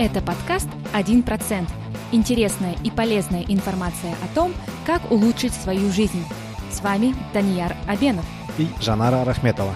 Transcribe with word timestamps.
Это 0.00 0.22
подкаст 0.22 0.68
«1%». 0.94 1.66
Интересная 2.12 2.76
и 2.84 2.90
полезная 2.90 3.42
информация 3.48 4.14
о 4.22 4.32
том, 4.32 4.52
как 4.86 5.10
улучшить 5.10 5.52
свою 5.52 5.90
жизнь. 5.90 6.24
С 6.70 6.80
вами 6.82 7.16
Данияр 7.34 7.74
Абенов 7.88 8.24
и 8.58 8.68
Жанара 8.80 9.24
Рахметова. 9.24 9.72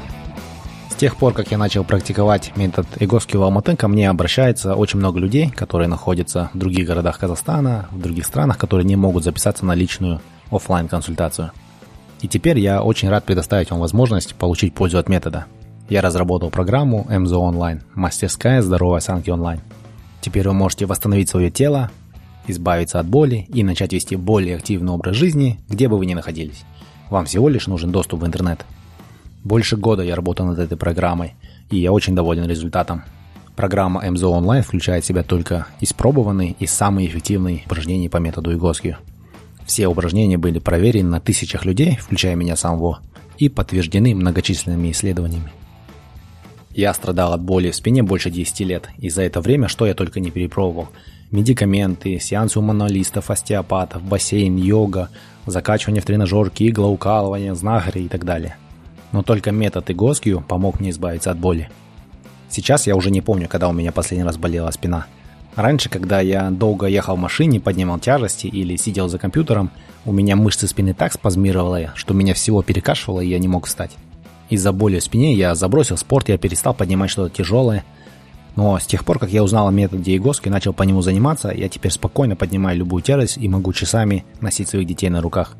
С 0.90 0.94
тех 0.94 1.16
пор, 1.16 1.32
как 1.32 1.50
я 1.50 1.58
начал 1.58 1.82
практиковать 1.82 2.56
метод 2.56 2.86
Игоски 3.00 3.36
в 3.36 3.42
Алматы, 3.42 3.74
ко 3.74 3.88
мне 3.88 4.08
обращается 4.08 4.76
очень 4.76 5.00
много 5.00 5.18
людей, 5.18 5.50
которые 5.50 5.88
находятся 5.88 6.50
в 6.54 6.58
других 6.58 6.86
городах 6.86 7.18
Казахстана, 7.18 7.88
в 7.90 8.00
других 8.00 8.24
странах, 8.24 8.58
которые 8.58 8.86
не 8.86 8.94
могут 8.94 9.24
записаться 9.24 9.66
на 9.66 9.74
личную 9.74 10.20
офлайн 10.52 10.86
консультацию 10.86 11.50
И 12.20 12.28
теперь 12.28 12.60
я 12.60 12.84
очень 12.84 13.08
рад 13.08 13.24
предоставить 13.24 13.72
вам 13.72 13.80
возможность 13.80 14.36
получить 14.36 14.72
пользу 14.72 14.98
от 14.98 15.08
метода. 15.08 15.46
Я 15.88 16.00
разработал 16.00 16.50
программу 16.50 17.08
МЗО 17.10 17.40
онлайн, 17.40 17.82
мастерская 17.96 18.62
здоровой 18.62 18.98
осанки 18.98 19.28
онлайн. 19.28 19.60
Теперь 20.22 20.46
вы 20.46 20.54
можете 20.54 20.86
восстановить 20.86 21.28
свое 21.28 21.50
тело, 21.50 21.90
избавиться 22.46 23.00
от 23.00 23.06
боли 23.06 23.46
и 23.52 23.64
начать 23.64 23.92
вести 23.92 24.14
более 24.14 24.56
активный 24.56 24.92
образ 24.92 25.16
жизни, 25.16 25.58
где 25.68 25.88
бы 25.88 25.98
вы 25.98 26.06
ни 26.06 26.14
находились. 26.14 26.62
Вам 27.10 27.26
всего 27.26 27.48
лишь 27.48 27.66
нужен 27.66 27.90
доступ 27.90 28.20
в 28.20 28.26
интернет. 28.26 28.64
Больше 29.42 29.76
года 29.76 30.04
я 30.04 30.14
работал 30.14 30.46
над 30.46 30.60
этой 30.60 30.78
программой, 30.78 31.34
и 31.70 31.78
я 31.78 31.92
очень 31.92 32.14
доволен 32.14 32.48
результатом. 32.48 33.02
Программа 33.56 34.08
МЗО 34.08 34.28
онлайн 34.28 34.62
включает 34.62 35.02
в 35.02 35.06
себя 35.08 35.24
только 35.24 35.66
испробованные 35.80 36.54
и 36.58 36.66
самые 36.66 37.08
эффективные 37.08 37.62
упражнения 37.66 38.08
по 38.08 38.18
методу 38.18 38.54
Игоскию. 38.54 38.98
Все 39.66 39.88
упражнения 39.88 40.38
были 40.38 40.60
проверены 40.60 41.10
на 41.10 41.20
тысячах 41.20 41.64
людей, 41.64 41.98
включая 42.00 42.36
меня 42.36 42.54
самого, 42.54 43.00
и 43.38 43.48
подтверждены 43.48 44.14
многочисленными 44.14 44.92
исследованиями. 44.92 45.50
Я 46.74 46.94
страдал 46.94 47.34
от 47.34 47.42
боли 47.42 47.70
в 47.70 47.76
спине 47.76 48.02
больше 48.02 48.30
10 48.30 48.60
лет, 48.60 48.88
и 48.98 49.10
за 49.10 49.22
это 49.22 49.40
время 49.40 49.68
что 49.68 49.86
я 49.86 49.94
только 49.94 50.20
не 50.20 50.30
перепробовал. 50.30 50.88
Медикаменты, 51.30 52.18
сеансы 52.18 52.58
у 52.58 52.62
мануалистов, 52.62 53.30
остеопатов, 53.30 54.02
бассейн, 54.02 54.56
йога, 54.56 55.10
закачивание 55.46 56.00
в 56.00 56.06
тренажерки, 56.06 56.68
иглоукалывание, 56.68 57.54
знахари 57.54 58.00
и 58.00 58.08
так 58.08 58.24
далее. 58.24 58.56
Но 59.12 59.22
только 59.22 59.50
метод 59.50 59.90
Игоскью 59.90 60.42
помог 60.46 60.80
мне 60.80 60.90
избавиться 60.90 61.30
от 61.30 61.38
боли. 61.38 61.70
Сейчас 62.48 62.86
я 62.86 62.96
уже 62.96 63.10
не 63.10 63.20
помню, 63.20 63.48
когда 63.48 63.68
у 63.68 63.72
меня 63.72 63.92
последний 63.92 64.24
раз 64.24 64.38
болела 64.38 64.70
спина. 64.70 65.06
Раньше, 65.56 65.90
когда 65.90 66.20
я 66.20 66.50
долго 66.50 66.86
ехал 66.86 67.16
в 67.16 67.18
машине, 67.18 67.60
поднимал 67.60 67.98
тяжести 67.98 68.46
или 68.46 68.76
сидел 68.76 69.08
за 69.08 69.18
компьютером, 69.18 69.70
у 70.06 70.12
меня 70.12 70.36
мышцы 70.36 70.66
спины 70.66 70.94
так 70.94 71.12
спазмировали, 71.12 71.90
что 71.94 72.14
меня 72.14 72.32
всего 72.32 72.62
перекашивало 72.62 73.20
и 73.20 73.28
я 73.28 73.38
не 73.38 73.48
мог 73.48 73.66
встать. 73.66 73.92
Из-за 74.52 74.70
боли 74.70 74.98
в 74.98 75.02
спине 75.02 75.32
я 75.32 75.54
забросил 75.54 75.96
спорт, 75.96 76.28
я 76.28 76.36
перестал 76.36 76.74
поднимать 76.74 77.08
что-то 77.08 77.34
тяжелое. 77.34 77.86
Но 78.54 78.78
с 78.78 78.84
тех 78.84 79.02
пор, 79.02 79.18
как 79.18 79.30
я 79.30 79.42
узнал 79.42 79.66
о 79.66 79.72
методе 79.72 80.14
Игоски 80.14 80.48
и 80.48 80.50
начал 80.50 80.74
по 80.74 80.82
нему 80.82 81.00
заниматься, 81.00 81.50
я 81.56 81.70
теперь 81.70 81.90
спокойно 81.90 82.36
поднимаю 82.36 82.76
любую 82.76 83.02
тяжесть 83.02 83.38
и 83.38 83.48
могу 83.48 83.72
часами 83.72 84.26
носить 84.42 84.68
своих 84.68 84.86
детей 84.86 85.08
на 85.08 85.22
руках. 85.22 85.56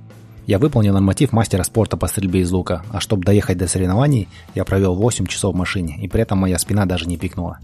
Я 0.46 0.58
выполнил 0.58 0.92
норматив 0.92 1.32
мастера 1.32 1.62
спорта 1.62 1.96
по 1.96 2.06
стрельбе 2.06 2.40
из 2.40 2.50
лука, 2.50 2.84
а 2.90 3.00
чтобы 3.00 3.24
доехать 3.24 3.56
до 3.56 3.66
соревнований, 3.66 4.28
я 4.54 4.66
провел 4.66 4.94
8 4.94 5.24
часов 5.24 5.54
в 5.54 5.58
машине, 5.58 5.98
и 6.02 6.06
при 6.06 6.20
этом 6.20 6.36
моя 6.36 6.58
спина 6.58 6.84
даже 6.84 7.06
не 7.06 7.16
пикнула. 7.16 7.60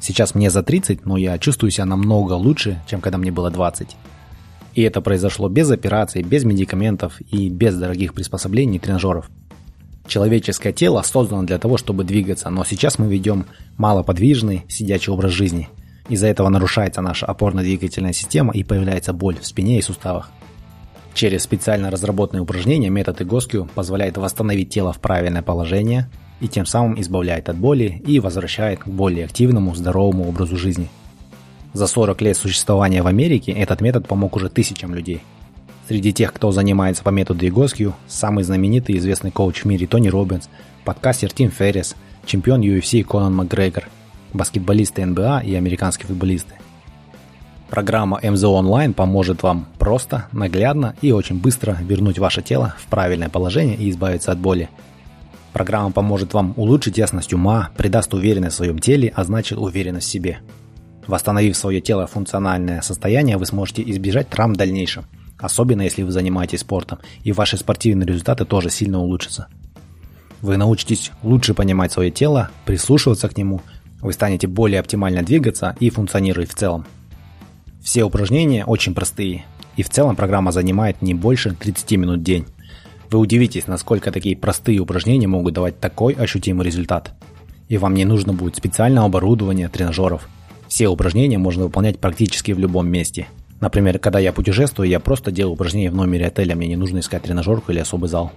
Сейчас 0.00 0.34
мне 0.34 0.48
за 0.48 0.62
30, 0.62 1.04
но 1.04 1.18
я 1.18 1.36
чувствую 1.36 1.70
себя 1.70 1.84
намного 1.84 2.32
лучше, 2.32 2.82
чем 2.88 3.02
когда 3.02 3.18
мне 3.18 3.30
было 3.30 3.50
20. 3.50 3.98
И 4.76 4.80
это 4.80 5.02
произошло 5.02 5.50
без 5.50 5.70
операций, 5.70 6.22
без 6.22 6.44
медикаментов 6.44 7.20
и 7.30 7.50
без 7.50 7.76
дорогих 7.76 8.14
приспособлений 8.14 8.76
и 8.76 8.78
тренажеров. 8.78 9.28
Человеческое 10.06 10.72
тело 10.72 11.02
создано 11.02 11.44
для 11.44 11.58
того, 11.58 11.76
чтобы 11.76 12.04
двигаться, 12.04 12.50
но 12.50 12.64
сейчас 12.64 12.98
мы 12.98 13.06
ведем 13.06 13.46
малоподвижный, 13.76 14.64
сидячий 14.68 15.12
образ 15.12 15.32
жизни. 15.32 15.68
Из-за 16.08 16.26
этого 16.26 16.48
нарушается 16.48 17.00
наша 17.00 17.26
опорно-двигательная 17.26 18.12
система 18.12 18.52
и 18.52 18.64
появляется 18.64 19.12
боль 19.12 19.38
в 19.38 19.46
спине 19.46 19.78
и 19.78 19.82
суставах. 19.82 20.30
Через 21.14 21.42
специально 21.42 21.90
разработанные 21.90 22.42
упражнения 22.42 22.90
метод 22.90 23.22
Игоскю 23.22 23.68
позволяет 23.74 24.16
восстановить 24.16 24.70
тело 24.70 24.92
в 24.92 24.98
правильное 24.98 25.42
положение 25.42 26.10
и 26.40 26.48
тем 26.48 26.66
самым 26.66 27.00
избавляет 27.00 27.48
от 27.48 27.56
боли 27.56 28.02
и 28.04 28.18
возвращает 28.18 28.80
к 28.80 28.88
более 28.88 29.26
активному, 29.26 29.74
здоровому 29.74 30.28
образу 30.28 30.56
жизни. 30.56 30.88
За 31.74 31.86
40 31.86 32.20
лет 32.22 32.36
существования 32.36 33.02
в 33.02 33.06
Америке 33.06 33.52
этот 33.52 33.80
метод 33.80 34.08
помог 34.08 34.36
уже 34.36 34.48
тысячам 34.48 34.94
людей– 34.94 35.22
Среди 35.88 36.12
тех, 36.12 36.32
кто 36.32 36.52
занимается 36.52 37.02
по 37.02 37.10
методу 37.10 37.44
Егоскью, 37.44 37.94
самый 38.06 38.44
знаменитый 38.44 38.94
и 38.94 38.98
известный 38.98 39.32
коуч 39.32 39.62
в 39.62 39.64
мире 39.64 39.88
Тони 39.88 40.08
Робинс, 40.08 40.48
подкастер 40.84 41.32
Тим 41.32 41.50
Феррис, 41.50 41.96
чемпион 42.24 42.60
UFC 42.60 43.02
Конан 43.02 43.34
Макгрегор, 43.34 43.88
баскетболисты 44.32 45.04
НБА 45.04 45.42
и 45.44 45.54
американские 45.56 46.06
футболисты. 46.06 46.54
Программа 47.68 48.20
МЗО 48.22 48.50
Онлайн 48.50 48.94
поможет 48.94 49.42
вам 49.42 49.66
просто, 49.78 50.28
наглядно 50.30 50.94
и 51.02 51.10
очень 51.10 51.40
быстро 51.40 51.76
вернуть 51.80 52.18
ваше 52.18 52.42
тело 52.42 52.76
в 52.78 52.86
правильное 52.86 53.28
положение 53.28 53.76
и 53.76 53.90
избавиться 53.90 54.30
от 54.30 54.38
боли. 54.38 54.68
Программа 55.52 55.90
поможет 55.90 56.32
вам 56.32 56.54
улучшить 56.56 56.98
ясность 56.98 57.32
ума, 57.32 57.70
придаст 57.76 58.14
уверенность 58.14 58.54
в 58.54 58.58
своем 58.58 58.78
теле, 58.78 59.12
а 59.16 59.24
значит 59.24 59.58
уверенность 59.58 60.06
в 60.06 60.10
себе. 60.10 60.38
Восстановив 61.08 61.56
свое 61.56 61.80
тело 61.80 62.06
функциональное 62.06 62.82
состояние, 62.82 63.36
вы 63.36 63.46
сможете 63.46 63.82
избежать 63.90 64.28
травм 64.28 64.54
в 64.54 64.56
дальнейшем– 64.56 65.06
особенно 65.42 65.82
если 65.82 66.02
вы 66.02 66.12
занимаетесь 66.12 66.60
спортом, 66.60 67.00
и 67.24 67.32
ваши 67.32 67.56
спортивные 67.58 68.06
результаты 68.06 68.44
тоже 68.44 68.70
сильно 68.70 69.00
улучшатся. 69.00 69.48
Вы 70.40 70.56
научитесь 70.56 71.10
лучше 71.22 71.52
понимать 71.52 71.92
свое 71.92 72.10
тело, 72.10 72.50
прислушиваться 72.64 73.28
к 73.28 73.36
нему, 73.36 73.60
вы 74.00 74.12
станете 74.12 74.46
более 74.46 74.80
оптимально 74.80 75.22
двигаться 75.22 75.76
и 75.78 75.90
функционировать 75.90 76.50
в 76.50 76.54
целом. 76.54 76.86
Все 77.82 78.04
упражнения 78.04 78.64
очень 78.64 78.94
простые, 78.94 79.44
и 79.76 79.82
в 79.82 79.90
целом 79.90 80.16
программа 80.16 80.52
занимает 80.52 81.02
не 81.02 81.14
больше 81.14 81.54
30 81.54 81.92
минут 81.92 82.20
в 82.20 82.24
день. 82.24 82.46
Вы 83.10 83.18
удивитесь, 83.18 83.66
насколько 83.66 84.10
такие 84.10 84.36
простые 84.36 84.78
упражнения 84.78 85.26
могут 85.26 85.54
давать 85.54 85.78
такой 85.78 86.14
ощутимый 86.14 86.66
результат. 86.66 87.12
И 87.68 87.78
вам 87.78 87.94
не 87.94 88.04
нужно 88.04 88.32
будет 88.32 88.56
специального 88.56 89.06
оборудования, 89.06 89.68
тренажеров. 89.68 90.28
Все 90.68 90.88
упражнения 90.88 91.38
можно 91.38 91.64
выполнять 91.64 91.98
практически 91.98 92.52
в 92.52 92.58
любом 92.58 92.88
месте– 92.88 93.26
Например, 93.62 94.00
когда 94.00 94.18
я 94.18 94.32
путешествую, 94.32 94.88
я 94.88 94.98
просто 94.98 95.30
делаю 95.30 95.54
упражнения 95.54 95.92
в 95.92 95.94
номере 95.94 96.26
отеля, 96.26 96.56
мне 96.56 96.66
не 96.66 96.74
нужно 96.74 96.98
искать 96.98 97.22
тренажерку 97.22 97.70
или 97.70 97.78
особый 97.78 98.10
зал. 98.10 98.32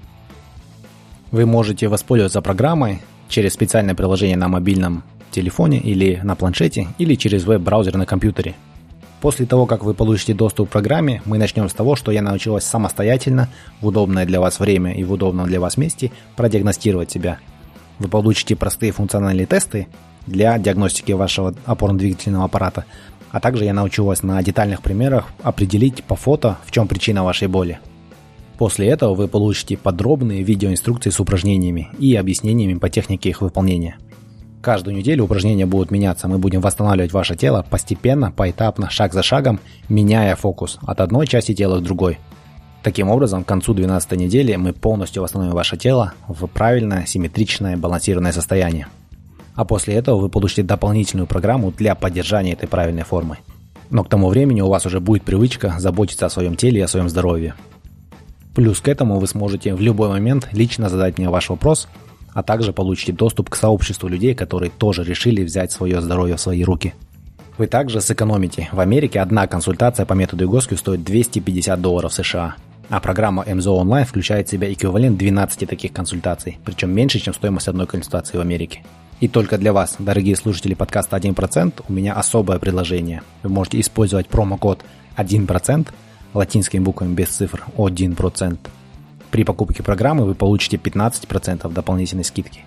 Вы 1.31 1.47
можете 1.47 1.87
воспользоваться 1.87 2.43
программой 2.43 3.01
через 3.27 3.53
специальное 3.53 3.95
приложение 3.95 4.37
на 4.37 4.49
мобильном 4.49 5.03
телефоне 5.31 5.79
или 5.79 6.19
на 6.21 6.35
планшете, 6.35 6.89
или 6.99 7.15
через 7.15 7.43
веб-браузер 7.43 7.97
на 7.97 8.05
компьютере. 8.05 8.53
После 9.19 9.47
того, 9.47 9.65
как 9.65 9.83
вы 9.83 9.95
получите 9.95 10.35
доступ 10.35 10.69
к 10.69 10.73
программе, 10.73 11.23
мы 11.25 11.39
начнем 11.39 11.69
с 11.69 11.73
того, 11.73 11.95
что 11.95 12.11
я 12.11 12.21
научилась 12.21 12.63
самостоятельно, 12.63 13.49
в 13.81 13.87
удобное 13.87 14.27
для 14.27 14.39
вас 14.39 14.59
время 14.59 14.93
и 14.93 15.03
в 15.03 15.11
удобном 15.11 15.47
для 15.47 15.59
вас 15.59 15.75
месте 15.75 16.11
продиагностировать 16.35 17.09
себя. 17.09 17.39
Вы 17.97 18.09
получите 18.09 18.55
простые 18.55 18.91
функциональные 18.91 19.47
тесты 19.47 19.87
для 20.27 20.57
диагностики 20.59 21.13
вашего 21.13 21.55
опорно-двигательного 21.65 22.45
аппарата, 22.45 22.85
а 23.35 23.41
также 23.41 23.65
я 23.65 23.73
научу 23.73 24.05
вас 24.05 24.23
на 24.23 24.41
детальных 24.41 24.81
примерах 24.81 25.27
определить 25.43 26.05
по 26.05 26.15
фото, 26.15 26.57
в 26.65 26.71
чем 26.71 26.87
причина 26.87 27.25
вашей 27.25 27.49
боли. 27.49 27.79
После 28.57 28.87
этого 28.87 29.13
вы 29.13 29.27
получите 29.27 29.75
подробные 29.75 30.41
видеоинструкции 30.41 31.09
с 31.09 31.19
упражнениями 31.19 31.89
и 31.99 32.15
объяснениями 32.15 32.79
по 32.79 32.87
технике 32.87 33.27
их 33.27 33.41
выполнения. 33.41 33.97
Каждую 34.61 34.95
неделю 34.95 35.25
упражнения 35.25 35.65
будут 35.65 35.91
меняться, 35.91 36.29
мы 36.29 36.37
будем 36.37 36.61
восстанавливать 36.61 37.11
ваше 37.11 37.35
тело 37.35 37.65
постепенно, 37.69 38.31
поэтапно, 38.31 38.89
шаг 38.89 39.11
за 39.11 39.21
шагом, 39.21 39.59
меняя 39.89 40.37
фокус 40.37 40.79
от 40.87 41.01
одной 41.01 41.27
части 41.27 41.53
тела 41.53 41.81
к 41.81 41.83
другой. 41.83 42.19
Таким 42.83 43.09
образом, 43.09 43.43
к 43.43 43.47
концу 43.49 43.73
12 43.73 44.13
недели 44.13 44.55
мы 44.55 44.71
полностью 44.71 45.21
восстановим 45.21 45.55
ваше 45.55 45.75
тело 45.75 46.13
в 46.29 46.47
правильное, 46.47 47.05
симметричное, 47.05 47.75
балансированное 47.75 48.31
состояние 48.31 48.87
а 49.55 49.65
после 49.65 49.95
этого 49.95 50.19
вы 50.19 50.29
получите 50.29 50.63
дополнительную 50.63 51.27
программу 51.27 51.71
для 51.71 51.95
поддержания 51.95 52.53
этой 52.53 52.67
правильной 52.67 53.03
формы. 53.03 53.37
Но 53.89 54.03
к 54.03 54.09
тому 54.09 54.29
времени 54.29 54.61
у 54.61 54.69
вас 54.69 54.85
уже 54.85 54.99
будет 54.99 55.23
привычка 55.23 55.75
заботиться 55.77 56.25
о 56.25 56.29
своем 56.29 56.55
теле 56.55 56.79
и 56.79 56.83
о 56.83 56.87
своем 56.87 57.09
здоровье. 57.09 57.55
Плюс 58.53 58.79
к 58.79 58.87
этому 58.87 59.19
вы 59.19 59.27
сможете 59.27 59.75
в 59.75 59.81
любой 59.81 60.09
момент 60.09 60.49
лично 60.51 60.89
задать 60.89 61.17
мне 61.17 61.29
ваш 61.29 61.49
вопрос, 61.49 61.87
а 62.33 62.43
также 62.43 62.73
получите 62.73 63.13
доступ 63.13 63.49
к 63.49 63.55
сообществу 63.55 64.07
людей, 64.07 64.33
которые 64.33 64.71
тоже 64.71 65.03
решили 65.03 65.43
взять 65.43 65.71
свое 65.71 66.01
здоровье 66.01 66.35
в 66.35 66.41
свои 66.41 66.63
руки. 66.63 66.93
Вы 67.57 67.67
также 67.67 68.01
сэкономите. 68.01 68.67
В 68.73 68.79
Америке 68.81 69.21
одна 69.21 69.47
консультация 69.47 70.05
по 70.05 70.13
методу 70.13 70.43
Игоски 70.43 70.73
стоит 70.73 71.03
250 71.03 71.79
долларов 71.79 72.13
США, 72.13 72.55
а 72.89 72.99
программа 72.99 73.45
МЗО 73.47 73.71
онлайн 73.71 74.05
включает 74.05 74.47
в 74.47 74.51
себя 74.51 74.71
эквивалент 74.71 75.17
12 75.17 75.69
таких 75.69 75.93
консультаций, 75.93 76.59
причем 76.65 76.91
меньше, 76.91 77.19
чем 77.19 77.33
стоимость 77.33 77.69
одной 77.69 77.87
консультации 77.87 78.37
в 78.37 78.41
Америке. 78.41 78.83
И 79.19 79.27
только 79.27 79.57
для 79.57 79.71
вас, 79.71 79.95
дорогие 79.97 80.35
слушатели 80.35 80.73
подкаста 80.73 81.17
1%, 81.17 81.85
у 81.87 81.93
меня 81.93 82.13
особое 82.13 82.59
предложение. 82.59 83.23
Вы 83.43 83.49
можете 83.49 83.79
использовать 83.79 84.27
промокод 84.27 84.83
1% 85.15 85.87
латинскими 86.33 86.83
буквами 86.83 87.13
без 87.13 87.29
цифр 87.29 87.65
1%. 87.77 88.57
При 89.31 89.43
покупке 89.43 89.83
программы 89.83 90.25
вы 90.25 90.35
получите 90.35 90.77
15% 90.77 91.71
дополнительной 91.71 92.25
скидки. 92.25 92.65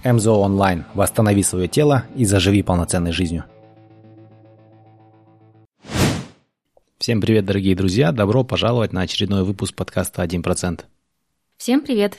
МЗО 0.04 0.32
онлайн. 0.40 0.86
Восстанови 0.94 1.44
свое 1.44 1.68
тело 1.68 2.06
и 2.16 2.26
заживи 2.26 2.64
полноценной 2.64 3.12
жизнью. 3.12 3.46
Всем 6.98 7.22
привет, 7.22 7.46
дорогие 7.46 7.76
друзья! 7.76 8.12
Добро 8.12 8.44
пожаловать 8.44 8.94
на 8.94 9.02
очередной 9.02 9.44
выпуск 9.44 9.74
подкаста 9.74 10.24
«1%». 10.24 10.82
Всем 11.58 11.82
привет! 11.82 12.18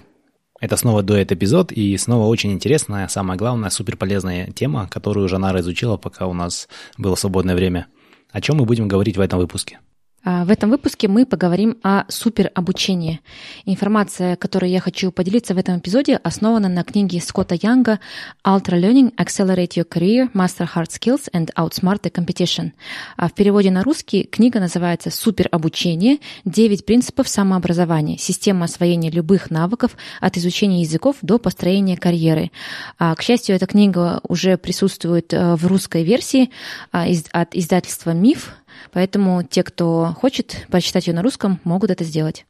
Это 0.61 0.77
снова 0.77 1.03
дуэт-эпизод 1.03 1.73
и 1.73 1.97
снова 1.97 2.27
очень 2.27 2.53
интересная, 2.53 3.09
самое 3.09 3.39
главное, 3.39 3.71
суперполезная 3.71 4.51
тема, 4.53 4.89
которую 4.89 5.29
Жанара 5.29 5.61
изучила, 5.61 5.97
пока 5.97 6.27
у 6.27 6.35
нас 6.35 6.69
было 6.99 7.15
свободное 7.15 7.55
время. 7.55 7.87
О 8.31 8.41
чем 8.41 8.57
мы 8.57 8.67
будем 8.67 8.89
говорить 8.89 9.17
в 9.17 9.21
этом 9.21 9.39
выпуске? 9.39 9.81
А, 10.23 10.45
в 10.45 10.51
этом 10.51 10.69
выпуске 10.69 11.09
мы 11.09 11.25
поговорим 11.25 11.79
о 11.83 12.05
суперобучении. 12.09 13.21
Информация, 13.65 14.37
которой 14.37 14.71
я 14.71 14.81
хочу 14.81 15.11
поделиться 15.13 15.55
в 15.55 15.59
этом 15.59 15.79
эпизоде, 15.79 16.17
основана 16.17 16.69
на 16.69 16.85
книге 16.85 17.23
Скотта 17.23 17.55
Янга 17.55 18.01
«Ultra 18.47 18.79
Learning– 18.79 19.15
Accelerate 19.17 19.77
Your 19.77 19.89
Career, 19.89 20.31
Master 20.33 20.69
Hard 20.75 20.89
Skills 20.89 21.31
and 21.33 21.51
Outsmart 21.55 22.03
the 22.03 22.13
Competition». 22.13 22.73
А 23.17 23.29
в 23.29 23.33
переводе 23.33 23.71
на 23.71 23.83
русский 23.83 24.25
книга 24.25 24.61
называется 24.61 25.11
«Суперобучение. 25.11 26.19
Девять 26.45 26.85
принципов 26.85 27.27
самообразования. 27.27 28.19
Система 28.19 28.67
освоения 28.67 29.11
любых 29.11 29.51
навыков 29.51 29.97
от 30.21 30.37
изучения 30.37 30.83
языков 30.83 31.17
до 31.23 31.39
построения 31.39 31.97
карьеры». 31.97 32.51
А, 32.99 33.15
к 33.15 33.23
счастью, 33.23 33.57
эта 33.57 33.67
книга 33.67 34.21
уже 34.29 34.59
присутствует 34.59 35.33
э, 35.33 35.55
в 35.55 35.67
русской 35.67 36.05
версии 36.05 36.51
от 36.93 37.55
издательства 37.55 38.11
«Миф», 38.11 38.53
Поэтому 38.93 39.43
те, 39.43 39.63
кто 39.63 40.15
хочет 40.19 40.67
прочитать 40.71 41.07
ее 41.07 41.15
на 41.15 41.23
русском, 41.23 41.61
могут 41.65 41.91
это 41.91 42.05
сделать. 42.05 42.47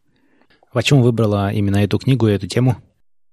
Почему 0.72 1.02
выбрала 1.02 1.52
именно 1.52 1.78
эту 1.78 1.98
книгу 1.98 2.28
и 2.28 2.32
эту 2.32 2.46
тему? 2.46 2.76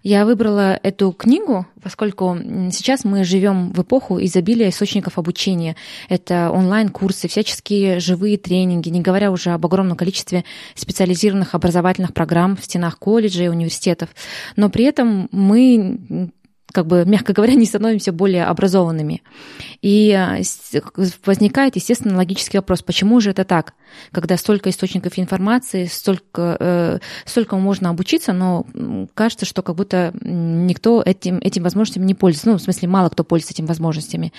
Я 0.03 0.25
выбрала 0.25 0.79
эту 0.83 1.11
книгу, 1.11 1.65
поскольку 1.81 2.38
сейчас 2.71 3.03
мы 3.03 3.23
живем 3.23 3.73
в 3.73 3.81
эпоху 3.81 4.23
изобилия 4.23 4.69
источников 4.69 5.17
обучения. 5.17 5.75
Это 6.07 6.51
онлайн-курсы, 6.51 7.27
всяческие 7.27 7.99
живые 7.99 8.38
тренинги, 8.38 8.89
не 8.89 9.01
говоря 9.01 9.31
уже 9.31 9.49
об 9.49 9.65
огромном 9.65 9.97
количестве 9.97 10.45
специализированных 10.75 11.55
образовательных 11.55 12.13
программ 12.13 12.55
в 12.55 12.63
стенах 12.63 12.99
колледжей 12.99 13.47
и 13.47 13.49
университетов. 13.49 14.09
Но 14.55 14.69
при 14.69 14.85
этом 14.85 15.29
мы 15.31 16.31
как 16.77 16.85
бы, 16.85 17.06
мягко 17.07 17.33
говоря, 17.33 17.56
не 17.56 17.65
становимся 17.65 18.12
более 18.12 18.45
образованными. 18.45 19.24
И 19.81 20.12
э, 20.12 20.81
возникает, 21.25 21.75
естественно, 21.75 22.15
логический 22.15 22.59
вопрос, 22.59 22.83
почему 22.83 23.19
же 23.19 23.31
это 23.31 23.45
так? 23.45 23.74
Когда 24.12 24.38
столько 24.38 24.69
источников 24.69 25.18
информации, 25.18 25.85
столько, 25.85 26.56
э, 26.59 27.00
столько 27.25 27.56
можно 27.57 27.89
обучиться, 27.89 28.31
но 28.31 28.68
кажется, 29.15 29.47
что 29.47 29.63
как 29.63 29.75
будто 29.75 30.13
никто 30.21 31.01
этим, 31.01 31.39
этим 31.39 31.63
возможностями 31.63 32.06
не 32.06 32.13
пользуется. 32.13 32.50
Ну, 32.50 32.57
в 32.59 32.62
смысле, 32.62 32.89
мало 32.89 33.09
кто 33.09 33.23
пользуется 33.23 33.56
этими 33.56 33.65
возможностями. 33.65 34.31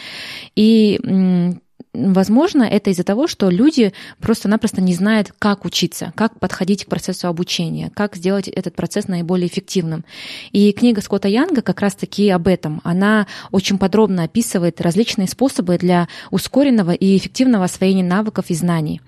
И 0.55 1.58
Возможно, 1.94 2.64
это 2.64 2.90
из-за 2.90 3.02
того, 3.02 3.26
что 3.26 3.49
люди 3.49 3.93
просто-напросто 4.20 4.82
не 4.82 4.94
знают, 4.94 5.32
как 5.38 5.64
учиться, 5.64 6.12
как 6.14 6.38
подходить 6.38 6.85
к 6.85 6.88
процессу 6.88 7.29
обучения, 7.29 7.90
как 7.94 8.14
сделать 8.14 8.46
этот 8.46 8.76
процесс 8.76 9.08
наиболее 9.08 9.49
эффективным. 9.49 10.05
И 10.52 10.70
книга 10.73 11.00
Скотта 11.00 11.29
Янга 11.29 11.62
как 11.62 11.81
раз-таки 11.81 12.29
об 12.29 12.46
этом. 12.46 12.82
Она 12.85 13.26
очень 13.52 13.79
подробно 13.79 14.25
описывает 14.25 14.81
различные 14.81 15.29
способы 15.29 15.79
для 15.79 16.08
ускоренного 16.31 16.93
и 16.93 17.17
эффективного 17.17 17.64
освоения 17.64 18.05
навыков 18.05 18.46
и 18.49 18.55
знаний. 18.55 19.00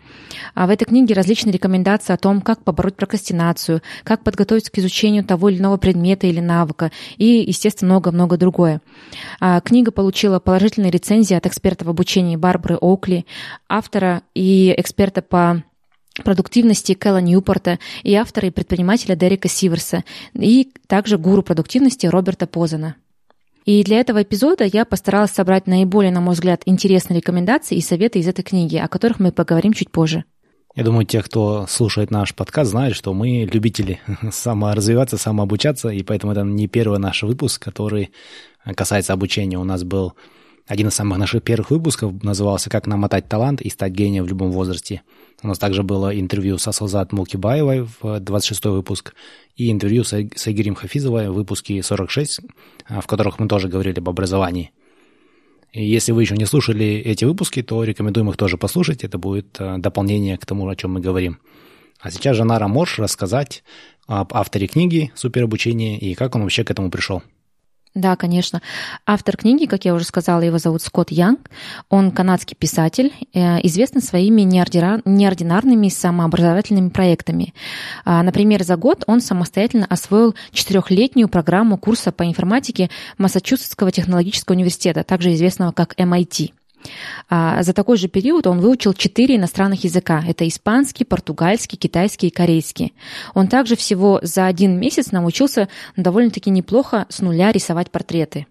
А 0.54 0.66
в 0.66 0.70
этой 0.70 0.86
книге 0.86 1.14
различные 1.14 1.52
рекомендации 1.52 2.12
о 2.12 2.16
том, 2.16 2.40
как 2.40 2.64
побороть 2.64 2.96
прокрастинацию, 2.96 3.82
как 4.04 4.24
подготовиться 4.24 4.72
к 4.72 4.78
изучению 4.78 5.24
того 5.24 5.50
или 5.50 5.58
иного 5.58 5.76
предмета 5.76 6.26
или 6.26 6.40
навыка 6.40 6.90
и, 7.18 7.44
естественно, 7.46 7.90
много-много 7.90 8.36
другое. 8.36 8.80
А 9.38 9.60
книга 9.60 9.90
получила 9.90 10.38
положительные 10.40 10.90
рецензии 10.90 11.34
от 11.34 11.46
экспертов 11.46 11.88
обучения 11.88 12.38
Барбары 12.38 12.69
Окли, 12.76 13.26
автора 13.68 14.22
и 14.34 14.74
эксперта 14.76 15.22
по 15.22 15.62
продуктивности 16.24 16.94
Кэлла 16.94 17.20
Ньюпорта 17.20 17.78
и 18.02 18.14
автора 18.14 18.48
и 18.48 18.50
предпринимателя 18.50 19.16
Дерека 19.16 19.48
Сиверса, 19.48 20.04
и 20.34 20.70
также 20.86 21.18
гуру 21.18 21.42
продуктивности 21.42 22.06
Роберта 22.06 22.46
Позана. 22.46 22.96
И 23.64 23.84
для 23.84 24.00
этого 24.00 24.22
эпизода 24.22 24.64
я 24.64 24.84
постаралась 24.84 25.30
собрать 25.30 25.66
наиболее, 25.66 26.12
на 26.12 26.20
мой 26.20 26.34
взгляд, 26.34 26.62
интересные 26.64 27.18
рекомендации 27.18 27.76
и 27.76 27.82
советы 27.82 28.18
из 28.18 28.26
этой 28.26 28.42
книги, 28.42 28.76
о 28.76 28.88
которых 28.88 29.20
мы 29.20 29.32
поговорим 29.32 29.72
чуть 29.72 29.90
позже. 29.90 30.24
Я 30.76 30.84
думаю, 30.84 31.04
те, 31.04 31.20
кто 31.20 31.66
слушает 31.68 32.10
наш 32.10 32.34
подкаст, 32.34 32.70
знают, 32.70 32.96
что 32.96 33.12
мы 33.12 33.48
любители 33.52 34.00
саморазвиваться, 34.30 35.18
самообучаться, 35.18 35.88
и 35.88 36.02
поэтому 36.02 36.32
это 36.32 36.42
не 36.42 36.68
первый 36.68 36.98
наш 36.98 37.22
выпуск, 37.22 37.62
который 37.62 38.12
касается 38.76 39.12
обучения. 39.12 39.58
У 39.58 39.64
нас 39.64 39.82
был 39.84 40.14
один 40.70 40.86
из 40.86 40.94
самых 40.94 41.18
наших 41.18 41.42
первых 41.42 41.72
выпусков, 41.72 42.22
назывался 42.22 42.70
«Как 42.70 42.86
намотать 42.86 43.28
талант 43.28 43.60
и 43.60 43.68
стать 43.70 43.92
гением 43.92 44.24
в 44.24 44.28
любом 44.28 44.52
возрасте». 44.52 45.02
У 45.42 45.48
нас 45.48 45.58
также 45.58 45.82
было 45.82 46.16
интервью 46.16 46.58
с 46.58 46.68
Асалзат 46.68 47.12
Мулкибаевой 47.12 47.88
в 48.00 48.20
26 48.20 48.66
выпуск 48.66 49.14
и 49.56 49.72
интервью 49.72 50.04
с 50.04 50.12
Айгерим 50.12 50.76
Хафизовой 50.76 51.28
в 51.28 51.32
выпуске 51.32 51.82
46, 51.82 52.42
в 52.88 53.06
которых 53.08 53.40
мы 53.40 53.48
тоже 53.48 53.66
говорили 53.66 53.98
об 53.98 54.08
образовании. 54.10 54.70
И 55.72 55.84
если 55.84 56.12
вы 56.12 56.22
еще 56.22 56.36
не 56.36 56.46
слушали 56.46 57.02
эти 57.04 57.24
выпуски, 57.24 57.62
то 57.62 57.82
рекомендуем 57.82 58.30
их 58.30 58.36
тоже 58.36 58.56
послушать. 58.56 59.02
Это 59.02 59.18
будет 59.18 59.56
э, 59.58 59.78
дополнение 59.78 60.38
к 60.38 60.46
тому, 60.46 60.68
о 60.68 60.76
чем 60.76 60.92
мы 60.92 61.00
говорим. 61.00 61.40
А 61.98 62.12
сейчас, 62.12 62.36
Жанара, 62.36 62.68
можешь 62.68 63.00
рассказать 63.00 63.64
об 64.06 64.32
авторе 64.34 64.68
книги 64.68 65.10
«Суперобучение» 65.16 65.98
и 65.98 66.14
как 66.14 66.36
он 66.36 66.42
вообще 66.42 66.62
к 66.62 66.70
этому 66.70 66.92
пришел? 66.92 67.24
Да, 67.94 68.14
конечно. 68.14 68.62
Автор 69.04 69.36
книги, 69.36 69.66
как 69.66 69.84
я 69.84 69.94
уже 69.94 70.04
сказала, 70.04 70.42
его 70.42 70.58
зовут 70.58 70.80
Скотт 70.80 71.10
Янг. 71.10 71.50
Он 71.88 72.12
канадский 72.12 72.56
писатель, 72.56 73.12
э, 73.34 73.58
известный 73.66 74.00
своими 74.00 74.42
неординарными 74.42 75.88
самообразовательными 75.88 76.90
проектами. 76.90 77.52
А, 78.04 78.22
например, 78.22 78.62
за 78.62 78.76
год 78.76 79.02
он 79.08 79.20
самостоятельно 79.20 79.86
освоил 79.86 80.36
четырехлетнюю 80.52 81.28
программу 81.28 81.78
курса 81.78 82.12
по 82.12 82.24
информатике 82.24 82.90
Массачусетского 83.18 83.90
технологического 83.90 84.54
университета, 84.54 85.02
также 85.02 85.34
известного 85.34 85.72
как 85.72 85.98
MIT. 85.98 86.52
А 87.28 87.62
за 87.62 87.72
такой 87.72 87.96
же 87.96 88.08
период 88.08 88.46
он 88.46 88.60
выучил 88.60 88.94
четыре 88.94 89.36
иностранных 89.36 89.84
языка. 89.84 90.22
Это 90.26 90.46
испанский, 90.46 91.04
португальский, 91.04 91.78
китайский 91.78 92.28
и 92.28 92.30
корейский. 92.30 92.94
Он 93.34 93.48
также 93.48 93.76
всего 93.76 94.20
за 94.22 94.46
один 94.46 94.78
месяц 94.78 95.12
научился 95.12 95.68
довольно-таки 95.96 96.50
неплохо 96.50 97.06
с 97.08 97.20
нуля 97.20 97.52
рисовать 97.52 97.90
портреты. 97.90 98.46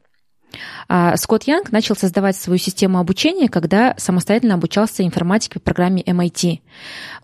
А 0.87 1.15
Скотт 1.17 1.43
Янг 1.43 1.71
начал 1.71 1.95
создавать 1.95 2.35
свою 2.35 2.57
систему 2.57 2.99
обучения, 2.99 3.47
когда 3.47 3.93
самостоятельно 3.97 4.55
обучался 4.55 5.03
информатике 5.03 5.59
в 5.59 5.63
программе 5.63 6.01
MIT. 6.01 6.59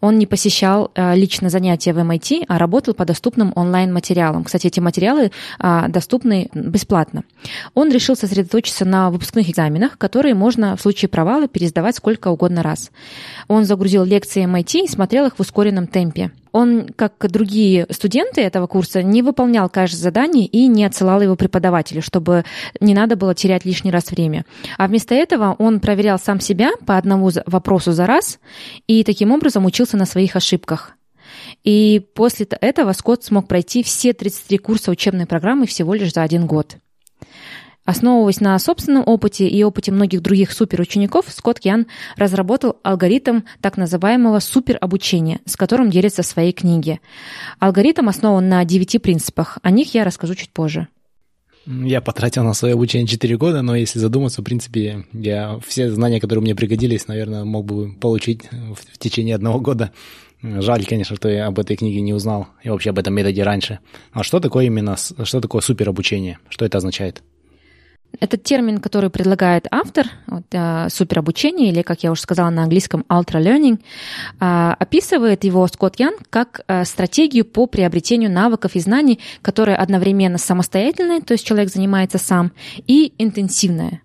Он 0.02 0.18
не 0.18 0.26
посещал 0.26 0.92
а, 0.96 1.16
лично 1.16 1.50
занятия 1.50 1.94
в 1.94 1.98
MIT, 1.98 2.46
а 2.48 2.60
работал 2.60 2.94
по 2.94 3.06
доступным 3.06 3.52
онлайн-материалам. 3.56 4.44
Кстати, 4.44 4.68
эти 4.68 4.80
материалы 4.80 5.32
а, 5.60 5.88
доступны 5.88 6.50
бесплатно. 6.54 7.24
Он 7.74 7.92
решил 7.92 8.16
сосредоточиться 8.16 8.86
на 8.86 9.10
выпускных 9.10 9.50
экзаменах, 9.50 9.98
которые 9.98 10.36
можно 10.36 10.76
в 10.76 10.82
случае 10.82 11.10
провала 11.10 11.48
пересдавать 11.48 11.96
сколько 11.96 12.28
угодно 12.28 12.62
раз. 12.62 12.92
Он 13.48 13.66
загрузил 13.66 14.04
лекции 14.04 14.46
MIT 14.46 14.86
и 14.86 14.88
смотрел 14.88 15.26
их 15.26 15.38
в 15.38 15.40
ускоренном 15.40 15.88
темпе 15.88 16.32
он, 16.56 16.88
как 16.96 17.16
другие 17.30 17.86
студенты 17.90 18.40
этого 18.40 18.66
курса, 18.68 19.04
не 19.04 19.22
выполнял 19.22 19.70
каждое 19.70 19.98
задание 19.98 20.46
и 20.46 20.68
не 20.68 20.86
отсылал 20.86 21.22
его 21.22 21.36
преподавателю, 21.36 22.02
чтобы 22.02 22.46
не 22.80 22.94
надо 22.94 23.18
было 23.18 23.36
терять 23.36 23.66
лишний 23.66 23.92
раз 23.92 24.10
время. 24.10 24.46
А 24.78 24.88
вместо 24.88 25.14
этого 25.14 25.58
он 25.60 25.82
проверял 25.82 26.18
сам 26.18 26.40
себя 26.40 26.72
по 26.86 26.98
одному 26.98 27.30
вопросу 27.46 27.92
за 27.92 28.06
раз 28.06 28.40
и 28.88 29.04
таким 29.04 29.34
образом 29.34 29.66
учился 29.66 29.98
на 29.98 30.06
своих 30.06 30.38
ошибках. 30.38 30.96
И 31.66 32.02
после 32.16 32.48
этого 32.62 32.94
Скотт 32.94 33.26
смог 33.26 33.50
пройти 33.50 33.84
все 33.84 34.14
33 34.14 34.58
курса 34.60 34.92
учебной 34.92 35.26
программы 35.26 35.66
всего 35.66 35.94
лишь 35.94 36.14
за 36.14 36.24
один 36.24 36.48
год. 36.48 36.78
Основываясь 37.86 38.42
на 38.42 38.58
собственном 38.58 39.04
опыте 39.06 39.48
и 39.48 39.64
опыте 39.64 39.92
многих 39.92 40.22
других 40.22 40.52
суперучеников, 40.52 41.26
Скотт 41.30 41.64
Ян 41.64 41.86
разработал 42.18 42.78
алгоритм 42.82 43.42
так 43.62 43.78
называемого 43.78 44.40
суперобучения, 44.40 45.40
с 45.46 45.56
которым 45.56 45.92
делится 45.92 46.24
в 46.24 46.26
своей 46.26 46.52
книге. 46.52 47.00
Алгоритм 47.60 48.10
основан 48.10 48.50
на 48.50 48.66
девяти 48.66 48.98
принципах. 48.98 49.60
О 49.62 49.70
них 49.70 49.94
я 49.94 50.04
расскажу 50.04 50.34
чуть 50.34 50.50
позже. 50.50 50.88
Я 51.68 52.02
потратил 52.02 52.44
на 52.44 52.54
свое 52.54 52.74
обучение 52.74 53.08
4 53.08 53.38
года, 53.38 53.62
но 53.62 53.76
если 53.76 53.98
задуматься, 53.98 54.42
в 54.42 54.46
принципе, 54.46 55.06
я 55.14 55.60
все 55.66 55.92
знания, 55.92 56.20
которые 56.20 56.44
мне 56.44 56.56
пригодились, 56.56 57.08
наверное, 57.08 57.44
мог 57.44 57.66
бы 57.66 57.94
получить 57.94 58.44
в 58.52 58.98
течение 59.00 59.36
одного 59.36 59.60
года. 59.60 59.92
Жаль, 60.44 60.86
конечно, 60.86 61.16
что 61.16 61.28
я 61.28 61.48
об 61.48 61.58
этой 61.58 61.76
книге 61.76 62.02
не 62.02 62.14
узнал 62.14 62.50
и 62.64 62.70
вообще 62.70 62.92
об 62.92 63.00
этом 63.00 63.16
методе 63.16 63.42
раньше. 63.42 63.80
А 64.12 64.22
что 64.22 64.40
такое 64.40 64.66
именно, 64.66 64.96
что 64.96 65.42
такое 65.42 65.62
суперобучение? 65.62 66.38
Что 66.50 66.66
это 66.66 66.78
означает? 66.78 67.24
Этот 68.20 68.44
термин, 68.44 68.80
который 68.80 69.10
предлагает 69.10 69.68
автор, 69.72 70.08
вот, 70.28 70.44
э, 70.52 70.88
суперобучение, 70.90 71.70
или, 71.70 71.82
как 71.82 72.04
я 72.04 72.12
уже 72.12 72.22
сказала 72.22 72.50
на 72.50 72.64
английском, 72.64 73.06
ultra 73.10 73.42
learning, 73.42 73.80
э, 74.40 74.76
описывает 74.80 75.44
его 75.44 75.68
Скотт 75.68 76.00
Ян 76.00 76.14
как 76.30 76.62
э, 76.68 76.86
стратегию 76.86 77.46
по 77.46 77.68
приобретению 77.68 78.32
навыков 78.32 78.76
и 78.76 78.80
знаний, 78.80 79.20
которые 79.42 79.78
одновременно 79.78 80.38
самостоятельные, 80.38 81.22
то 81.22 81.34
есть 81.34 81.46
человек 81.46 81.70
занимается 81.70 82.18
сам, 82.18 82.52
и 82.88 83.14
интенсивная. 83.18 84.02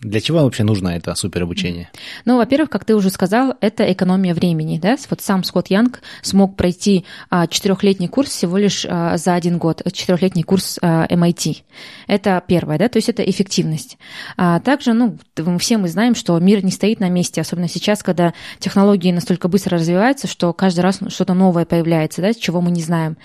Для 0.00 0.20
чего 0.20 0.42
вообще 0.42 0.62
нужно 0.62 0.88
это 0.88 1.14
суперобучение? 1.14 1.90
Ну, 2.24 2.36
во-первых, 2.36 2.68
как 2.68 2.84
ты 2.84 2.94
уже 2.94 3.10
сказал, 3.10 3.54
это 3.60 3.90
экономия 3.90 4.34
времени. 4.34 4.78
Да? 4.78 4.96
Вот 5.08 5.20
сам 5.22 5.42
Скотт 5.42 5.68
Янг 5.68 6.00
смог 6.22 6.56
пройти 6.56 7.04
а, 7.30 7.46
четырехлетний 7.46 8.08
курс 8.08 8.30
всего 8.30 8.58
лишь 8.58 8.86
а, 8.88 9.16
за 9.16 9.34
один 9.34 9.58
год, 9.58 9.82
четырехлетний 9.92 10.42
курс 10.42 10.78
а, 10.82 11.06
MIT. 11.06 11.62
Это 12.06 12.42
первое, 12.46 12.78
да, 12.78 12.88
то 12.88 12.98
есть 12.98 13.08
это 13.08 13.22
эффективность. 13.22 13.98
А 14.36 14.60
также, 14.60 14.92
ну, 14.92 15.18
все 15.58 15.78
мы 15.78 15.88
знаем, 15.88 16.14
что 16.14 16.38
мир 16.38 16.64
не 16.64 16.70
стоит 16.70 17.00
на 17.00 17.08
месте, 17.08 17.40
особенно 17.40 17.68
сейчас, 17.68 18.02
когда 18.02 18.34
технологии 18.58 19.12
настолько 19.12 19.48
быстро 19.48 19.78
развиваются, 19.78 20.26
что 20.26 20.52
каждый 20.52 20.80
раз 20.80 21.00
что-то 21.08 21.34
новое 21.34 21.64
появляется, 21.64 22.20
да, 22.20 22.34
чего 22.34 22.60
мы 22.60 22.70
не 22.70 22.82
знаем. 22.82 23.16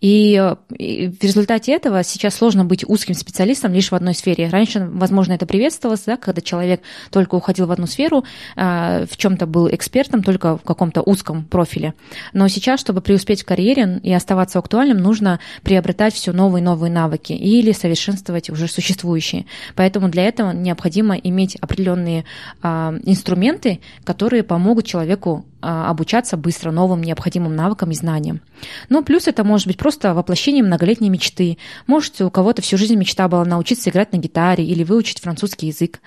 И, 0.00 0.54
и 0.76 1.08
в 1.08 1.22
результате 1.22 1.72
этого 1.72 2.02
сейчас 2.02 2.34
сложно 2.34 2.64
быть 2.64 2.84
узким 2.86 3.14
специалистом 3.14 3.72
лишь 3.72 3.90
в 3.90 3.94
одной 3.94 4.14
сфере. 4.14 4.48
Раньше, 4.48 4.88
возможно, 4.90 5.32
это 5.32 5.46
приветствовалось, 5.46 6.02
да, 6.04 6.16
когда 6.26 6.42
человек 6.42 6.82
только 7.10 7.36
уходил 7.36 7.66
в 7.66 7.72
одну 7.72 7.86
сферу, 7.86 8.24
а, 8.56 9.06
в 9.06 9.16
чем-то 9.16 9.46
был 9.46 9.68
экспертом, 9.68 10.22
только 10.22 10.58
в 10.58 10.62
каком-то 10.62 11.00
узком 11.02 11.44
профиле. 11.44 11.94
Но 12.32 12.48
сейчас, 12.48 12.80
чтобы 12.80 13.00
преуспеть 13.00 13.42
в 13.42 13.46
карьере 13.46 14.00
и 14.02 14.12
оставаться 14.12 14.58
актуальным, 14.58 14.98
нужно 14.98 15.40
приобретать 15.62 16.14
все 16.14 16.32
новые 16.32 16.60
и 16.60 16.64
новые 16.64 16.90
навыки 16.90 17.32
или 17.32 17.72
совершенствовать 17.72 18.50
уже 18.50 18.68
существующие. 18.68 19.46
Поэтому 19.74 20.08
для 20.08 20.24
этого 20.24 20.52
необходимо 20.52 21.14
иметь 21.16 21.56
определенные 21.56 22.24
а, 22.62 22.94
инструменты, 23.04 23.80
которые 24.04 24.42
помогут 24.42 24.84
человеку 24.86 25.46
обучаться 25.66 26.36
быстро 26.36 26.70
новым 26.70 27.02
необходимым 27.02 27.54
навыкам 27.54 27.90
и 27.90 27.94
знаниям. 27.94 28.40
Ну, 28.88 29.02
плюс 29.02 29.28
это 29.28 29.44
может 29.44 29.66
быть 29.66 29.76
просто 29.76 30.14
воплощение 30.14 30.62
многолетней 30.62 31.08
мечты. 31.08 31.58
Может, 31.86 32.20
у 32.20 32.30
кого-то 32.30 32.62
всю 32.62 32.76
жизнь 32.76 32.94
мечта 32.94 33.28
была 33.28 33.44
научиться 33.44 33.90
играть 33.90 34.12
на 34.12 34.18
гитаре 34.18 34.64
или 34.64 34.84
выучить 34.84 35.20
французский 35.20 35.68
язык. 35.68 36.00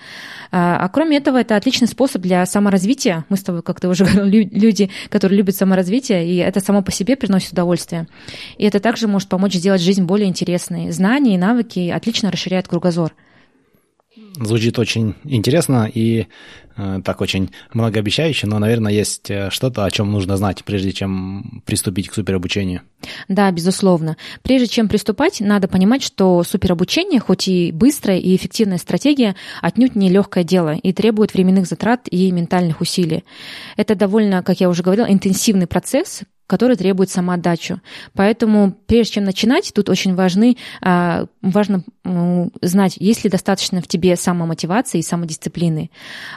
А, 0.50 0.76
а 0.76 0.88
кроме 0.88 1.16
этого, 1.18 1.38
это 1.38 1.56
отличный 1.56 1.88
способ 1.88 2.22
для 2.22 2.44
саморазвития. 2.46 3.24
Мы 3.28 3.36
с 3.36 3.42
тобой, 3.42 3.62
как 3.62 3.80
ты 3.80 3.88
уже 3.88 4.04
говорил, 4.12 4.48
люди, 4.50 4.90
которые 5.08 5.38
любят 5.38 5.56
саморазвитие, 5.56 6.28
и 6.28 6.36
это 6.36 6.60
само 6.60 6.82
по 6.82 6.92
себе 6.92 7.16
приносит 7.16 7.52
удовольствие. 7.52 8.06
И 8.58 8.64
это 8.64 8.80
также 8.80 9.08
может 9.08 9.28
помочь 9.28 9.54
сделать 9.54 9.80
жизнь 9.80 10.04
более 10.04 10.28
интересной. 10.28 10.90
Знания 10.90 11.34
и 11.34 11.38
навыки 11.38 11.90
отлично 11.90 12.30
расширяют 12.30 12.68
кругозор. 12.68 13.12
Звучит 14.36 14.78
очень 14.78 15.14
интересно 15.24 15.90
и 15.92 16.26
э, 16.76 17.00
так 17.04 17.20
очень 17.20 17.50
многообещающе, 17.74 18.46
но, 18.46 18.58
наверное, 18.58 18.92
есть 18.92 19.30
э, 19.30 19.50
что-то, 19.50 19.84
о 19.84 19.90
чем 19.90 20.12
нужно 20.12 20.36
знать, 20.36 20.64
прежде 20.64 20.92
чем 20.92 21.62
приступить 21.66 22.08
к 22.08 22.14
суперобучению. 22.14 22.82
Да, 23.28 23.50
безусловно. 23.50 24.16
Прежде 24.42 24.68
чем 24.68 24.88
приступать, 24.88 25.40
надо 25.40 25.68
понимать, 25.68 26.02
что 26.02 26.42
суперобучение, 26.44 27.20
хоть 27.20 27.48
и 27.48 27.72
быстрая 27.72 28.18
и 28.18 28.36
эффективная 28.36 28.78
стратегия, 28.78 29.34
отнюдь 29.62 29.96
не 29.96 30.08
легкое 30.08 30.44
дело 30.44 30.74
и 30.74 30.92
требует 30.92 31.34
временных 31.34 31.66
затрат 31.66 32.06
и 32.10 32.30
ментальных 32.30 32.80
усилий. 32.80 33.24
Это 33.76 33.94
довольно, 33.94 34.42
как 34.42 34.60
я 34.60 34.68
уже 34.68 34.82
говорила, 34.82 35.10
интенсивный 35.10 35.66
процесс, 35.66 36.22
который 36.50 36.74
требует 36.74 37.10
самоотдачу. 37.10 37.80
Поэтому 38.12 38.72
прежде 38.86 39.14
чем 39.14 39.24
начинать, 39.24 39.70
тут 39.72 39.88
очень 39.88 40.16
важны, 40.16 40.56
а, 40.82 41.26
важно 41.42 41.84
знать, 42.60 42.96
есть 42.96 43.22
ли 43.22 43.30
достаточно 43.30 43.80
в 43.80 43.86
тебе 43.86 44.16
самомотивации 44.16 44.98
и 44.98 45.02
самодисциплины. 45.02 45.90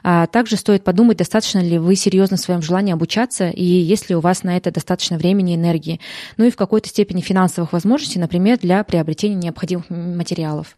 А 0.03 0.27
также 0.27 0.55
стоит 0.55 0.83
подумать, 0.83 1.17
достаточно 1.17 1.59
ли 1.59 1.79
вы 1.79 1.95
серьезно 1.95 2.37
в 2.37 2.41
своем 2.41 2.61
желании 2.61 2.93
обучаться 2.93 3.49
и 3.49 3.63
есть 3.63 4.07
ли 4.07 4.15
у 4.15 4.19
вас 4.19 4.43
на 4.43 4.55
это 4.55 4.69
достаточно 4.69 5.17
времени 5.17 5.53
и 5.53 5.55
энергии. 5.55 5.99
Ну 6.37 6.45
и 6.45 6.51
в 6.51 6.57
какой-то 6.57 6.89
степени 6.89 7.21
финансовых 7.21 7.73
возможностей, 7.73 8.19
например, 8.19 8.59
для 8.59 8.83
приобретения 8.83 9.35
необходимых 9.35 9.89
материалов. 9.89 10.77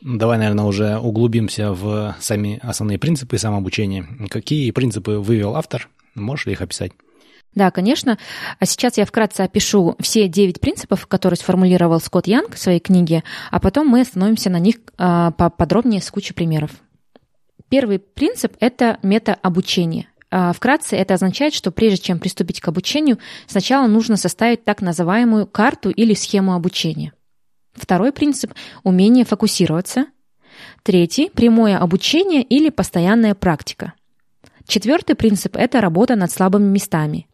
Давай, 0.00 0.38
наверное, 0.38 0.64
уже 0.64 0.96
углубимся 0.96 1.72
в 1.72 2.16
сами 2.18 2.58
основные 2.62 2.98
принципы 2.98 3.36
самообучения. 3.36 4.06
Какие 4.30 4.70
принципы 4.70 5.18
вывел 5.18 5.54
автор? 5.54 5.90
Можешь 6.14 6.46
ли 6.46 6.52
их 6.52 6.62
описать? 6.62 6.92
Да, 7.54 7.70
конечно. 7.70 8.18
А 8.58 8.66
сейчас 8.66 8.96
я 8.96 9.04
вкратце 9.04 9.42
опишу 9.42 9.94
все 10.00 10.26
девять 10.26 10.60
принципов, 10.60 11.06
которые 11.06 11.36
сформулировал 11.36 12.00
Скотт 12.00 12.26
Янг 12.26 12.54
в 12.54 12.58
своей 12.58 12.80
книге, 12.80 13.24
а 13.50 13.60
потом 13.60 13.88
мы 13.88 14.00
остановимся 14.00 14.48
на 14.48 14.58
них 14.58 14.76
а, 14.96 15.32
поподробнее 15.32 16.00
с 16.00 16.10
кучей 16.10 16.32
примеров. 16.32 16.70
Первый 17.68 17.98
принцип– 17.98 18.54
это 18.60 18.98
метаобучение. 19.02 20.08
А, 20.30 20.54
вкратце 20.54 20.96
это 20.96 21.14
означает, 21.14 21.52
что 21.52 21.70
прежде 21.70 21.98
чем 21.98 22.18
приступить 22.18 22.60
к 22.60 22.68
обучению, 22.68 23.18
сначала 23.46 23.86
нужно 23.86 24.16
составить 24.16 24.64
так 24.64 24.80
называемую 24.80 25.46
карту 25.46 25.90
или 25.90 26.14
схему 26.14 26.54
обучения. 26.54 27.12
Второй 27.74 28.12
принцип– 28.12 28.54
умение 28.82 29.26
фокусироваться. 29.26 30.06
Третий– 30.82 31.30
прямое 31.34 31.78
обучение 31.78 32.42
или 32.42 32.70
постоянная 32.70 33.34
практика. 33.34 33.92
Четвертый 34.66 35.16
принцип– 35.16 35.56
это 35.58 35.82
работа 35.82 36.16
над 36.16 36.30
слабыми 36.30 36.68
местами. 36.68 37.26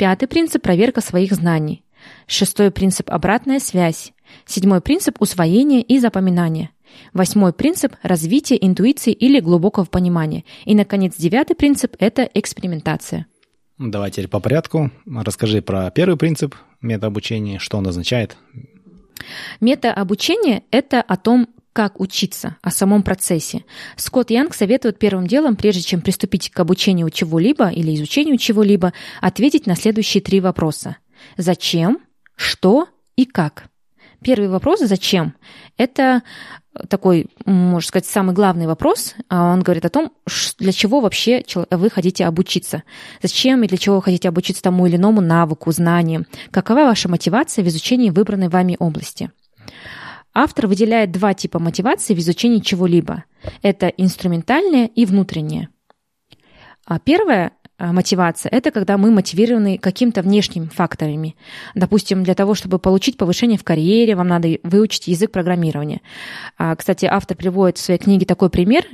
Пятый 0.00 0.28
принцип– 0.28 0.62
проверка 0.62 1.02
своих 1.02 1.30
знаний. 1.34 1.84
Шестой 2.26 2.70
принцип– 2.70 3.10
обратная 3.10 3.58
связь. 3.58 4.14
Седьмой 4.46 4.80
принцип– 4.80 5.16
усвоение 5.20 5.82
и 5.82 5.98
запоминание. 5.98 6.70
Восьмой 7.12 7.52
принцип– 7.52 7.94
развитие 8.02 8.66
интуиции 8.66 9.12
или 9.12 9.40
глубокого 9.40 9.84
понимания. 9.84 10.44
И, 10.64 10.74
наконец, 10.74 11.16
девятый 11.18 11.54
принцип– 11.54 11.96
это 11.98 12.26
экспериментация. 12.32 13.26
Давай 13.76 14.10
теперь 14.10 14.28
по 14.28 14.40
порядку. 14.40 14.90
Расскажи 15.04 15.60
про 15.60 15.90
первый 15.90 16.16
принцип 16.16 16.54
метаобучения, 16.80 17.58
что 17.58 17.76
он 17.76 17.86
означает. 17.86 18.38
Метаобучение– 19.60 20.62
это 20.70 21.02
о 21.02 21.18
том, 21.18 21.46
как 21.72 22.00
учиться, 22.00 22.56
о 22.62 22.70
самом 22.70 23.02
процессе. 23.02 23.64
Скотт 23.96 24.30
Янг 24.30 24.54
советует 24.54 24.98
первым 24.98 25.26
делом, 25.26 25.56
прежде 25.56 25.82
чем 25.82 26.00
приступить 26.00 26.50
к 26.50 26.58
обучению 26.60 27.10
чего-либо 27.10 27.68
или 27.68 27.94
изучению 27.94 28.38
чего-либо, 28.38 28.92
ответить 29.20 29.66
на 29.66 29.76
следующие 29.76 30.22
три 30.22 30.40
вопроса. 30.40 30.96
Зачем, 31.36 32.00
что 32.36 32.88
и 33.16 33.24
как. 33.24 33.64
Первый 34.22 34.48
вопрос 34.48 34.80
«Зачем?»– 34.80 35.34
это 35.78 36.22
такой, 36.88 37.28
можно 37.46 37.86
сказать, 37.86 38.06
самый 38.06 38.34
главный 38.34 38.66
вопрос. 38.66 39.14
А 39.28 39.52
он 39.52 39.62
говорит 39.62 39.84
о 39.84 39.90
том, 39.90 40.12
для 40.58 40.72
чего 40.72 41.00
вообще 41.00 41.42
вы 41.70 41.90
хотите 41.90 42.26
обучиться. 42.26 42.82
Зачем 43.22 43.62
и 43.62 43.66
для 43.66 43.78
чего 43.78 43.96
вы 43.96 44.02
хотите 44.02 44.28
обучиться 44.28 44.62
тому 44.62 44.86
или 44.86 44.96
иному 44.96 45.20
навыку, 45.20 45.72
знанию. 45.72 46.26
Какова 46.50 46.80
ваша 46.80 47.08
мотивация 47.08 47.64
в 47.64 47.68
изучении 47.68 48.10
выбранной 48.10 48.48
вами 48.48 48.76
области. 48.78 49.30
Автор 50.32 50.66
выделяет 50.66 51.10
два 51.10 51.34
типа 51.34 51.58
мотивации 51.58 52.14
в 52.14 52.18
изучении 52.18 52.60
чего-либо. 52.60 53.24
Это 53.62 53.88
инструментальная 53.88 54.86
и 54.86 55.04
внутренняя. 55.04 55.68
А 56.86 56.98
первая 56.98 57.52
а, 57.78 57.92
мотивация– 57.92 58.50
это 58.52 58.70
когда 58.70 58.98
мы 58.98 59.10
мотивированы 59.10 59.78
каким-то 59.78 60.20
внешним 60.20 60.68
факторами. 60.68 61.34
Допустим, 61.74 62.22
для 62.24 62.34
того, 62.34 62.54
чтобы 62.54 62.78
получить 62.78 63.16
повышение 63.16 63.58
в 63.58 63.64
карьере, 63.64 64.14
вам 64.14 64.28
надо 64.28 64.58
выучить 64.62 65.08
язык 65.08 65.30
программирования. 65.32 66.02
А, 66.58 66.76
кстати, 66.76 67.06
автор 67.06 67.36
приводит 67.36 67.78
в 67.78 67.80
своей 67.80 67.98
книге 67.98 68.26
такой 68.26 68.50
пример 68.50 68.84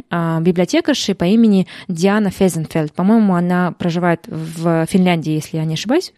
библиотекарши 0.41 1.15
по 1.15 1.25
имени 1.25 1.67
Диана 1.89 2.31
Фезенфельд. 2.31 2.93
По-моему, 2.93 3.35
она 3.35 3.73
проживает 3.73 4.21
в 4.27 4.87
Финляндии, 4.87 5.33
если 5.33 5.57
я 5.57 5.65
не 5.65 5.75
ошибаюсь, 5.75 6.13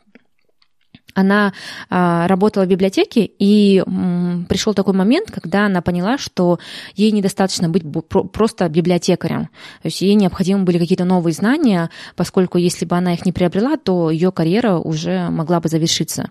она 1.14 1.52
а, 1.90 2.26
работала 2.28 2.64
в 2.64 2.68
библиотеке, 2.68 3.28
и 3.38 3.82
пришел 4.48 4.74
такой 4.74 4.94
момент, 4.94 5.30
когда 5.30 5.66
она 5.66 5.82
поняла, 5.82 6.18
что 6.18 6.58
ей 6.94 7.10
недостаточно 7.10 7.68
быть 7.68 7.82
про- 8.08 8.24
просто 8.24 8.68
библиотекарем. 8.68 9.48
То 9.82 9.86
есть 9.86 10.00
ей 10.00 10.14
необходимы 10.14 10.64
были 10.64 10.78
какие-то 10.78 11.04
новые 11.04 11.34
знания, 11.34 11.90
поскольку 12.16 12.58
если 12.58 12.84
бы 12.84 12.96
она 12.96 13.14
их 13.14 13.24
не 13.24 13.32
приобрела, 13.32 13.76
то 13.76 14.10
ее 14.10 14.32
карьера 14.32 14.76
уже 14.76 15.28
могла 15.30 15.60
бы 15.60 15.68
завершиться. 15.68 16.30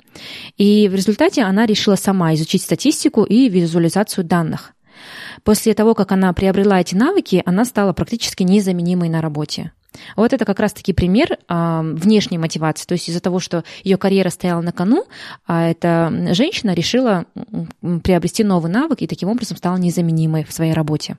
И 0.58 0.88
в 0.88 0.96
результате 0.96 1.44
она 1.44 1.66
решила 1.66 1.96
сама 1.96 2.34
изучить 2.36 2.62
статистику 2.62 3.24
и 3.24 3.50
визуализацию 3.50 4.24
данных. 4.24 4.74
После 5.44 5.74
того, 5.74 5.94
как 5.94 6.12
она 6.12 6.34
приобрела 6.34 6.80
эти 6.82 6.96
навыки, 6.96 7.42
она 7.46 7.66
стала 7.66 7.94
практически 7.94 8.44
незаменимой 8.44 9.10
на 9.10 9.22
работе. 9.22 9.72
Вот 10.16 10.34
это 10.34 10.46
как 10.46 10.60
раз-таки 10.60 10.94
пример 10.94 11.38
а, 11.48 11.82
внешней 11.82 12.38
мотивации. 12.38 12.86
То 12.86 12.94
есть 12.94 13.10
из-за 13.10 13.20
того, 13.20 13.40
что 13.40 13.64
ее 13.84 13.98
карьера 13.98 14.30
стояла 14.30 14.62
на 14.62 14.72
кону, 14.72 15.06
а 15.46 15.68
эта 15.68 16.12
женщина 16.32 16.74
решила 16.74 17.26
приобрести 18.04 18.44
новый 18.44 18.72
навык 18.72 19.02
и 19.02 19.08
таким 19.08 19.30
образом 19.30 19.58
стала 19.58 19.78
незаменимой 19.78 20.44
в 20.44 20.52
своей 20.52 20.74
работе. 20.74 21.18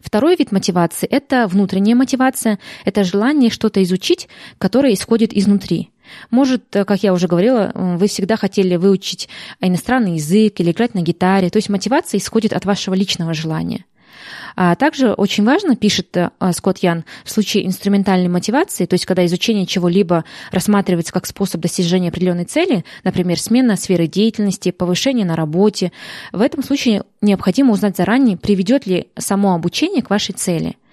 Второй 0.00 0.36
вид 0.36 0.52
мотивации– 0.52 1.06
это 1.10 1.46
внутренняя 1.46 1.94
мотивация, 1.94 2.58
это 2.84 3.04
желание 3.04 3.50
что-то 3.50 3.82
изучить, 3.82 4.28
которое 4.58 4.94
исходит 4.94 5.32
изнутри. 5.32 5.90
Может, 6.30 6.64
как 6.70 7.02
я 7.02 7.12
уже 7.12 7.28
говорила, 7.28 7.70
вы 7.74 8.06
всегда 8.08 8.36
хотели 8.36 8.76
выучить 8.76 9.28
иностранный 9.60 10.14
язык 10.14 10.58
или 10.60 10.70
играть 10.70 10.94
на 10.94 11.02
гитаре. 11.02 11.50
То 11.50 11.58
есть 11.58 11.68
мотивация 11.68 12.18
исходит 12.18 12.52
от 12.54 12.64
вашего 12.64 12.94
личного 12.94 13.34
желания. 13.34 13.84
А 14.56 14.74
также 14.74 15.12
очень 15.12 15.44
важно, 15.44 15.76
пишет 15.76 16.16
э, 16.16 16.30
Скотт 16.52 16.78
Ян, 16.78 17.04
в 17.24 17.30
случае 17.30 17.66
инструментальной 17.66 18.28
мотивации, 18.28 18.86
то 18.86 18.94
есть 18.94 19.06
когда 19.06 19.24
изучение 19.26 19.66
чего-либо 19.66 20.24
рассматривается 20.50 21.12
как 21.12 21.26
способ 21.26 21.60
достижения 21.60 22.08
определенной 22.08 22.44
цели, 22.44 22.84
например, 23.04 23.38
смена 23.38 23.76
сферы 23.76 24.06
деятельности, 24.06 24.70
повышение 24.70 25.26
на 25.26 25.36
работе, 25.36 25.92
в 26.32 26.40
этом 26.40 26.62
случае 26.62 27.02
необходимо 27.20 27.72
узнать 27.72 27.96
заранее, 27.96 28.36
приведет 28.36 28.86
ли 28.86 29.08
само 29.16 29.54
обучение 29.54 30.02
к 30.02 30.10
вашей 30.10 30.32
цели– 30.32 30.76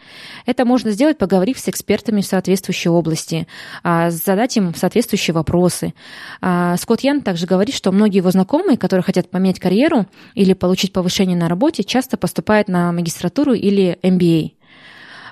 это 0.46 0.66
можно 0.66 0.92
сделать, 0.92 1.18
поговорив 1.18 1.60
с 1.60 1.68
экспертами 1.68 2.22
в 2.22 2.26
соответствующей 2.26 2.90
области, 2.90 3.48
а, 3.84 4.12
задать 4.12 4.58
им 4.58 4.74
соответствующие 4.76 5.34
вопросы. 5.34 5.94
А, 6.42 6.78
Скотт 6.78 7.02
Ян 7.02 7.22
также 7.22 7.46
говорит, 7.46 7.76
что 7.76 7.92
многие 7.92 8.18
его 8.18 8.32
знакомые, 8.32 8.78
которые 8.78 9.04
хотят 9.04 9.30
поменять 9.30 9.60
карьеру 9.60 10.06
или 10.34 10.54
получить 10.54 10.94
повышение 10.94 11.38
на 11.38 11.50
работе, 11.50 11.84
часто 11.84 12.18
поступают 12.18 12.68
на 12.68 12.92
магистратуру 12.92 13.54
или 13.54 13.98
MBA 14.02 14.52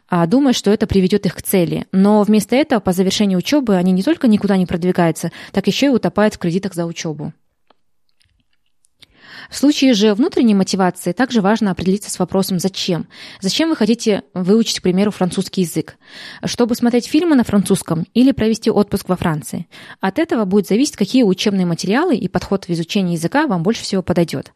а, 0.09 0.27
думая, 0.27 0.53
что 0.53 0.69
это 0.71 0.85
приведет 0.85 1.25
их 1.25 1.35
к 1.35 1.41
цели. 1.41 1.87
Но 1.91 2.21
вместо 2.21 2.55
этого 2.55 2.79
по 2.79 2.91
завершении 2.91 3.35
учебы 3.35 3.75
они 3.75 3.91
не 3.91 4.03
только 4.03 4.27
никуда 4.27 4.57
не 4.57 4.67
продвигаются, 4.67 5.31
так 5.51 5.65
еще 5.65 5.87
и 5.87 5.89
утопают 5.89 6.35
в 6.35 6.37
кредитах 6.37 6.75
за 6.75 6.85
учебу. 6.85 7.33
В 9.53 9.57
случае 9.59 9.93
же 9.93 10.15
внутренней 10.15 10.55
мотивации 10.55 11.11
также 11.11 11.39
важно 11.39 11.69
определиться 11.69 12.09
с 12.09 12.17
вопросом 12.17 12.57
«зачем?». 12.57 13.05
Зачем 13.39 13.69
вы 13.69 13.75
хотите 13.75 14.23
выучить, 14.33 14.79
к 14.79 14.81
примеру, 14.81 15.11
французский 15.11 15.61
язык? 15.61 15.95
Чтобы 16.43 16.73
смотреть 16.73 17.05
фильмы 17.05 17.35
на 17.35 17.43
французском 17.43 18.07
или 18.15 18.31
провести 18.31 18.71
отпуск 18.71 19.09
во 19.09 19.15
Франции? 19.15 19.67
От 20.01 20.17
этого 20.17 20.45
будет 20.45 20.67
зависеть, 20.67 20.95
какие 20.95 21.21
учебные 21.21 21.67
материалы 21.67 22.15
и 22.15 22.27
подход 22.27 22.65
в 22.65 22.71
изучении 22.71 23.13
языка 23.13 23.45
вам 23.45 23.61
больше 23.61 23.83
всего 23.83 24.01
подойдет. 24.01 24.53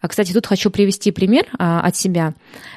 А, 0.00 0.08
кстати, 0.08 0.32
тут 0.32 0.46
хочу 0.46 0.68
привести 0.68 1.12
пример 1.12 1.46
а, 1.56 1.82
от 1.82 1.94
себя. 1.94 2.34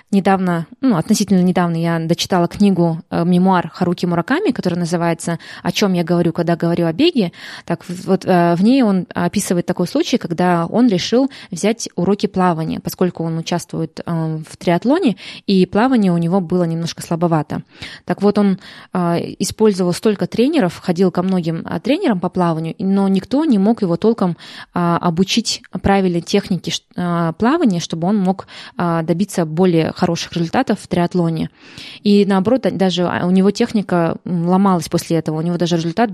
Недавно, 0.10 0.68
ну, 0.80 0.96
относительно 0.96 1.42
недавно 1.42 1.76
я 1.76 2.00
дочитала 2.00 2.48
книгу 2.48 3.02
э, 3.10 3.26
мемуар 3.26 3.70
Харуки 3.74 4.06
Мураками, 4.06 4.52
которая 4.52 4.80
называется 4.80 5.38
«О 5.64 5.74
чем 5.74 5.92
я 5.92 6.06
говорю, 6.06 6.32
когда 6.32 6.56
говорю 6.56 6.86
о 6.86 6.94
беге». 6.94 7.34
Так 7.66 7.84
вот, 7.90 8.24
э, 8.24 8.56
в 8.56 8.64
ней 8.64 8.84
он 8.84 9.06
описывает 9.14 9.66
такой 9.66 9.86
случай, 9.86 10.18
когда 10.18 10.66
он 10.66 10.88
решил 10.88 11.30
взять 11.52 11.90
уроки 11.96 12.28
плавания, 12.28 12.80
поскольку 12.80 13.24
он 13.24 13.38
участвует 13.38 14.00
э, 14.06 14.40
в 14.48 14.58
триатлоне, 14.58 15.18
и 15.46 15.66
плавание 15.66 16.12
у 16.12 16.18
него 16.18 16.42
было 16.42 16.64
немножко 16.64 17.02
слабовато. 17.02 17.64
Так 18.06 18.22
вот, 18.22 18.38
он 18.38 18.60
э, 18.94 19.18
использовал 19.40 19.94
столько 19.94 20.28
тренеров, 20.28 20.80
ходил 20.80 21.12
ко 21.12 21.24
многим 21.24 21.66
э, 21.66 21.80
тренерам 21.80 22.20
по 22.20 22.30
плаванию, 22.30 22.76
но 22.80 23.08
никто 23.08 23.46
не 23.46 23.58
мог 23.58 23.82
его 23.82 23.98
толком 23.98 24.38
обучить 24.74 25.62
правильной 25.82 26.22
технике 26.22 26.72
плавания, 26.94 27.80
чтобы 27.80 28.08
он 28.08 28.18
мог 28.18 28.48
добиться 28.78 29.46
более 29.46 29.92
хороших 29.94 30.34
результатов 30.34 30.80
в 30.80 30.88
триатлоне. 30.88 31.50
И 32.04 32.26
наоборот, 32.26 32.68
даже 32.72 33.06
у 33.06 33.32
него 33.32 33.52
техника 33.52 34.18
ломалась 34.26 34.90
после 34.90 35.18
этого, 35.18 35.38
у 35.38 35.42
него 35.42 35.58
даже 35.58 35.78
результат 35.78 36.10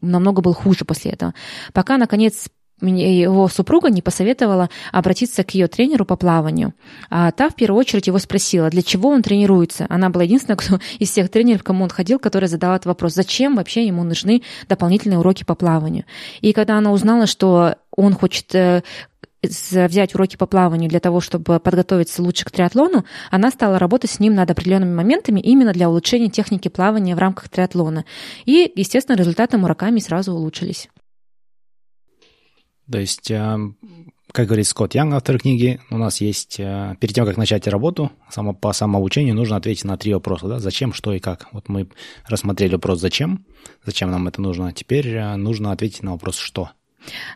намного 0.00 0.40
был 0.40 0.54
хуже 0.54 0.84
после 0.84 1.12
этого. 1.12 1.34
Пока, 1.72 1.96
наконец, 1.96 2.48
его 2.80 3.48
супруга 3.48 3.90
не 3.90 4.02
посоветовала 4.02 4.70
обратиться 4.92 5.44
к 5.44 5.54
ее 5.54 5.66
тренеру 5.66 6.04
по 6.04 6.16
плаванию. 6.16 6.74
А 7.10 7.30
та 7.32 7.48
в 7.48 7.54
первую 7.54 7.80
очередь 7.80 8.06
его 8.06 8.18
спросила, 8.18 8.70
для 8.70 8.82
чего 8.82 9.10
он 9.10 9.22
тренируется. 9.22 9.86
Она 9.88 10.10
была 10.10 10.24
единственная, 10.24 10.56
кто 10.56 10.78
из 10.98 11.10
всех 11.10 11.30
тренеров, 11.30 11.64
кому 11.64 11.84
он 11.84 11.90
ходил, 11.90 12.18
который 12.18 12.48
задал 12.48 12.74
этот 12.74 12.86
вопрос, 12.86 13.14
зачем 13.14 13.56
вообще 13.56 13.86
ему 13.86 14.04
нужны 14.04 14.42
дополнительные 14.68 15.18
уроки 15.18 15.44
по 15.44 15.54
плаванию. 15.54 16.04
И 16.40 16.52
когда 16.52 16.78
она 16.78 16.92
узнала, 16.92 17.26
что 17.26 17.76
он 17.90 18.14
хочет 18.14 18.54
э, 18.54 18.82
взять 19.42 20.14
уроки 20.14 20.36
по 20.36 20.46
плаванию 20.46 20.88
для 20.88 21.00
того, 21.00 21.20
чтобы 21.20 21.60
подготовиться 21.60 22.22
лучше 22.22 22.44
к 22.44 22.50
триатлону, 22.50 23.04
она 23.30 23.50
стала 23.50 23.78
работать 23.78 24.10
с 24.10 24.20
ним 24.20 24.34
над 24.34 24.50
определенными 24.50 24.94
моментами 24.94 25.40
именно 25.40 25.72
для 25.72 25.88
улучшения 25.88 26.28
техники 26.28 26.68
плавания 26.68 27.14
в 27.14 27.18
рамках 27.18 27.48
триатлона. 27.48 28.04
И, 28.44 28.70
естественно, 28.74 29.16
результаты 29.16 29.58
Мураками 29.58 30.00
сразу 30.00 30.32
улучшились. 30.32 30.88
То 32.90 32.98
есть, 32.98 33.30
э, 33.30 33.58
как 34.32 34.46
говорит 34.46 34.66
Скотт 34.66 34.94
Янг, 34.94 35.14
автор 35.14 35.38
книги, 35.38 35.80
у 35.90 35.98
нас 35.98 36.20
есть, 36.20 36.58
э, 36.58 36.96
перед 37.00 37.14
тем, 37.14 37.26
как 37.26 37.36
начать 37.36 37.66
работу 37.66 38.10
по 38.60 38.72
самообучению, 38.72 39.34
нужно 39.34 39.56
ответить 39.56 39.84
на 39.84 39.96
три 39.96 40.14
вопроса. 40.14 40.48
Да? 40.48 40.58
Зачем, 40.58 40.92
что 40.92 41.12
и 41.12 41.18
как. 41.18 41.48
Вот 41.52 41.68
мы 41.68 41.88
рассмотрели 42.26 42.74
вопрос 42.74 43.00
«зачем?», 43.00 43.46
зачем 43.84 44.10
нам 44.10 44.26
это 44.28 44.40
нужно. 44.40 44.72
Теперь 44.72 45.08
э, 45.08 45.36
нужно 45.36 45.72
ответить 45.72 46.02
на 46.02 46.12
вопрос 46.12 46.36
«что?». 46.36 46.70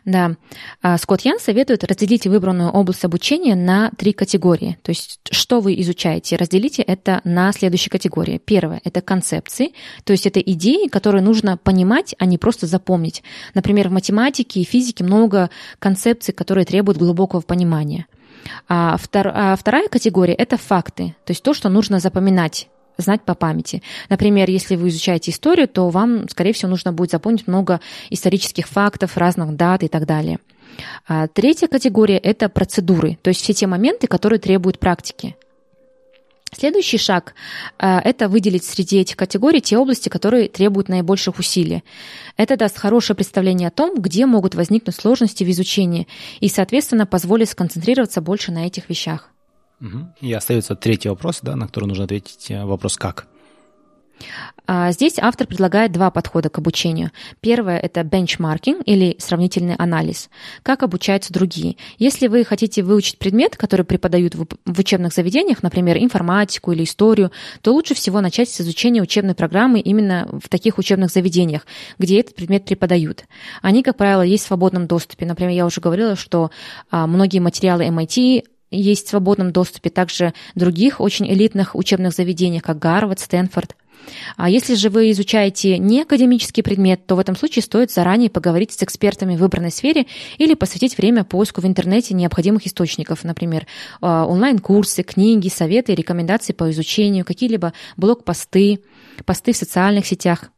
Да. 0.05 0.35
А, 0.81 0.97
Скотт 0.97 1.21
Ян 1.21 1.39
советует 1.39 1.83
разделить 1.83 2.27
выбранную 2.27 2.69
область 2.71 3.05
обучения 3.05 3.55
на 3.55 3.91
три 3.97 4.13
категории. 4.13 4.77
То 4.81 4.91
есть, 4.91 5.19
что 5.31 5.59
вы 5.59 5.79
изучаете, 5.81 6.35
разделите 6.35 6.81
это 6.81 7.21
на 7.23 7.51
следующие 7.51 7.89
категории. 7.89 8.41
Первое– 8.43 8.81
это 8.83 9.01
концепции, 9.01 9.73
то 10.03 10.11
есть 10.11 10.27
это 10.27 10.39
идеи, 10.39 10.87
которые 10.87 11.21
нужно 11.21 11.57
понимать, 11.57 12.15
а 12.19 12.25
не 12.25 12.37
просто 12.37 12.67
запомнить. 12.67 13.23
Например, 13.53 13.89
в 13.89 13.91
математике 13.91 14.61
и 14.61 14.65
физике 14.65 15.03
много 15.03 15.49
концепций, 15.79 16.33
которые 16.33 16.65
требуют 16.65 16.97
глубокого 16.97 17.41
понимания. 17.41 18.05
А, 18.67 18.97
а 19.13 19.55
вторая 19.55 19.87
категория– 19.87 20.33
это 20.37 20.57
факты, 20.57 21.15
то 21.25 21.31
есть 21.31 21.43
то, 21.43 21.53
что 21.53 21.69
нужно 21.69 21.99
запоминать 21.99 22.67
знать 22.97 23.23
по 23.23 23.35
памяти. 23.35 23.81
Например, 24.09 24.49
если 24.49 24.75
вы 24.75 24.89
изучаете 24.89 25.31
историю, 25.31 25.67
то 25.67 25.89
вам, 25.89 26.29
скорее 26.29 26.53
всего, 26.53 26.69
нужно 26.69 26.93
будет 26.93 27.11
запомнить 27.11 27.47
много 27.47 27.79
исторических 28.09 28.67
фактов, 28.67 29.17
разных 29.17 29.55
дат 29.55 29.83
и 29.83 29.87
так 29.87 30.05
далее. 30.05 30.39
А 31.07 31.27
третья 31.27 31.67
категория– 31.67 32.17
это 32.23 32.49
процедуры, 32.49 33.17
то 33.21 33.29
есть 33.29 33.41
все 33.41 33.53
те 33.53 33.67
моменты, 33.67 34.07
которые 34.07 34.39
требуют 34.39 34.79
практики. 34.79 35.35
Следующий 36.55 36.97
шаг 36.97 37.33
а,– 37.79 37.99
это 38.03 38.29
выделить 38.29 38.63
среди 38.63 38.99
этих 38.99 39.15
категорий 39.15 39.59
те 39.59 39.77
области, 39.77 40.09
которые 40.09 40.47
требуют 40.47 40.87
наибольших 40.87 41.39
усилий. 41.39 41.83
Это 42.37 42.57
даст 42.57 42.77
хорошее 42.77 43.15
представление 43.15 43.69
о 43.69 43.71
том, 43.71 43.95
где 43.95 44.25
могут 44.25 44.53
возникнуть 44.53 44.95
сложности 44.95 45.43
в 45.43 45.49
изучении 45.49 46.07
и, 46.39 46.49
соответственно, 46.49 47.05
позволит 47.05 47.49
сконцентрироваться 47.49 48.21
больше 48.21 48.51
на 48.51 48.67
этих 48.67 48.89
вещах. 48.89 49.31
И 50.21 50.31
остается 50.31 50.75
третий 50.75 51.09
вопрос, 51.09 51.39
да, 51.41 51.55
на 51.55 51.67
который 51.67 51.85
нужно 51.85 52.05
ответить. 52.05 52.49
Э, 52.49 52.65
вопрос 52.65 52.95
«как?». 52.97 53.27
А, 54.65 54.91
здесь 54.91 55.15
автор 55.19 55.45
предлагает 55.45 55.91
два 55.91 56.09
подхода 56.09 56.49
к 56.49 56.57
обучению. 56.57 57.11
Первое– 57.41 57.77
это 57.79 58.03
бенчмаркинг 58.03 58.81
или 58.85 59.15
сравнительный 59.19 59.75
анализ. 59.75 60.29
Как 60.61 60.83
обучаются 60.83 61.33
другие? 61.33 61.75
Если 61.97 62.27
вы 62.27 62.45
хотите 62.45 62.81
выучить 62.81 63.17
предмет, 63.17 63.57
который 63.57 63.85
преподают 63.85 64.35
в 64.35 64.79
учебных 64.79 65.13
заведениях, 65.13 65.63
например, 65.63 65.97
информатику 65.97 66.71
или 66.71 66.83
историю, 66.83 67.31
то 67.61 67.73
лучше 67.73 67.93
всего 67.93 68.21
начать 68.21 68.49
с 68.49 68.61
изучения 68.61 69.01
учебной 69.01 69.35
программы 69.35 69.81
именно 69.81 70.29
в 70.31 70.47
таких 70.47 70.77
учебных 70.77 71.11
заведениях, 71.11 71.65
где 71.99 72.21
этот 72.21 72.35
предмет 72.35 72.65
преподают. 72.65 73.25
Они, 73.61 73.83
как 73.83 73.97
правило, 73.97 74.21
есть 74.21 74.45
в 74.45 74.47
свободном 74.47 74.87
доступе. 74.87 75.25
Например, 75.25 75.51
я 75.51 75.65
уже 75.65 75.81
говорила, 75.81 76.15
что 76.15 76.51
а, 76.89 77.05
многие 77.05 77.39
материалы 77.39 77.85
MIT 77.85 78.43
есть 78.77 79.07
в 79.07 79.09
свободном 79.09 79.51
доступе 79.51 79.89
также 79.89 80.33
других 80.55 80.99
очень 80.99 81.31
элитных 81.31 81.75
учебных 81.75 82.13
заведениях, 82.13 82.63
как 82.63 82.79
Гарвард, 82.79 83.19
Стэнфорд. 83.19 83.75
А 84.35 84.49
если 84.49 84.75
же 84.75 84.89
вы 84.89 85.11
изучаете 85.11 85.77
не 85.77 86.01
академический 86.01 86.63
предмет, 86.63 87.05
то 87.05 87.15
в 87.15 87.19
этом 87.19 87.35
случае 87.35 87.63
стоит 87.63 87.91
заранее 87.91 88.29
поговорить 88.29 88.71
с 88.71 88.83
экспертами 88.83 89.35
в 89.35 89.39
выбранной 89.39 89.71
сфере 89.71 90.05
или 90.37 90.53
посвятить 90.53 90.97
время 90.97 91.23
поиску 91.23 91.61
в 91.61 91.65
интернете 91.65 92.13
необходимых 92.13 92.65
источников, 92.67 93.23
например, 93.23 93.67
а, 94.01 94.25
онлайн-курсы, 94.25 95.03
книги, 95.03 95.47
советы, 95.47 95.95
рекомендации 95.95 96.53
по 96.53 96.69
изучению, 96.71 97.25
какие-либо 97.25 97.73
блог-посты, 97.97 98.81
посты 99.25 99.53
в 99.53 99.57
социальных 99.57 100.05
сетях. 100.05 100.49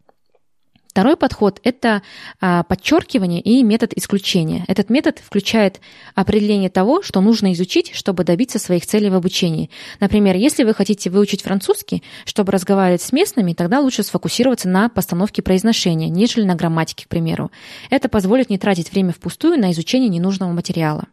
Второй 0.95 1.17
подход– 1.17 1.59
это 1.65 2.03
а, 2.39 2.63
подчеркивание 2.63 3.41
и 3.41 3.63
метод 3.63 3.91
исключения. 3.97 4.63
Этот 4.69 4.89
метод 4.89 5.19
включает 5.19 5.81
определение 6.15 6.69
того, 6.69 7.01
что 7.01 7.19
нужно 7.19 7.51
изучить, 7.51 7.91
чтобы 7.93 8.23
добиться 8.23 8.59
своих 8.59 8.85
целей 8.85 9.09
в 9.09 9.15
обучении. 9.15 9.69
Например, 9.99 10.37
если 10.37 10.63
вы 10.63 10.73
хотите 10.73 11.09
выучить 11.09 11.41
французский, 11.41 12.01
чтобы 12.23 12.53
разговаривать 12.53 13.01
с 13.01 13.11
местными, 13.11 13.51
тогда 13.51 13.81
лучше 13.81 14.03
сфокусироваться 14.03 14.69
на 14.69 14.87
постановке 14.87 15.41
произношения, 15.41 16.07
нежели 16.07 16.45
на 16.45 16.55
грамматике, 16.55 17.07
к 17.07 17.09
примеру. 17.09 17.51
Это 17.89 18.07
позволит 18.07 18.49
не 18.49 18.57
тратить 18.57 18.89
время 18.89 19.11
впустую 19.11 19.59
на 19.59 19.73
изучение 19.73 20.07
ненужного 20.07 20.53
материала. 20.53 21.03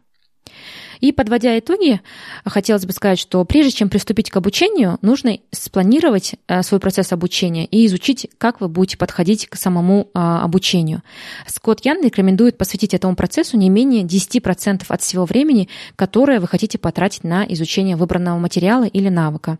И 0.99 1.11
подводя 1.11 1.57
итоги, 1.57 2.01
хотелось 2.45 2.85
бы 2.85 2.93
сказать, 2.93 3.19
что 3.19 3.43
прежде 3.45 3.71
чем 3.71 3.89
приступить 3.89 4.29
к 4.29 4.37
обучению, 4.37 4.97
нужно 5.01 5.37
спланировать 5.51 6.35
э, 6.47 6.63
свой 6.63 6.79
процесс 6.79 7.11
обучения 7.11 7.65
и 7.65 7.85
изучить, 7.85 8.27
как 8.37 8.61
вы 8.61 8.67
будете 8.67 8.97
подходить 8.97 9.47
к 9.47 9.55
самому 9.55 10.09
а, 10.13 10.43
обучению. 10.43 11.01
Скотт 11.47 11.85
Ян 11.85 12.03
рекомендует 12.03 12.57
посвятить 12.57 12.93
этому 12.93 13.15
процессу 13.15 13.57
не 13.57 13.69
менее 13.69 14.03
10% 14.03 14.83
от 14.87 15.01
всего 15.01 15.25
времени, 15.25 15.69
которое 15.95 16.39
вы 16.39 16.47
хотите 16.47 16.77
потратить 16.77 17.23
на 17.23 17.45
изучение 17.45 17.95
выбранного 17.95 18.39
материала 18.39 18.85
или 18.85 19.09
навыка. 19.09 19.59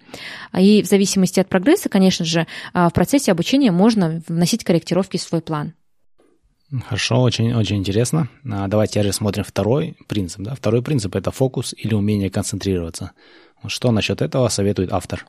И 0.58 0.82
в 0.82 0.86
зависимости 0.86 1.40
от 1.40 1.50
прогресса, 1.50 1.90
конечно 1.90 2.26
же, 2.26 2.48
а, 2.74 2.90
в 2.90 2.94
процессе 2.94 3.32
обучения 3.32 3.72
можно 3.72 4.22
вносить 4.28 4.64
корректировки 4.64 5.18
в 5.18 5.22
свой 5.22 5.42
план. 5.42 5.74
Хорошо, 6.82 7.22
очень, 7.22 7.54
очень 7.54 7.78
интересно. 7.78 8.30
А, 8.50 8.68
давайте 8.68 9.02
рассмотрим 9.02 9.44
второй 9.44 9.96
принцип. 10.08 10.42
Да? 10.42 10.56
Второй 10.56 10.82
принцип– 10.82 11.16
это 11.18 11.32
фокус 11.32 11.74
или 11.78 11.94
умение 11.94 12.30
концентрироваться. 12.30 13.12
Что 13.68 13.92
насчет 13.92 14.22
этого 14.22 14.48
советует 14.50 14.92
автор? 14.92 15.26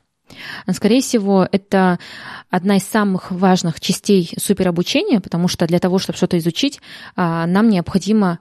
Скорее 0.71 1.01
всего, 1.01 1.47
это 1.51 1.99
одна 2.49 2.77
из 2.77 2.83
самых 2.83 3.31
важных 3.31 3.79
частей 3.79 4.31
суперобучения, 4.37 5.19
потому 5.19 5.47
что 5.47 5.67
для 5.67 5.79
того, 5.79 5.99
чтобы 5.99 6.17
что-то 6.17 6.37
изучить, 6.39 6.81
а, 7.15 7.45
нам 7.45 7.69
необходимо 7.69 8.39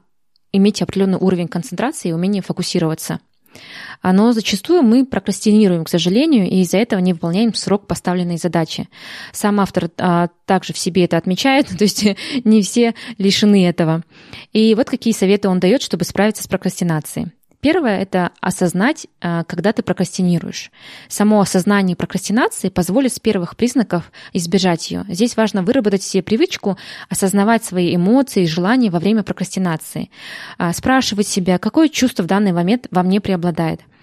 иметь 0.52 0.80
определенный 0.80 1.18
уровень 1.18 1.48
концентрации 1.48 2.08
и 2.08 2.12
умение 2.12 2.42
фокусироваться– 2.42 3.20
но 4.02 4.32
зачастую 4.32 4.82
мы 4.82 5.06
прокрастинируем, 5.06 5.84
к 5.84 5.88
сожалению, 5.88 6.48
и 6.48 6.60
из-за 6.60 6.78
этого 6.78 7.00
не 7.00 7.12
выполняем 7.12 7.54
срок 7.54 7.86
поставленной 7.86 8.36
задачи. 8.36 8.88
Сам 9.32 9.60
автор 9.60 9.90
а, 9.98 10.28
также 10.46 10.72
в 10.72 10.78
себе 10.78 11.04
это 11.04 11.16
отмечает, 11.16 11.68
то 11.78 11.84
есть 11.84 12.04
не 12.44 12.62
все 12.62 12.94
лишены 13.18 13.66
этого. 13.66 14.02
И 14.52 14.74
вот 14.74 14.90
какие 14.90 15.14
советы 15.14 15.48
он 15.48 15.60
дает, 15.60 15.82
чтобы 15.82 16.04
справиться 16.04 16.42
с 16.42 16.46
прокрастинацией. 16.46 17.28
Первое– 17.64 17.98
это 18.02 18.30
осознать, 18.42 19.06
а, 19.22 19.42
когда 19.44 19.72
ты 19.72 19.82
прокрастинируешь. 19.82 20.70
Само 21.08 21.40
осознание 21.40 21.96
прокрастинации 21.96 22.68
позволит 22.68 23.14
с 23.14 23.18
первых 23.18 23.56
признаков 23.56 24.12
избежать 24.34 24.90
ее. 24.90 25.06
Здесь 25.08 25.34
важно 25.34 25.62
выработать 25.62 26.02
себе 26.02 26.22
привычку 26.22 26.76
осознавать 27.08 27.64
свои 27.64 27.96
эмоции 27.96 28.42
и 28.42 28.46
желания 28.46 28.90
во 28.90 28.98
время 28.98 29.22
прокрастинации. 29.22 30.10
А, 30.58 30.74
спрашивать 30.74 31.26
себя, 31.26 31.56
какое 31.56 31.88
чувство 31.88 32.24
в 32.24 32.26
данный 32.26 32.52
момент 32.52 32.86
во 32.90 33.02
мне 33.02 33.22
преобладает– 33.22 33.80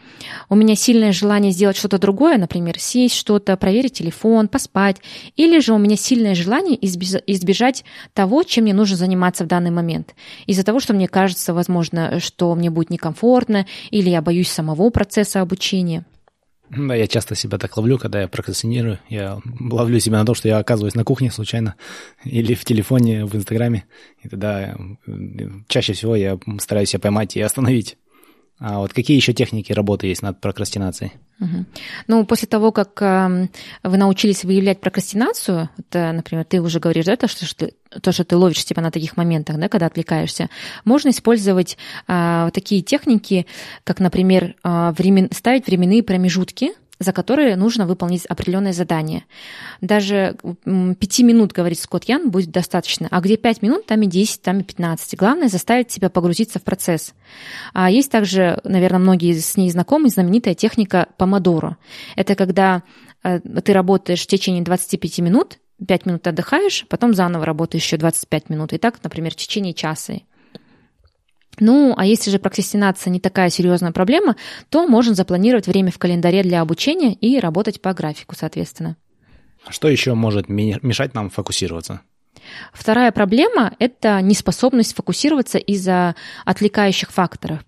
у 0.49 0.55
меня 0.55 0.75
сильное 0.75 1.11
желание 1.11 1.51
сделать 1.51 1.77
что-то 1.77 1.97
другое, 1.97 2.37
например, 2.37 2.79
сесть 2.79 3.15
что-то, 3.15 3.57
проверить 3.57 3.93
телефон, 3.93 4.47
поспать, 4.47 4.97
или 5.35 5.59
же 5.59 5.73
у 5.73 5.77
меня 5.77 5.95
сильное 5.95 6.35
желание 6.35 6.77
избежать 6.81 7.83
того, 8.13 8.43
чем 8.43 8.63
мне 8.63 8.73
нужно 8.73 8.97
заниматься 8.97 9.43
в 9.43 9.47
данный 9.47 9.71
момент. 9.71 10.15
Из-за 10.47 10.63
того, 10.63 10.79
что 10.79 10.93
мне 10.93 11.07
кажется, 11.07 11.53
возможно, 11.53 12.19
что 12.19 12.53
мне 12.55 12.69
будет 12.69 12.89
некомфортно, 12.89 13.65
или 13.89 14.09
я 14.09 14.21
боюсь 14.21 14.49
самого 14.49 14.89
процесса 14.89 15.41
обучения. 15.41 16.05
Да, 16.69 16.95
я 16.95 17.05
часто 17.05 17.35
себя 17.35 17.57
так 17.57 17.75
ловлю, 17.75 17.97
когда 17.97 18.21
я 18.21 18.29
прокрастинирую. 18.29 18.97
Я 19.09 19.41
ловлю 19.59 19.99
себя 19.99 20.19
на 20.19 20.25
том, 20.25 20.35
что 20.35 20.47
я 20.47 20.57
оказываюсь 20.57 20.95
на 20.95 21.03
кухне 21.03 21.29
случайно 21.29 21.75
или 22.23 22.53
в 22.53 22.63
телефоне, 22.63 23.25
в 23.25 23.35
Инстаграме. 23.35 23.83
И 24.23 24.29
тогда 24.29 24.77
чаще 25.67 25.91
всего 25.91 26.15
я 26.15 26.39
стараюсь 26.59 26.89
себя 26.89 27.01
поймать 27.01 27.35
и 27.35 27.41
остановить. 27.41 27.97
А 28.63 28.77
вот 28.77 28.93
какие 28.93 29.17
еще 29.17 29.33
техники 29.33 29.73
работы 29.73 30.05
есть 30.05 30.21
над 30.21 30.39
прокрастинацией? 30.39 31.13
Ну, 32.05 32.23
после 32.25 32.47
того, 32.47 32.71
как 32.71 33.01
э, 33.01 33.47
вы 33.81 33.97
научились 33.97 34.43
выявлять 34.43 34.79
прокрастинацию, 34.79 35.69
вот, 35.75 35.87
э, 35.93 36.11
например, 36.11 36.45
ты 36.45 36.61
уже 36.61 36.79
говоришь, 36.79 37.05
да, 37.05 37.15
то, 37.15 37.27
что, 37.27 37.71
то, 37.99 38.11
что 38.11 38.23
ты 38.23 38.37
ловишь 38.37 38.63
себя 38.63 38.83
на 38.83 38.91
таких 38.91 39.17
моментах, 39.17 39.57
да, 39.57 39.67
когда 39.67 39.87
отвлекаешься, 39.87 40.51
можно 40.85 41.09
использовать 41.09 41.79
э, 42.07 42.51
такие 42.53 42.83
техники, 42.83 43.47
как, 43.83 43.99
например, 43.99 44.53
э, 44.63 44.93
времен, 44.95 45.29
ставить 45.31 45.65
временные 45.65 46.03
промежутки, 46.03 46.73
за 47.01 47.13
которые 47.13 47.55
нужно 47.55 47.87
выполнить 47.87 48.25
определенное 48.27 48.73
задание. 48.73 49.25
Даже 49.81 50.37
пяти 50.99 51.23
минут, 51.23 51.51
говорит 51.51 51.79
Скотт 51.79 52.03
Ян, 52.05 52.29
будет 52.29 52.51
достаточно. 52.51 53.07
А 53.09 53.19
где 53.21 53.37
пять 53.37 53.63
минут, 53.63 53.87
там 53.87 54.01
и 54.03 54.05
10, 54.05 54.41
там 54.41 54.59
и 54.59 54.63
15. 54.63 55.17
Главное 55.17 55.47
заставить 55.47 55.91
себя 55.91 56.09
погрузиться 56.09 56.59
в 56.59 56.63
процесс. 56.63 57.13
А 57.73 57.89
есть 57.89 58.11
также, 58.11 58.61
наверное, 58.63 58.99
многие 58.99 59.33
с 59.33 59.57
ней 59.57 59.71
знакомы, 59.71 60.09
знаменитая 60.09 60.53
техника 60.53 61.07
помодоро. 61.17 61.77
Это 62.15 62.35
когда 62.35 62.83
э, 63.23 63.39
ты 63.39 63.73
работаешь 63.73 64.21
в 64.21 64.27
течение 64.27 64.63
25 64.63 65.19
минут, 65.19 65.57
5 65.85 66.05
минут 66.05 66.27
отдыхаешь, 66.27 66.85
потом 66.87 67.15
заново 67.15 67.45
работаешь 67.45 67.83
еще 67.83 67.97
25 67.97 68.49
минут. 68.49 68.73
И 68.73 68.77
так, 68.77 69.03
например, 69.03 69.31
в 69.31 69.37
течение 69.37 69.73
часа. 69.73 70.21
Ну, 71.59 71.93
а 71.97 72.05
если 72.05 72.31
же 72.31 72.39
прокрастинация 72.39 73.11
не 73.11 73.19
такая 73.19 73.49
серьезная 73.49 73.91
проблема, 73.91 74.35
то 74.69 74.87
можно 74.87 75.13
запланировать 75.13 75.67
время 75.67 75.91
в 75.91 75.99
календаре 75.99 76.43
для 76.43 76.61
обучения 76.61 77.13
и 77.13 77.39
работать 77.39 77.81
по 77.81 77.93
графику, 77.93 78.35
соответственно. 78.35 78.95
Что 79.69 79.87
еще 79.89 80.13
может 80.13 80.49
мешать 80.49 81.13
нам 81.13 81.29
фокусироваться? 81.29 82.01
Вторая 82.73 83.11
проблема– 83.11 83.73
это 83.79 84.21
неспособность 84.21 84.95
фокусироваться 84.95 85.57
из-за 85.57 86.15
отвлекающих 86.45 87.11
факторов. 87.11 87.59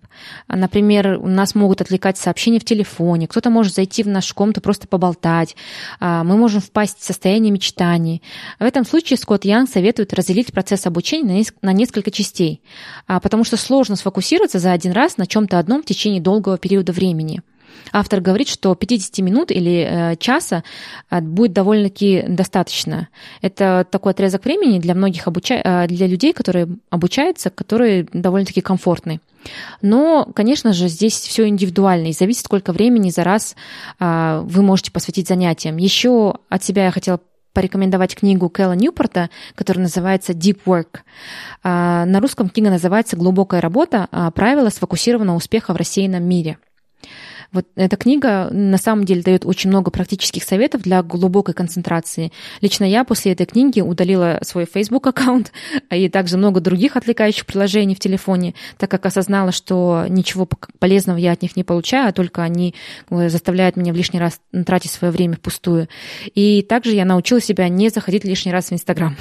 Например, 0.48 1.18
у 1.20 1.28
нас 1.28 1.54
могут 1.54 1.80
отвлекать 1.80 2.18
сообщения 2.18 2.60
в 2.60 2.64
телефоне, 2.64 3.26
кто-то 3.26 3.50
может 3.50 3.74
зайти 3.74 4.02
в 4.02 4.08
нашу 4.08 4.34
комнату 4.34 4.60
просто 4.60 4.86
поболтать, 4.86 5.56
а, 6.00 6.24
мы 6.24 6.36
можем 6.36 6.60
впасть 6.60 7.00
в 7.00 7.04
состояние 7.04 7.52
мечтаний. 7.52 8.22
В 8.58 8.64
этом 8.64 8.84
случае 8.84 9.16
Скотт 9.16 9.44
Янг 9.44 9.68
советует 9.68 10.12
разделить 10.14 10.52
процесс 10.52 10.86
обучения 10.86 11.44
на 11.62 11.72
несколько 11.72 12.10
частей, 12.10 12.62
а, 13.06 13.20
потому 13.20 13.44
что 13.44 13.56
сложно 13.56 13.96
сфокусироваться 13.96 14.58
за 14.58 14.72
один 14.72 14.92
раз 14.92 15.16
на 15.16 15.26
чем-то 15.26 15.58
одном 15.58 15.82
в 15.82 15.86
течение 15.86 16.20
долгого 16.20 16.58
периода 16.58 16.92
времени– 16.92 17.42
Автор 17.92 18.20
говорит, 18.20 18.48
что 18.48 18.74
50 18.74 19.18
минут 19.18 19.50
или 19.50 19.86
э, 19.88 20.16
часа 20.16 20.64
э, 21.10 21.20
будет 21.20 21.52
довольно-таки 21.52 22.24
достаточно. 22.28 23.08
Это 23.42 23.86
такой 23.90 24.12
отрезок 24.12 24.44
времени 24.44 24.78
для 24.78 24.94
многих 24.94 25.26
обуча... 25.26 25.60
Э, 25.62 25.86
для 25.86 26.06
людей, 26.06 26.32
которые 26.32 26.68
обучаются, 26.90 27.50
которые 27.50 28.06
довольно-таки 28.12 28.60
комфортны. 28.60 29.20
Но, 29.82 30.26
конечно 30.34 30.72
же, 30.72 30.88
здесь 30.88 31.14
все 31.14 31.46
индивидуально 31.46 32.08
и 32.08 32.12
зависит, 32.12 32.46
сколько 32.46 32.72
времени 32.72 33.10
за 33.10 33.24
раз 33.24 33.56
вы 34.00 34.62
можете 34.62 34.90
посвятить 34.90 35.28
занятиям. 35.28 35.76
Еще 35.76 36.36
от 36.48 36.64
себя 36.64 36.86
я 36.86 36.90
хотела 36.90 37.20
порекомендовать 37.52 38.14
книгу 38.14 38.48
Кэлла 38.48 38.72
Ньюпорта, 38.72 39.28
которая 39.54 39.82
называется 39.82 40.32
Deep 40.32 40.60
Work. 40.64 41.00
На 41.62 42.20
русском 42.20 42.48
книга 42.48 42.70
называется 42.70 43.18
«Глубокая 43.18 43.60
работа. 43.60 44.08
Правила 44.34 44.70
сфокусированного 44.70 45.36
успеха 45.36 45.74
в 45.74 45.76
рассеянном 45.76 46.24
мире». 46.24 46.56
Вот 47.54 47.66
эта 47.76 47.96
книга 47.96 48.48
на 48.50 48.78
самом 48.78 49.04
деле 49.04 49.22
дает 49.22 49.46
очень 49.46 49.70
много 49.70 49.92
практических 49.92 50.42
советов 50.42 50.82
для 50.82 51.04
глубокой 51.04 51.54
концентрации. 51.54 52.32
Лично 52.60 52.84
я 52.84 53.04
после 53.04 53.30
этой 53.30 53.46
книги 53.46 53.80
удалила 53.80 54.40
свой 54.42 54.66
Facebook 54.66 55.06
аккаунт 55.06 55.52
и 55.90 56.08
также 56.08 56.36
много 56.36 56.60
других 56.60 56.96
отвлекающих 56.96 57.46
приложений 57.46 57.94
в 57.94 58.00
телефоне, 58.00 58.54
так 58.76 58.90
как 58.90 59.06
осознала, 59.06 59.52
что 59.52 60.04
ничего 60.08 60.48
полезного 60.80 61.16
я 61.16 61.30
от 61.30 61.42
них 61.42 61.54
не 61.56 61.62
получаю, 61.62 62.08
а 62.08 62.12
только 62.12 62.42
они 62.42 62.74
э, 63.10 63.28
заставляют 63.28 63.76
меня 63.76 63.92
в 63.92 63.96
лишний 63.96 64.18
раз 64.18 64.40
тратить 64.66 64.90
свое 64.90 65.12
время 65.12 65.36
впустую. 65.36 65.88
И 66.34 66.60
также 66.62 66.90
я 66.90 67.04
научила 67.04 67.40
себя 67.40 67.68
не 67.68 67.88
заходить 67.88 68.24
лишний 68.24 68.50
раз 68.50 68.70
в 68.70 68.72
Инстаграм. 68.72 69.16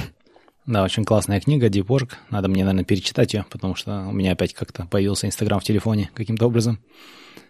Да, 0.65 0.83
очень 0.83 1.05
классная 1.05 1.39
книга 1.39 1.67
Deep 1.67 1.85
Work. 1.85 2.13
Надо 2.31 2.47
мне, 2.47 2.63
наверное, 2.63 2.83
перечитать 2.83 3.35
ее, 3.35 3.45
потому 3.51 3.75
что 3.75 4.07
у 4.07 4.11
меня 4.11 4.31
опять 4.31 4.55
как-то 4.55 4.87
появился 4.89 5.27
Инстаграм 5.27 5.59
в 5.59 5.63
телефоне 5.63 6.09
каким-то 6.15 6.47
образом. 6.47 6.79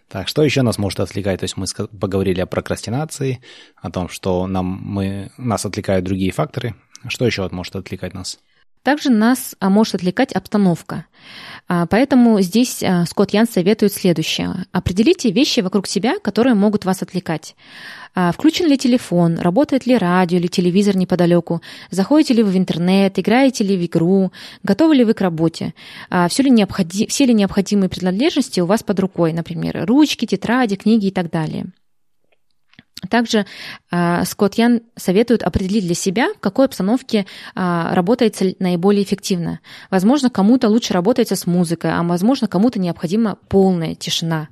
Так, 0.08 0.28
что 0.28 0.42
еще 0.42 0.62
нас 0.62 0.78
может 0.78 1.00
отвлекать? 1.00 1.40
То 1.40 1.44
есть 1.44 1.56
мы 1.56 1.66
поговорили 1.98 2.40
о 2.40 2.46
прокрастинации, 2.46 3.40
о 3.76 3.90
том, 3.90 4.08
что 4.08 4.46
нам, 4.46 4.66
мы, 4.66 5.32
нас 5.38 5.64
отвлекают 5.64 6.04
другие 6.04 6.30
факторы. 6.32 6.74
Что 7.08 7.26
еще 7.26 7.48
может 7.50 7.74
отвлекать 7.76 8.14
нас? 8.14 8.38
Также 8.84 9.08
нас 9.08 9.56
а, 9.60 9.70
может 9.70 9.94
отвлекать 9.94 10.32
обстановка. 10.34 11.06
А, 11.66 11.86
поэтому 11.86 12.40
здесь 12.42 12.82
а, 12.82 13.06
Скотт 13.06 13.32
Ян 13.32 13.48
советует 13.48 13.94
следующее. 13.94 14.66
Определите 14.72 15.30
вещи 15.30 15.60
вокруг 15.60 15.86
себя, 15.86 16.18
которые 16.20 16.54
могут 16.54 16.84
вас 16.84 17.02
отвлекать. 17.02 17.56
Включен 18.14 18.68
ли 18.68 18.78
телефон, 18.78 19.40
работает 19.40 19.86
ли 19.86 19.98
радио 19.98 20.38
или 20.38 20.46
телевизор 20.46 20.96
неподалеку, 20.96 21.62
заходите 21.90 22.32
ли 22.32 22.44
вы 22.44 22.52
в 22.52 22.56
интернет, 22.56 23.18
играете 23.18 23.64
ли 23.64 23.76
в 23.76 23.84
игру, 23.86 24.30
готовы 24.62 24.94
ли 24.94 25.02
вы 25.02 25.14
к 25.14 25.20
работе, 25.20 25.74
все 26.28 26.44
ли, 26.44 26.50
необходи... 26.50 27.08
все 27.08 27.24
ли 27.24 27.34
необходимые 27.34 27.88
принадлежности 27.88 28.60
у 28.60 28.66
вас 28.66 28.84
под 28.84 29.00
рукой, 29.00 29.32
например, 29.32 29.84
ручки, 29.84 30.26
тетради, 30.26 30.76
книги 30.76 31.06
и 31.06 31.10
так 31.10 31.28
далее. 31.28 31.66
Также 33.10 33.46
э, 33.90 34.24
Скотт 34.24 34.54
Ян 34.54 34.82
советует 34.96 35.42
определить 35.42 35.84
для 35.84 35.94
себя, 35.94 36.32
в 36.34 36.40
какой 36.40 36.66
обстановке 36.66 37.26
э, 37.54 37.88
работается 37.92 38.54
наиболее 38.58 39.02
эффективно. 39.02 39.60
Возможно, 39.90 40.30
кому-то 40.30 40.68
лучше 40.68 40.92
работается 40.92 41.36
с 41.36 41.46
музыкой, 41.46 41.92
а 41.92 42.02
возможно, 42.02 42.48
кому-то 42.48 42.78
необходима 42.78 43.38
полная 43.48 43.94
тишина. 43.94 44.48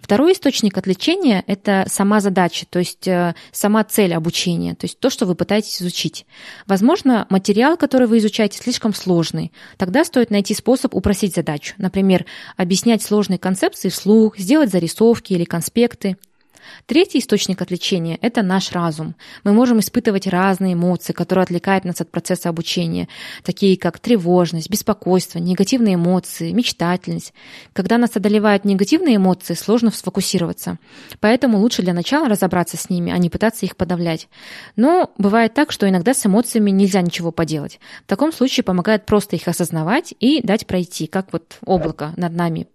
Второй 0.00 0.32
источник 0.32 0.76
отвлечения– 0.78 1.44
это 1.46 1.84
сама 1.88 2.20
задача, 2.20 2.66
то 2.68 2.78
есть 2.78 3.06
э, 3.08 3.34
сама 3.52 3.84
цель 3.84 4.14
обучения, 4.14 4.74
то 4.74 4.84
есть 4.84 4.98
то, 5.00 5.10
что 5.10 5.26
вы 5.26 5.34
пытаетесь 5.34 5.82
изучить. 5.82 6.26
Возможно, 6.66 7.26
материал, 7.30 7.76
который 7.76 8.06
вы 8.06 8.18
изучаете, 8.18 8.58
слишком 8.58 8.94
сложный. 8.94 9.52
Тогда 9.76 10.04
стоит 10.04 10.30
найти 10.30 10.54
способ 10.54 10.94
упростить 10.94 11.34
задачу. 11.34 11.74
Например, 11.78 12.24
объяснять 12.56 13.02
сложные 13.02 13.38
концепции 13.38 13.88
вслух, 13.88 14.38
сделать 14.38 14.70
зарисовки 14.70 15.32
или 15.32 15.44
конспекты. 15.44 16.16
Третий 16.86 17.18
источник 17.18 17.60
отвлечения– 17.60 18.18
это 18.22 18.42
наш 18.42 18.72
разум. 18.72 19.14
Мы 19.44 19.52
можем 19.52 19.80
испытывать 19.80 20.26
разные 20.26 20.74
эмоции, 20.74 21.12
которые 21.12 21.42
отвлекают 21.42 21.84
нас 21.84 22.00
от 22.00 22.10
процесса 22.10 22.48
обучения, 22.48 23.08
такие 23.42 23.76
как 23.76 23.98
тревожность, 23.98 24.70
беспокойство, 24.70 25.38
негативные 25.38 25.94
эмоции, 25.94 26.52
мечтательность. 26.52 27.34
Когда 27.72 27.98
нас 27.98 28.16
одолевают 28.16 28.64
негативные 28.64 29.16
эмоции, 29.16 29.54
сложно 29.54 29.90
сфокусироваться. 29.90 30.78
Поэтому 31.20 31.58
лучше 31.58 31.82
для 31.82 31.92
начала 31.92 32.28
разобраться 32.28 32.76
с 32.76 32.90
ними, 32.90 33.12
а 33.12 33.18
не 33.18 33.30
пытаться 33.30 33.66
их 33.66 33.76
подавлять. 33.76 34.28
Но 34.76 35.10
бывает 35.18 35.54
так, 35.54 35.72
что 35.72 35.88
иногда 35.88 36.14
с 36.14 36.24
эмоциями 36.24 36.70
нельзя 36.70 37.02
ничего 37.02 37.32
поделать. 37.32 37.80
В 38.04 38.08
таком 38.08 38.32
случае 38.32 38.64
помогает 38.64 39.06
просто 39.06 39.36
их 39.36 39.46
осознавать 39.48 40.14
и 40.20 40.40
дать 40.42 40.66
пройти, 40.66 41.06
как 41.06 41.32
вот 41.32 41.58
облако 41.64 42.12
над 42.16 42.32
нами 42.32 42.66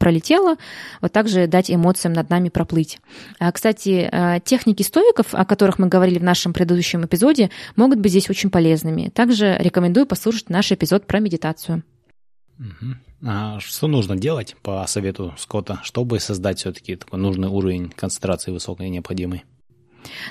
пролетело, 0.00 0.56
вот 1.00 1.12
также 1.12 1.46
дать 1.46 1.70
эмоциям 1.70 2.12
над 2.14 2.28
нами 2.30 2.48
проплыть. 2.48 2.98
А, 3.38 3.52
кстати, 3.52 4.08
а, 4.10 4.40
техники 4.40 4.82
стоиков, 4.82 5.34
о 5.34 5.44
которых 5.44 5.78
мы 5.78 5.86
говорили 5.86 6.18
в 6.18 6.24
нашем 6.24 6.52
предыдущем 6.52 7.04
эпизоде, 7.04 7.50
могут 7.76 8.00
быть 8.00 8.10
здесь 8.10 8.28
очень 8.28 8.50
полезными. 8.50 9.10
Также 9.10 9.56
рекомендую 9.60 10.06
послушать 10.06 10.50
наш 10.50 10.72
эпизод 10.72 11.06
про 11.06 11.20
медитацию. 11.20 11.84
А 13.24 13.60
что 13.60 13.86
нужно 13.86 14.16
делать 14.16 14.56
по 14.62 14.84
совету 14.86 15.34
Скотта, 15.38 15.80
чтобы 15.82 16.18
создать 16.20 16.58
все-таки 16.58 16.96
такой 16.96 17.18
нужный 17.18 17.48
уровень 17.48 17.90
концентрации 17.90 18.50
высокой 18.50 18.86
и 18.86 18.90
необходимой? 18.90 19.44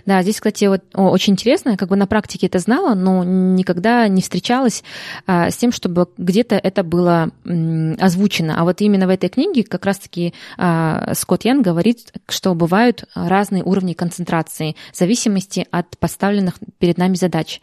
Да, 0.05 0.21
здесь, 0.21 0.35
кстати, 0.35 0.65
вот 0.65 0.83
очень 0.93 1.33
интересно, 1.33 1.77
как 1.77 1.89
бы 1.89 1.95
на 1.95 2.07
практике 2.07 2.47
это 2.47 2.59
знала, 2.59 2.95
но 2.95 3.23
никогда 3.23 4.07
не 4.07 4.21
встречалась 4.21 4.83
а, 5.27 5.49
с 5.49 5.57
тем, 5.57 5.71
чтобы 5.71 6.07
где-то 6.17 6.55
это 6.55 6.83
было 6.83 7.29
м, 7.45 7.95
озвучено. 7.99 8.59
А 8.59 8.63
вот 8.63 8.81
именно 8.81 9.07
в 9.07 9.09
этой 9.09 9.29
книге 9.29 9.63
как 9.63 9.85
раз-таки 9.85 10.33
а, 10.57 11.13
Скотт 11.13 11.45
Ян 11.45 11.61
говорит, 11.61 12.13
что 12.27 12.53
бывают 12.55 13.05
разные 13.13 13.63
уровни 13.63 13.93
концентрации 13.93 14.75
в 14.93 14.97
зависимости 14.97 15.67
от 15.71 15.97
поставленных 15.97 16.55
перед 16.79 16.97
нами 16.97 17.15
задач. 17.15 17.61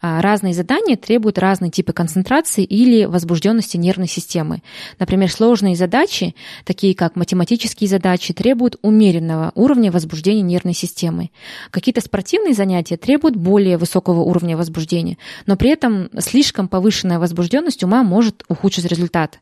А, 0.00 0.20
разные 0.20 0.54
задания 0.54 0.96
требуют 0.96 1.38
разные 1.38 1.70
типы 1.70 1.92
концентрации 1.92 2.64
или 2.64 3.04
возбужденности 3.04 3.76
нервной 3.76 4.08
системы. 4.08 4.62
Например, 4.98 5.30
сложные 5.30 5.76
задачи, 5.76 6.34
такие 6.64 6.94
как 6.94 7.16
математические 7.16 7.88
задачи, 7.88 8.34
требуют 8.34 8.76
умеренного 8.82 9.52
уровня 9.54 9.90
возбуждения 9.90 10.42
нервной 10.42 10.74
системы. 10.74 11.30
Какие-то 11.70 12.00
спортивные 12.00 12.54
занятия 12.54 12.96
требуют 12.96 13.36
более 13.36 13.76
высокого 13.76 14.20
уровня 14.20 14.56
возбуждения, 14.56 15.18
но 15.46 15.56
при 15.56 15.70
этом 15.70 16.08
слишком 16.18 16.68
повышенная 16.68 17.18
возбужденность 17.18 17.82
ума 17.84 18.02
может 18.02 18.44
ухудшить 18.48 18.86
результат. 18.86 19.40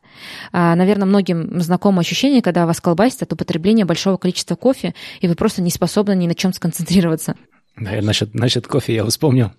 А, 0.51 0.75
наверное, 0.75 1.05
многим 1.05 1.61
знакомо 1.61 2.01
ощущение, 2.01 2.41
когда 2.41 2.65
вас 2.65 2.81
колбасит 2.81 3.23
от 3.23 3.33
употребления 3.33 3.85
большого 3.85 4.17
количества 4.17 4.55
кофе, 4.55 4.93
и 5.21 5.27
вы 5.27 5.35
просто 5.35 5.61
не 5.61 5.71
способны 5.71 6.15
ни 6.15 6.27
на 6.27 6.35
чем 6.35 6.53
сконцентрироваться. 6.53 7.35
Да, 7.77 7.91
насчет, 8.01 8.33
насчет 8.33 8.67
кофе 8.67 8.95
я 8.95 9.05
вспомнил. 9.05 9.51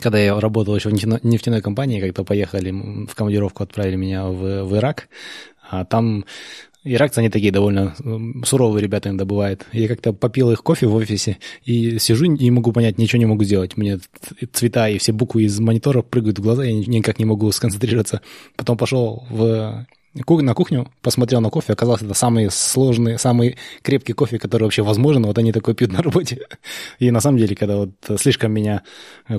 Когда 0.00 0.18
я 0.18 0.38
работал 0.38 0.74
еще 0.74 0.88
в 0.88 0.92
нефтяной, 0.92 1.60
компании, 1.60 2.00
когда 2.00 2.24
поехали 2.24 2.70
в 3.06 3.14
командировку, 3.14 3.62
отправили 3.62 3.96
меня 3.96 4.24
в, 4.24 4.64
в 4.64 4.76
Ирак, 4.76 5.08
а 5.70 5.84
там 5.84 6.24
Иракцы, 6.84 7.20
они 7.20 7.30
такие 7.30 7.50
довольно 7.50 7.94
суровые 8.44 8.82
ребята 8.82 9.08
иногда 9.08 9.24
бывают. 9.24 9.66
Я 9.72 9.88
как-то 9.88 10.12
попил 10.12 10.50
их 10.50 10.62
кофе 10.62 10.86
в 10.86 10.94
офисе 10.94 11.38
и 11.64 11.98
сижу 11.98 12.26
и 12.26 12.28
не 12.28 12.50
могу 12.50 12.72
понять, 12.72 12.98
ничего 12.98 13.18
не 13.18 13.26
могу 13.26 13.42
сделать. 13.44 13.78
Мне 13.78 14.00
цвета 14.52 14.88
и 14.88 14.98
все 14.98 15.12
буквы 15.12 15.44
из 15.44 15.58
монитора 15.60 16.02
прыгают 16.02 16.38
в 16.38 16.42
глаза, 16.42 16.64
я 16.64 16.74
никак 16.74 17.18
не 17.18 17.24
могу 17.24 17.50
сконцентрироваться. 17.52 18.20
Потом 18.56 18.76
пошел 18.76 19.24
в 19.30 19.86
на 20.14 20.54
кухню, 20.54 20.92
посмотрел 21.02 21.40
на 21.40 21.50
кофе, 21.50 21.72
оказалось, 21.72 22.02
это 22.02 22.14
самый 22.14 22.48
сложный, 22.50 23.18
самый 23.18 23.56
крепкий 23.82 24.12
кофе, 24.12 24.38
который 24.38 24.62
вообще 24.62 24.82
возможен, 24.82 25.24
вот 25.24 25.38
они 25.38 25.50
такой 25.50 25.74
пьют 25.74 25.92
на 25.92 26.02
работе. 26.02 26.46
И 27.00 27.10
на 27.10 27.20
самом 27.20 27.38
деле, 27.38 27.56
когда 27.56 27.78
вот 27.78 27.90
слишком 28.20 28.52
меня 28.52 28.82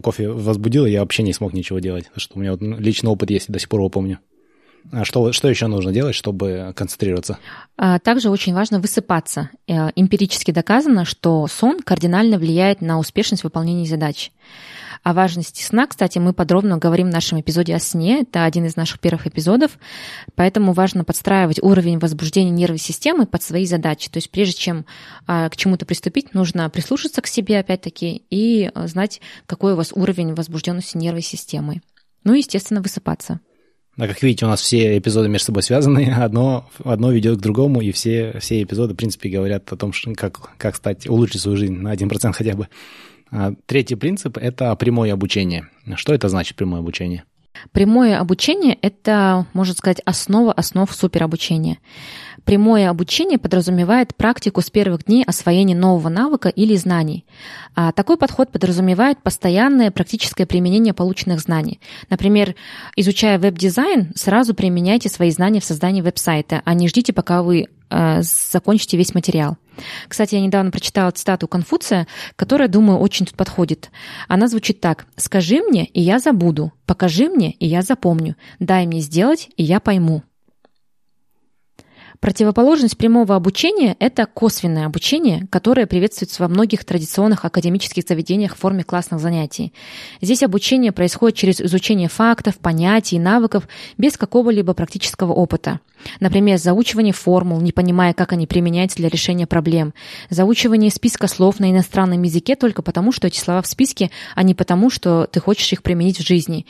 кофе 0.02 0.30
возбудило, 0.30 0.86
я 0.86 1.00
вообще 1.00 1.24
не 1.24 1.32
смог 1.32 1.54
ничего 1.54 1.80
делать, 1.80 2.08
потому 2.08 2.20
что 2.20 2.38
у 2.38 2.42
меня 2.42 2.52
вот 2.52 2.62
личный 2.62 3.10
опыт 3.10 3.30
есть, 3.30 3.50
до 3.50 3.58
сих 3.58 3.70
пор 3.70 3.80
его 3.80 3.90
помню. 3.90 4.20
А 4.92 5.04
что, 5.04 5.32
что 5.32 5.50
еще 5.50 5.68
нужно 5.68 5.92
делать, 5.92 6.16
чтобы 6.16 6.74
концентрироваться? 6.76 7.38
А, 7.78 8.00
также 8.00 8.30
очень 8.30 8.54
важно 8.54 8.80
высыпаться. 8.80 9.50
Э, 9.68 9.90
эмпирически 9.96 10.52
доказано, 10.52 11.06
что 11.06 11.48
сон 11.48 11.82
кардинально 11.82 12.38
влияет 12.38 12.82
на 12.82 13.00
успешность 13.00 13.44
выполнения 13.44 13.86
задач. 13.86 14.32
О 15.04 15.14
важности 15.14 15.62
сна, 15.62 15.86
кстати, 15.86 16.18
мы 16.18 16.34
подробно 16.34 16.78
говорим 16.78 17.10
в 17.10 17.14
нашем 17.14 17.40
эпизоде 17.40 17.76
о 17.76 17.80
сне. 17.80 18.22
Это 18.22 18.44
один 18.44 18.66
из 18.66 18.76
наших 18.76 19.00
первых 19.00 19.28
эпизодов. 19.28 19.78
Поэтому 20.34 20.74
важно 20.74 21.04
подстраивать 21.04 21.62
уровень 21.62 22.00
возбуждения 22.00 22.50
нервной 22.50 22.80
системы 22.80 23.28
под 23.28 23.44
свои 23.44 23.68
задачи. 23.68 24.10
То 24.10 24.18
есть 24.18 24.32
прежде 24.32 24.56
чем 24.56 24.86
а, 25.28 25.50
к 25.50 25.58
чему-то 25.58 25.86
приступить, 25.86 26.34
нужно 26.34 26.70
прислушаться 26.72 27.22
к 27.22 27.28
себе 27.28 27.60
опять-таки 27.60 28.24
и 28.32 28.72
э, 28.74 28.88
знать, 28.88 29.22
какой 29.46 29.74
у 29.74 29.76
вас 29.76 29.92
уровень 29.94 30.34
возбужденности 30.34 30.98
нервной 30.98 31.22
системы. 31.22 31.82
Ну 32.24 32.34
и, 32.34 32.40
естественно, 32.40 32.82
высыпаться. 32.82 33.40
Да, 33.98 34.08
как 34.08 34.22
видите, 34.22 34.46
у 34.46 34.50
нас 34.50 34.62
все 34.62 34.98
эпизоды 34.98 35.30
между 35.30 35.46
собой 35.46 35.64
связаны, 35.64 36.14
одно, 36.18 36.70
одно 36.84 37.12
ведет 37.12 37.38
к 37.38 37.42
другому, 37.42 37.82
и 37.82 37.92
все, 37.92 38.38
все 38.40 38.62
эпизоды, 38.62 38.94
в 38.94 38.98
принципе, 38.98 39.30
говорят 39.30 39.72
о 39.72 39.78
том, 39.78 39.94
что, 39.94 40.14
как, 40.14 40.58
как 40.58 40.76
стать, 40.76 41.08
улучшить 41.08 41.42
свою 41.42 41.58
жизнь 41.58 41.76
на 41.76 41.94
1% 41.94 42.34
хотя 42.34 42.56
бы. 42.56 42.68
А 43.32 43.54
третий 43.66 43.96
принцип– 43.96 44.38
это 44.42 44.76
прямое 44.76 45.14
обучение. 45.14 45.68
Что 45.96 46.14
это 46.14 46.30
значит, 46.30 46.56
прямое 46.56 46.80
обучение? 46.80 47.24
Прямое 47.72 48.20
обучение– 48.20 48.78
это, 48.82 49.48
можно 49.54 49.74
сказать, 49.74 50.02
основа 50.06 50.52
основ 50.54 50.92
суперобучения. 50.94 51.80
Прямое 52.46 52.92
обучение 52.92 53.40
подразумевает 53.40 54.16
практику 54.16 54.62
с 54.62 54.70
первых 54.70 55.06
дней 55.06 55.24
освоения 55.24 55.76
нового 55.76 56.10
навыка 56.10 56.50
или 56.50 56.76
знаний. 56.76 57.26
А 57.74 57.92
такой 57.92 58.18
подход 58.18 58.52
подразумевает 58.52 59.18
постоянное 59.24 59.90
практическое 59.90 60.46
применение 60.46 60.94
полученных 60.94 61.40
знаний. 61.40 61.80
Например, 62.12 62.54
изучая 62.96 63.40
веб-дизайн, 63.40 64.12
сразу 64.16 64.54
применяйте 64.54 65.10
свои 65.10 65.32
знания 65.32 65.60
в 65.60 65.66
создании 65.66 66.02
веб-сайта, 66.02 66.62
а 66.66 66.76
не 66.76 66.88
ждите, 66.88 67.14
пока 67.14 67.42
вы 67.42 67.66
э, 67.90 68.22
закончите 68.22 68.96
весь 68.96 69.16
материал. 69.16 69.58
Кстати, 70.08 70.36
я 70.36 70.42
недавно 70.42 70.70
прочитала 70.70 71.10
цитату 71.10 71.48
Конфуция, 71.48 72.06
которая, 72.36 72.68
думаю, 72.68 73.00
очень 73.00 73.26
тут 73.26 73.36
подходит. 73.36 73.90
Она 74.28 74.48
звучит 74.48 74.80
так. 74.82 75.08
«Скажи 75.16 75.64
мне, 75.64 75.86
и 75.86 76.00
я 76.00 76.20
забуду. 76.20 76.74
Покажи 76.86 77.28
мне, 77.28 77.54
и 77.54 77.66
я 77.66 77.82
запомню. 77.82 78.36
Дай 78.60 78.86
мне 78.86 79.00
сделать, 79.00 79.50
и 79.58 79.64
я 79.64 79.80
пойму». 79.80 80.22
Противоположность 82.26 82.98
прямого 82.98 83.36
обучения– 83.36 83.96
это 84.00 84.26
косвенное 84.26 84.88
обучение, 84.88 85.46
которое 85.52 85.86
приветствуется 85.86 86.42
во 86.42 86.48
многих 86.48 86.84
традиционных 86.84 87.46
академических 87.46 88.04
заведениях 88.04 88.56
в 88.56 88.58
форме 88.58 88.84
классных 88.84 89.20
занятий. 89.20 89.74
Здесь 90.22 90.42
обучение 90.42 90.92
происходит 90.92 91.38
через 91.38 91.62
изучение 91.62 92.10
фактов, 92.10 92.58
понятий, 92.58 93.20
навыков 93.20 93.68
без 94.00 94.18
какого-либо 94.18 94.74
практического 94.74 95.34
опыта. 95.34 95.82
Например, 96.20 96.58
заучивание 96.58 97.14
формул, 97.14 97.62
не 97.62 97.72
понимая, 97.72 98.14
как 98.14 98.34
они 98.34 98.48
применяются 98.48 98.98
для 98.98 99.10
решения 99.10 99.46
проблем. 99.46 99.94
Заучивание 100.32 100.90
списка 100.90 101.28
слов 101.28 101.60
на 101.60 101.70
иностранном 101.70 102.24
языке 102.24 102.56
только 102.56 102.82
потому, 102.82 103.12
что 103.12 103.28
эти 103.28 103.38
слова 103.38 103.62
в 103.62 103.68
списке, 103.68 104.10
а 104.34 104.42
не 104.42 104.56
потому, 104.56 104.90
что 104.90 105.28
ты 105.32 105.40
хочешь 105.40 105.72
их 105.72 105.84
применить 105.84 106.18
в 106.18 106.26
жизни. 106.26 106.66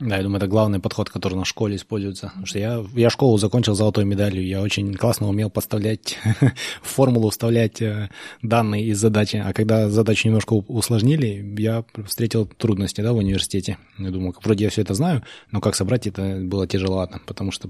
Да, 0.00 0.16
я 0.16 0.22
думаю, 0.22 0.38
это 0.38 0.46
главный 0.46 0.80
подход, 0.80 1.10
который 1.10 1.34
на 1.34 1.44
школе 1.44 1.76
используется. 1.76 2.28
Потому 2.28 2.46
что 2.46 2.58
я, 2.58 2.82
я 2.94 3.10
школу 3.10 3.36
закончил 3.36 3.74
золотой 3.74 4.06
медалью, 4.06 4.46
я 4.46 4.62
очень 4.62 4.94
классно 4.94 5.28
умел 5.28 5.50
подставлять 5.50 6.18
формулу, 6.82 7.28
вставлять 7.28 7.82
э, 7.82 8.08
данные 8.40 8.86
из 8.86 8.98
задачи. 8.98 9.36
А 9.36 9.52
когда 9.52 9.90
задачу 9.90 10.26
немножко 10.26 10.54
усложнили, 10.54 11.54
я 11.58 11.84
встретил 12.06 12.46
трудности 12.46 13.02
да, 13.02 13.12
в 13.12 13.18
университете. 13.18 13.76
Я 13.98 14.10
думаю, 14.10 14.34
вроде 14.42 14.64
я 14.64 14.70
все 14.70 14.80
это 14.80 14.94
знаю, 14.94 15.22
но 15.50 15.60
как 15.60 15.74
собрать 15.74 16.06
это 16.06 16.38
было 16.40 16.66
тяжеловато, 16.66 17.20
потому 17.26 17.52
что 17.52 17.68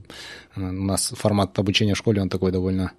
э, 0.55 0.61
у 0.61 0.85
нас 0.85 1.13
формат 1.17 1.59
обучения 1.59 1.95
в 1.95 1.99
школе, 1.99 2.23
он 2.23 2.29
такой 2.29 2.53
довольно 2.53 2.93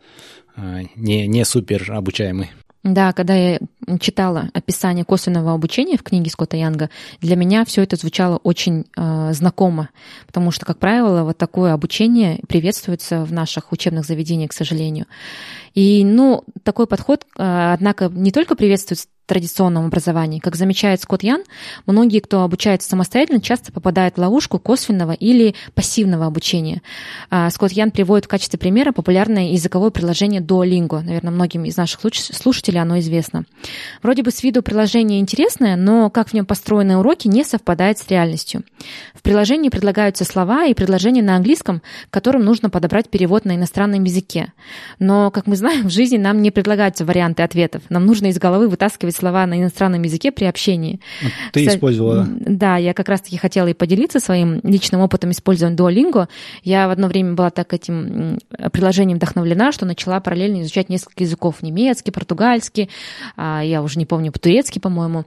э, 0.57 0.81
не, 0.97 1.25
не 1.27 1.45
супер 1.45 1.89
обучаемый. 1.89 2.49
Да, 2.83 3.13
когда 3.13 3.35
я 3.35 3.59
читала 3.99 4.49
описание 4.53 5.05
косвенного 5.05 5.53
обучения 5.53 5.97
в 5.97 6.03
книге 6.03 6.31
Скотта 6.31 6.57
Янга, 6.57 6.89
для 7.19 7.35
меня 7.35 7.63
все 7.63 7.83
это 7.83 7.95
звучало 7.95 8.37
очень 8.37 8.85
э, 8.97 9.33
знакомо, 9.33 9.89
потому 10.25 10.49
что, 10.49 10.65
как 10.65 10.79
правило, 10.79 11.23
вот 11.23 11.37
такое 11.37 11.73
обучение 11.73 12.39
приветствуется 12.47 13.23
в 13.23 13.31
наших 13.31 13.71
учебных 13.71 14.05
заведениях, 14.05 14.49
к 14.49 14.53
сожалению. 14.53 15.05
И, 15.75 16.03
ну, 16.03 16.43
такой 16.63 16.87
подход, 16.87 17.23
э, 17.37 17.73
однако, 17.73 18.09
не 18.09 18.31
только 18.31 18.55
приветствуется 18.55 19.07
традиционном 19.31 19.85
образовании. 19.85 20.39
Как 20.39 20.57
замечает 20.57 20.99
Скотт 20.99 21.23
Ян, 21.23 21.43
многие, 21.85 22.19
кто 22.19 22.43
обучается 22.43 22.89
самостоятельно, 22.89 23.39
часто 23.39 23.71
попадают 23.71 24.15
в 24.15 24.17
ловушку 24.17 24.59
косвенного 24.59 25.13
или 25.13 25.55
пассивного 25.73 26.25
обучения. 26.25 26.81
А, 27.29 27.49
Скотт 27.49 27.71
Ян 27.71 27.91
приводит 27.91 28.25
в 28.25 28.27
качестве 28.27 28.59
примера 28.59 28.91
популярное 28.91 29.53
языковое 29.53 29.89
приложение 29.89 30.41
Duolingo. 30.41 31.01
Наверное, 31.01 31.31
многим 31.31 31.63
из 31.63 31.77
наших 31.77 32.01
слушателей 32.13 32.81
оно 32.81 32.99
известно. 32.99 33.45
Вроде 34.03 34.21
бы 34.21 34.31
с 34.31 34.43
виду 34.43 34.63
приложение 34.63 35.21
интересное, 35.21 35.77
но 35.77 36.09
как 36.09 36.27
в 36.27 36.33
нем 36.33 36.45
построены 36.45 36.97
уроки, 36.97 37.29
не 37.29 37.45
совпадает 37.45 37.99
с 37.99 38.09
реальностью. 38.09 38.65
В 39.15 39.21
приложении 39.21 39.69
предлагаются 39.69 40.25
слова 40.25 40.65
и 40.65 40.73
предложения 40.73 41.23
на 41.23 41.37
английском, 41.37 41.81
которым 42.09 42.43
нужно 42.43 42.69
подобрать 42.69 43.09
перевод 43.09 43.45
на 43.45 43.55
иностранном 43.55 44.03
языке. 44.03 44.51
Но, 44.99 45.31
как 45.31 45.47
мы 45.47 45.55
знаем, 45.55 45.87
в 45.87 45.89
жизни 45.89 46.17
нам 46.17 46.41
не 46.41 46.51
предлагаются 46.51 47.05
варианты 47.05 47.43
ответов. 47.43 47.83
Нам 47.87 48.05
нужно 48.05 48.25
из 48.25 48.37
головы 48.37 48.67
вытаскивать 48.67 49.20
слова 49.21 49.45
на 49.45 49.59
иностранном 49.59 50.01
языке 50.01 50.31
при 50.31 50.45
общении. 50.45 50.99
Ты 51.53 51.61
Кстати, 51.61 51.77
использовала? 51.77 52.27
Да, 52.27 52.77
я 52.77 52.93
как 52.93 53.07
раз-таки 53.07 53.37
хотела 53.37 53.67
и 53.67 53.73
поделиться 53.73 54.19
своим 54.19 54.59
личным 54.63 55.01
опытом 55.01 55.31
использования 55.31 55.75
Duolingo. 55.75 56.27
Я 56.63 56.87
в 56.87 56.91
одно 56.91 57.07
время 57.07 57.33
была 57.33 57.51
так 57.51 57.73
этим 57.73 58.39
приложением 58.71 59.17
вдохновлена, 59.17 59.71
что 59.71 59.85
начала 59.85 60.19
параллельно 60.19 60.61
изучать 60.61 60.89
несколько 60.89 61.23
языков. 61.23 61.61
Немецкий, 61.61 62.11
португальский, 62.11 62.89
а, 63.37 63.61
я 63.63 63.81
уже 63.83 63.99
не 63.99 64.05
помню, 64.05 64.31
по-турецки, 64.31 64.79
по-моему. 64.79 65.25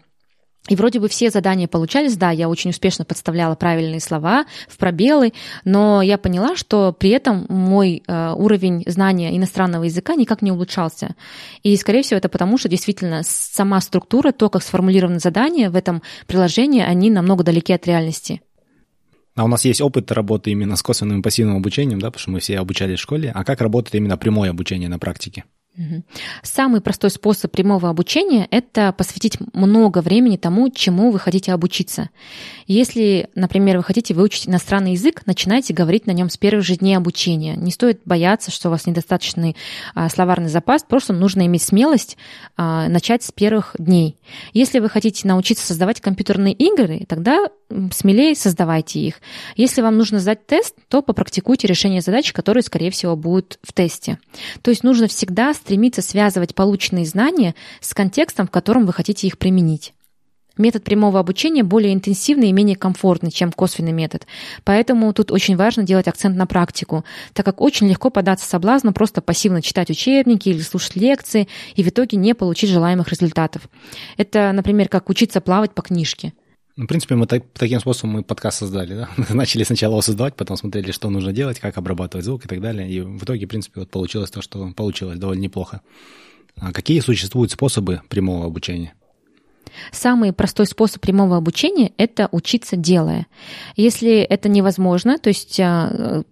И 0.68 0.76
вроде 0.76 0.98
бы 0.98 1.08
все 1.08 1.28
задания 1.28 1.68
получались, 1.68 2.16
да, 2.16 2.30
я 2.30 2.48
очень 2.48 2.70
успешно 2.70 3.04
подставляла 3.04 3.54
правильные 3.54 4.00
слова 4.00 4.46
в 4.66 4.78
пробелы, 4.78 5.34
но 5.66 6.00
я 6.00 6.16
поняла, 6.16 6.56
что 6.56 6.94
при 6.98 7.10
этом 7.10 7.44
мой 7.50 8.02
э, 8.06 8.32
уровень 8.32 8.82
знания 8.86 9.36
иностранного 9.36 9.84
языка 9.84 10.14
никак 10.14 10.40
не 10.40 10.52
улучшался. 10.52 11.16
И, 11.62 11.76
скорее 11.76 12.02
всего, 12.02 12.16
это 12.16 12.30
потому, 12.30 12.56
что 12.56 12.70
действительно 12.70 13.20
сама 13.24 13.78
структура, 13.82 14.32
то, 14.32 14.48
как 14.48 14.62
сформулированы 14.62 15.18
задания 15.18 15.68
в 15.68 15.76
этом 15.76 16.02
приложении, 16.26 16.82
они 16.82 17.10
намного 17.10 17.44
далеки 17.44 17.74
от 17.74 17.86
реальности. 17.86 18.40
А 19.36 19.44
у 19.44 19.48
нас 19.48 19.66
есть 19.66 19.82
опыт 19.82 20.12
работы 20.12 20.50
именно 20.52 20.76
с 20.76 20.82
косвенным 20.82 21.20
и 21.20 21.22
пассивным 21.22 21.56
обучением, 21.56 22.00
да, 22.00 22.06
потому 22.06 22.20
что 22.20 22.30
мы 22.30 22.40
все 22.40 22.58
обучались 22.58 23.00
в 23.00 23.02
школе. 23.02 23.32
А 23.34 23.44
как 23.44 23.60
работает 23.60 23.96
именно 23.96 24.16
прямое 24.16 24.48
обучение 24.48 24.88
на 24.88 24.98
практике? 24.98 25.44
Самый 26.42 26.80
простой 26.80 27.10
способ 27.10 27.50
прямого 27.50 27.90
обучения– 27.90 28.46
это 28.50 28.92
посвятить 28.92 29.38
много 29.52 30.02
времени 30.02 30.36
тому, 30.36 30.70
чему 30.70 31.10
вы 31.10 31.18
хотите 31.18 31.52
обучиться. 31.52 32.10
Если, 32.66 33.28
например, 33.34 33.78
вы 33.78 33.82
хотите 33.82 34.14
выучить 34.14 34.48
иностранный 34.48 34.92
язык, 34.92 35.22
начинайте 35.26 35.74
говорить 35.74 36.06
на 36.06 36.12
нем 36.12 36.30
с 36.30 36.36
первых 36.36 36.64
же 36.64 36.76
дней 36.76 36.94
обучения. 36.94 37.56
Не 37.56 37.72
стоит 37.72 38.00
бояться, 38.04 38.50
что 38.50 38.68
у 38.68 38.70
вас 38.70 38.86
недостаточный 38.86 39.56
а, 39.94 40.08
словарный 40.08 40.48
запас, 40.48 40.84
просто 40.84 41.12
нужно 41.12 41.44
иметь 41.46 41.62
смелость 41.62 42.16
а, 42.56 42.88
начать 42.88 43.24
с 43.24 43.32
первых 43.32 43.74
дней. 43.78 44.16
Если 44.52 44.78
вы 44.78 44.88
хотите 44.88 45.26
научиться 45.26 45.66
создавать 45.66 46.00
компьютерные 46.00 46.54
игры, 46.54 47.04
тогда 47.08 47.48
смелее 47.92 48.34
создавайте 48.34 49.00
их. 49.00 49.16
Если 49.56 49.82
вам 49.82 49.96
нужно 49.96 50.20
сдать 50.20 50.46
тест, 50.46 50.76
то 50.88 51.02
попрактикуйте 51.02 51.66
решение 51.66 52.00
задач, 52.00 52.32
которые, 52.32 52.62
скорее 52.62 52.90
всего, 52.90 53.16
будут 53.16 53.58
в 53.62 53.72
тесте. 53.72 54.18
То 54.62 54.70
есть 54.70 54.84
нужно 54.84 55.08
всегда 55.08 55.52
стремиться 55.64 56.02
связывать 56.02 56.54
полученные 56.54 57.06
знания 57.06 57.54
с 57.80 57.94
контекстом, 57.94 58.46
в 58.46 58.50
котором 58.50 58.84
вы 58.84 58.92
хотите 58.92 59.26
их 59.26 59.38
применить. 59.38 59.94
Метод 60.58 60.84
прямого 60.84 61.18
обучения 61.18 61.64
более 61.64 61.94
интенсивный 61.94 62.50
и 62.50 62.52
менее 62.52 62.76
комфортный, 62.76 63.30
чем 63.30 63.50
косвенный 63.50 63.90
метод. 63.90 64.26
Поэтому 64.62 65.12
тут 65.14 65.32
очень 65.32 65.56
важно 65.56 65.82
делать 65.82 66.06
акцент 66.06 66.36
на 66.36 66.46
практику, 66.46 67.04
так 67.32 67.46
как 67.46 67.62
очень 67.62 67.88
легко 67.88 68.10
податься 68.10 68.46
соблазну 68.46 68.92
просто 68.92 69.22
пассивно 69.22 69.62
читать 69.62 69.88
учебники 69.88 70.50
или 70.50 70.60
слушать 70.60 70.96
лекции 70.96 71.48
и 71.74 71.82
в 71.82 71.88
итоге 71.88 72.18
не 72.18 72.34
получить 72.34 72.68
желаемых 72.68 73.08
результатов. 73.08 73.62
Это, 74.18 74.52
например, 74.52 74.88
как 74.88 75.08
учиться 75.08 75.40
плавать 75.40 75.72
по 75.72 75.80
книжке– 75.80 76.34
ну, 76.76 76.84
в 76.84 76.86
принципе, 76.88 77.14
мы 77.14 77.26
так, 77.26 77.44
таким 77.52 77.78
способом 77.78 78.16
мы 78.16 78.22
подкаст 78.24 78.58
создали, 78.58 78.94
да? 78.94 79.08
Начали 79.34 79.62
сначала 79.62 79.92
его 79.92 80.02
создавать, 80.02 80.34
потом 80.34 80.56
смотрели, 80.56 80.90
что 80.90 81.08
нужно 81.08 81.32
делать, 81.32 81.60
как 81.60 81.78
обрабатывать 81.78 82.24
звук 82.24 82.44
и 82.44 82.48
так 82.48 82.60
далее. 82.60 82.90
И 82.90 83.00
в 83.00 83.22
итоге, 83.22 83.46
в 83.46 83.48
принципе, 83.48 83.80
вот 83.80 83.90
получилось 83.90 84.30
то, 84.30 84.42
что 84.42 84.72
получилось 84.72 85.18
довольно 85.18 85.42
неплохо. 85.42 85.82
А 86.56 86.72
какие 86.72 87.00
существуют 87.00 87.52
способы 87.52 88.02
прямого 88.08 88.46
обучения? 88.46 88.94
Самый 89.92 90.32
простой 90.32 90.66
способ 90.66 91.00
прямого 91.00 91.36
обучения– 91.36 91.92
это 91.96 92.28
учиться 92.32 92.76
делая. 92.76 93.26
Если 93.76 94.18
это 94.18 94.48
невозможно, 94.48 95.18
то 95.18 95.28
есть 95.28 95.58
а, 95.60 96.22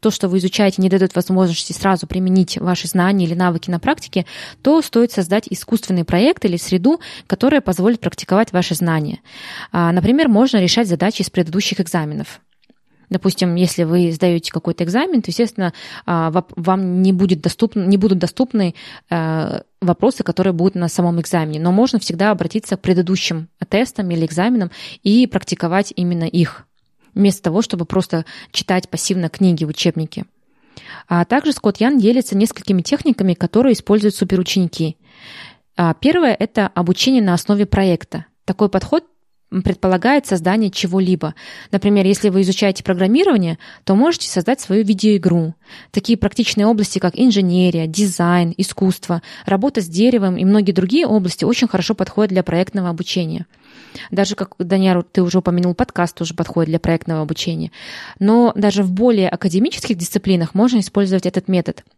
то, 0.00 0.10
что 0.10 0.28
вы 0.28 0.38
изучаете, 0.38 0.82
не 0.82 0.88
дает 0.88 1.14
возможности 1.14 1.72
сразу 1.72 2.06
применить 2.06 2.58
ваши 2.58 2.88
знания 2.88 3.26
или 3.26 3.34
навыки 3.34 3.70
на 3.70 3.78
практике, 3.78 4.26
то 4.62 4.80
стоит 4.82 5.12
создать 5.12 5.44
искусственный 5.48 6.04
проект 6.04 6.44
или 6.44 6.56
среду, 6.56 7.00
которая 7.26 7.60
позволит 7.60 8.00
практиковать 8.00 8.52
ваши 8.52 8.74
знания. 8.74 9.20
А, 9.70 9.92
например, 9.92 10.28
можно 10.28 10.58
решать 10.58 10.88
задачи 10.88 11.22
из 11.22 11.30
предыдущих 11.30 11.80
экзаменов. 11.80 12.40
Допустим, 13.12 13.56
если 13.56 13.84
вы 13.84 14.10
сдаете 14.10 14.50
какой-то 14.50 14.84
экзамен, 14.84 15.20
то, 15.20 15.30
естественно, 15.30 15.74
а, 16.06 16.32
вам 16.56 17.02
не, 17.02 17.12
будет 17.12 17.42
доступны, 17.42 17.84
не 17.84 17.98
будут 17.98 18.18
доступны 18.18 18.74
э, 19.10 19.60
вопросы, 19.82 20.24
которые 20.24 20.54
будут 20.54 20.76
на 20.76 20.88
самом 20.88 21.20
экзамене. 21.20 21.60
Но 21.60 21.72
можно 21.72 21.98
всегда 21.98 22.30
обратиться 22.30 22.76
к 22.76 22.80
предыдущим 22.80 23.48
тестам 23.68 24.10
или 24.10 24.24
экзаменам 24.24 24.70
и 25.02 25.26
практиковать 25.26 25.92
именно 25.94 26.24
их, 26.24 26.64
вместо 27.14 27.42
того, 27.42 27.60
чтобы 27.60 27.84
просто 27.84 28.24
читать 28.50 28.88
пассивно 28.88 29.28
книги 29.28 29.64
в 29.64 29.68
учебнике. 29.68 30.24
А 31.06 31.26
также 31.26 31.52
Скотт 31.52 31.78
Ян 31.78 31.98
делится 31.98 32.34
несколькими 32.34 32.80
техниками, 32.80 33.34
которые 33.34 33.74
используют 33.74 34.14
суперученики. 34.14 34.96
А 35.76 35.92
первое– 35.92 36.34
это 36.38 36.68
обучение 36.68 37.22
на 37.22 37.34
основе 37.34 37.66
проекта. 37.66 38.24
Такой 38.46 38.70
подход 38.70 39.04
предполагает 39.60 40.26
создание 40.26 40.70
чего-либо. 40.70 41.34
Например, 41.70 42.06
если 42.06 42.30
вы 42.30 42.42
изучаете 42.42 42.82
программирование, 42.82 43.58
то 43.84 43.94
можете 43.94 44.28
создать 44.28 44.60
свою 44.60 44.84
видеоигру. 44.84 45.54
Такие 45.90 46.16
практичные 46.16 46.66
области, 46.66 46.98
как 46.98 47.18
инженерия, 47.18 47.86
дизайн, 47.86 48.54
искусство, 48.56 49.22
работа 49.44 49.80
с 49.80 49.88
деревом 49.88 50.36
и 50.36 50.44
многие 50.44 50.72
другие 50.72 51.06
области 51.06 51.44
очень 51.44 51.68
хорошо 51.68 51.94
подходят 51.94 52.30
для 52.30 52.42
проектного 52.42 52.88
обучения. 52.88 53.46
Даже, 54.10 54.34
как, 54.34 54.54
Даниар, 54.58 55.02
ты 55.02 55.22
уже 55.22 55.38
упомянул, 55.38 55.74
подкаст 55.74 56.16
тоже 56.16 56.34
подходит 56.34 56.70
для 56.70 56.80
проектного 56.80 57.22
обучения. 57.22 57.70
Но 58.18 58.52
даже 58.54 58.82
в 58.82 58.90
более 58.90 59.28
академических 59.28 59.96
дисциплинах 59.96 60.54
можно 60.54 60.80
использовать 60.80 61.26
этот 61.26 61.48
метод– 61.48 61.84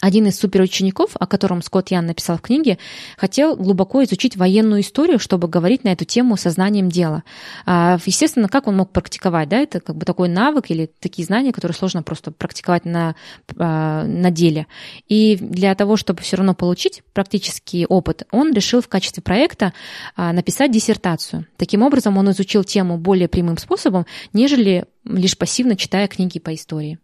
один 0.00 0.26
из 0.28 0.38
суперучеников, 0.38 1.10
о 1.18 1.26
котором 1.26 1.60
Скотт 1.60 1.90
Ян 1.90 2.06
написал 2.06 2.38
в 2.38 2.40
книге, 2.40 2.78
хотел 3.16 3.56
глубоко 3.56 4.04
изучить 4.04 4.36
военную 4.36 4.82
историю, 4.82 5.18
чтобы 5.18 5.48
говорить 5.48 5.82
на 5.82 5.88
эту 5.88 6.04
тему 6.04 6.36
сознанием 6.36 6.88
дела. 6.88 7.24
А, 7.66 7.98
естественно, 8.04 8.48
как 8.48 8.68
он 8.68 8.76
мог 8.76 8.90
практиковать? 8.90 9.48
Да? 9.48 9.58
Это 9.58 9.80
как 9.80 9.96
бы 9.96 10.06
такой 10.06 10.28
навык 10.28 10.70
или 10.70 10.90
такие 11.00 11.26
знания, 11.26 11.52
которые 11.52 11.74
сложно 11.74 12.02
просто 12.02 12.30
практиковать 12.30 12.84
на, 12.84 13.16
а, 13.56 14.04
на 14.04 14.30
деле. 14.30 14.66
И 15.08 15.36
для 15.40 15.74
того, 15.74 15.96
чтобы 15.96 16.22
все 16.22 16.36
равно 16.36 16.54
получить 16.54 17.02
практический 17.12 17.84
опыт, 17.86 18.22
он 18.30 18.52
решил 18.52 18.80
в 18.80 18.88
качестве 18.88 19.22
проекта 19.22 19.72
а, 20.14 20.32
написать 20.32 20.70
диссертацию. 20.70 21.46
Таким 21.56 21.82
образом, 21.82 22.16
он 22.18 22.30
изучил 22.30 22.62
тему 22.62 22.98
более 22.98 23.26
прямым 23.26 23.58
способом, 23.58 24.06
нежели 24.32 24.84
лишь 25.04 25.36
пассивно 25.36 25.74
читая 25.76 26.06
книги 26.06 26.38
по 26.38 26.54
истории. 26.54 26.98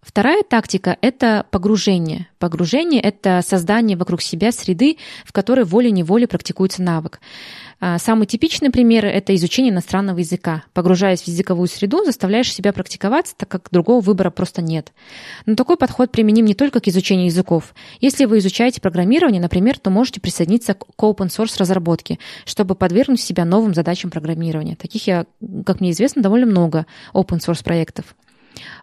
Вторая 0.00 0.44
тактика– 0.44 0.96
это 1.00 1.44
погружение. 1.50 2.28
Погружение– 2.38 3.00
это 3.02 3.40
создание 3.44 3.96
вокруг 3.96 4.22
себя 4.22 4.52
среды, 4.52 4.96
в 5.24 5.32
которой 5.32 5.64
волей-неволей 5.64 6.26
практикуется 6.26 6.82
навык. 6.82 7.20
А, 7.80 7.98
самый 7.98 8.26
типичный 8.26 8.70
пример– 8.70 9.04
это 9.06 9.34
изучение 9.34 9.72
иностранного 9.72 10.20
языка. 10.20 10.62
Погружаясь 10.72 11.22
в 11.22 11.28
языковую 11.28 11.66
среду, 11.66 12.04
заставляешь 12.04 12.52
себя 12.52 12.72
практиковаться, 12.72 13.34
так 13.36 13.48
как 13.48 13.68
другого 13.72 14.00
выбора 14.00 14.30
просто 14.30 14.62
нет. 14.62 14.92
Но 15.46 15.56
такой 15.56 15.76
подход 15.76 16.12
применим 16.12 16.44
не 16.44 16.54
только 16.54 16.78
к 16.78 16.86
изучению 16.86 17.26
языков. 17.26 17.74
Если 18.00 18.24
вы 18.24 18.38
изучаете 18.38 18.80
программирование, 18.80 19.42
например, 19.42 19.80
то 19.80 19.90
можете 19.90 20.20
присоединиться 20.20 20.74
к 20.74 21.02
open-source 21.02 21.58
разработке, 21.58 22.20
чтобы 22.44 22.76
подвергнуть 22.76 23.20
себя 23.20 23.44
новым 23.44 23.74
задачам 23.74 24.10
программирования. 24.10 24.76
Таких, 24.76 25.08
я, 25.08 25.26
как 25.66 25.80
мне 25.80 25.90
известно, 25.90 26.22
довольно 26.22 26.46
много 26.46 26.86
open-source 27.14 27.64
проектов. 27.64 28.14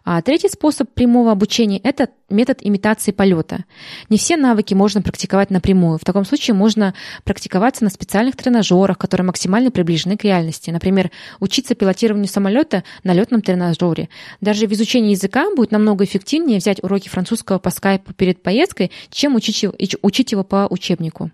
А 0.04 0.20
третий 0.22 0.48
способ 0.48 0.90
прямого 0.92 1.32
обучения– 1.32 1.78
это 1.84 2.08
метод 2.28 2.58
имитации 2.60 3.12
полета. 3.12 3.64
Не 4.08 4.18
все 4.18 4.36
навыки 4.36 4.74
можно 4.74 5.02
практиковать 5.02 5.50
напрямую. 5.50 5.98
В 5.98 6.04
таком 6.04 6.24
случае 6.24 6.54
можно 6.54 6.94
практиковаться 7.24 7.84
на 7.84 7.90
специальных 7.90 8.36
тренажерах, 8.36 8.98
которые 8.98 9.26
максимально 9.26 9.70
приближены 9.70 10.16
к 10.16 10.24
реальности. 10.24 10.70
Например, 10.70 11.10
учиться 11.40 11.74
пилотированию 11.74 12.28
самолета 12.28 12.84
на 13.04 13.12
летном 13.12 13.42
тренажере. 13.42 14.08
Даже 14.40 14.66
в 14.66 14.72
изучении 14.72 15.12
языка 15.12 15.46
будет 15.54 15.70
намного 15.70 16.04
эффективнее 16.04 16.58
взять 16.58 16.82
уроки 16.82 17.08
французского 17.08 17.58
по 17.58 17.70
скайпу 17.70 18.12
перед 18.12 18.42
поездкой, 18.42 18.90
чем 19.10 19.36
учить, 19.36 19.62
его 19.62 20.44
по 20.44 20.66
учебнику. 20.68 21.30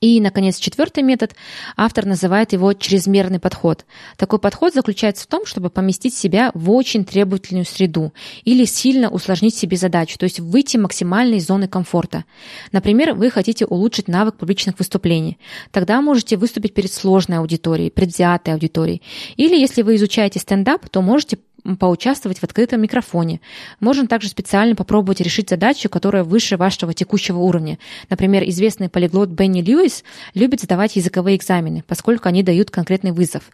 И, 0.00 0.20
наконец, 0.20 0.58
четвертый 0.58 1.02
метод. 1.02 1.34
Автор 1.76 2.06
называет 2.06 2.52
его 2.52 2.72
чрезмерный 2.72 3.40
подход. 3.40 3.84
Такой 4.16 4.38
подход 4.38 4.72
заключается 4.72 5.24
в 5.24 5.26
том, 5.26 5.44
чтобы 5.44 5.70
поместить 5.70 6.14
себя 6.14 6.52
в 6.54 6.70
очень 6.70 7.04
требовательную 7.04 7.64
среду 7.64 8.12
или 8.44 8.64
сильно 8.64 9.10
усложнить 9.10 9.56
себе 9.56 9.76
задачу, 9.76 10.16
то 10.16 10.24
есть 10.24 10.38
выйти 10.38 10.76
максимально 10.76 11.34
из 11.34 11.46
зоны 11.46 11.66
комфорта. 11.66 12.24
Например, 12.70 13.14
вы 13.14 13.30
хотите 13.30 13.66
улучшить 13.66 14.06
навык 14.06 14.36
публичных 14.36 14.78
выступлений. 14.78 15.38
Тогда 15.72 16.00
можете 16.00 16.36
выступить 16.36 16.74
перед 16.74 16.92
сложной 16.92 17.38
аудиторией, 17.38 17.90
предвзятой 17.90 18.54
аудиторией. 18.54 19.02
Или 19.36 19.56
если 19.56 19.82
вы 19.82 19.96
изучаете 19.96 20.38
стендап, 20.38 20.88
то 20.88 21.02
можете 21.02 21.38
поучаствовать 21.76 22.38
в 22.38 22.44
открытом 22.44 22.80
микрофоне. 22.80 23.40
Можно 23.80 24.06
также 24.06 24.28
специально 24.28 24.74
попробовать 24.74 25.20
решить 25.20 25.50
задачу, 25.50 25.88
которая 25.88 26.24
выше 26.24 26.56
вашего 26.56 26.94
текущего 26.94 27.38
уровня. 27.38 27.78
Например, 28.08 28.42
известный 28.48 28.88
полиглот 28.88 29.28
Бенни 29.28 29.60
Льюис 29.60 30.04
любит 30.34 30.60
задавать 30.60 30.96
языковые 30.96 31.36
экзамены, 31.36 31.84
поскольку 31.86 32.28
они 32.28 32.42
дают 32.42 32.70
конкретный 32.70 33.12
вызов. 33.12 33.50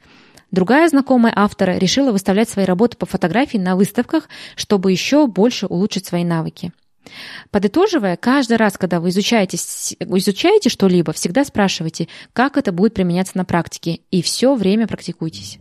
Другая 0.50 0.88
знакомая 0.88 1.32
автора 1.34 1.78
решила 1.78 2.12
выставлять 2.12 2.48
свои 2.48 2.64
работы 2.64 2.96
по 2.96 3.06
фотографии 3.06 3.58
на 3.58 3.74
выставках, 3.74 4.28
чтобы 4.54 4.92
еще 4.92 5.26
больше 5.26 5.66
улучшить 5.66 6.06
свои 6.06 6.22
навыки. 6.22 6.72
Подытоживая, 7.50 8.16
каждый 8.16 8.56
раз, 8.56 8.78
когда 8.78 9.00
вы 9.00 9.10
изучаете, 9.10 9.56
изучаете 9.56 10.70
что-либо, 10.70 11.12
всегда 11.12 11.44
спрашивайте, 11.44 12.08
как 12.32 12.56
это 12.56 12.72
будет 12.72 12.94
применяться 12.94 13.36
на 13.36 13.44
практике, 13.44 14.00
и 14.10 14.22
все 14.22 14.54
время 14.54 14.86
практикуйтесь. 14.86 15.58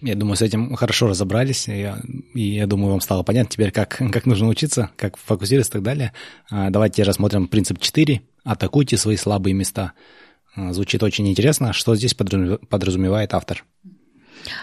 Я 0.00 0.14
думаю, 0.14 0.36
с 0.36 0.42
этим 0.42 0.74
хорошо 0.76 1.06
разобрались, 1.06 1.68
и 1.68 1.90
и 2.34 2.40
я 2.40 2.66
думаю, 2.66 2.90
вам 2.90 3.00
стало 3.00 3.22
понятно 3.22 3.50
теперь, 3.50 3.70
как, 3.70 3.96
как 4.12 4.26
нужно 4.26 4.48
учиться, 4.48 4.90
как 4.96 5.16
фокусироваться 5.16 5.72
и 5.72 5.74
так 5.74 5.82
далее. 5.82 6.12
А, 6.50 6.70
давайте 6.70 7.02
рассмотрим 7.02 7.48
принцип 7.48 7.78
4. 7.78 8.20
Атакуйте 8.44 8.96
свои 8.96 9.16
слабые 9.16 9.54
места. 9.54 9.92
А, 10.54 10.72
звучит 10.72 11.02
очень 11.02 11.28
интересно. 11.28 11.72
Что 11.72 11.96
здесь 11.96 12.14
подразумевает 12.14 13.32
автор? 13.32 13.64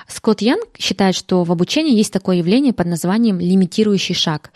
Скотт 0.08 0.42
Янг 0.42 0.66
считает, 0.78 1.16
что 1.16 1.44
в 1.44 1.52
обучении 1.52 1.96
есть 1.96 2.14
такое 2.14 2.38
явление 2.38 2.74
под 2.74 2.88
названием 2.88 3.40
лимитирующий 3.40 4.16
шаг. 4.16 4.52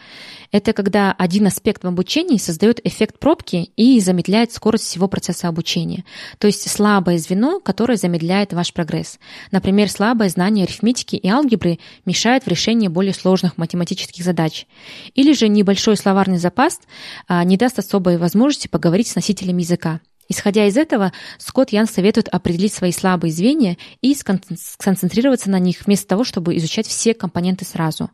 Это 0.51 0.73
когда 0.73 1.11
один 1.11 1.47
аспект 1.47 1.83
в 1.83 1.87
обучении 1.87 2.37
создает 2.37 2.85
эффект 2.85 3.19
пробки 3.19 3.71
и 3.75 3.99
замедляет 3.99 4.51
скорость 4.51 4.85
всего 4.85 5.07
процесса 5.07 5.47
обучения. 5.47 6.05
То 6.37 6.47
есть 6.47 6.69
слабое 6.69 7.17
звено, 7.17 7.59
которое 7.59 7.97
замедляет 7.97 8.53
ваш 8.53 8.73
прогресс. 8.73 9.19
Например, 9.51 9.89
слабое 9.89 10.29
знание 10.29 10.65
арифметики 10.65 11.15
и 11.15 11.27
алгебры 11.27 11.79
мешает 12.05 12.45
в 12.45 12.47
решении 12.47 12.87
более 12.87 13.13
сложных 13.13 13.57
математических 13.57 14.23
задач. 14.23 14.67
Или 15.15 15.33
же 15.33 15.47
небольшой 15.47 15.97
словарный 15.97 16.37
запас 16.37 16.79
а, 17.27 17.43
не 17.43 17.57
даст 17.57 17.79
особой 17.79 18.17
возможности 18.17 18.67
поговорить 18.67 19.07
с 19.07 19.15
носителем 19.15 19.57
языка. 19.57 19.99
Исходя 20.29 20.65
из 20.67 20.77
этого, 20.77 21.13
Скотт 21.37 21.69
Ян 21.71 21.87
советует 21.87 22.27
определить 22.27 22.73
свои 22.73 22.91
слабые 22.91 23.31
звенья 23.31 23.77
и 24.01 24.13
сконцентрироваться 24.13 25.49
на 25.49 25.59
них 25.59 25.85
вместо 25.85 26.07
того, 26.07 26.23
чтобы 26.23 26.57
изучать 26.57 26.87
все 26.87 27.13
компоненты 27.13 27.65
сразу. 27.65 28.11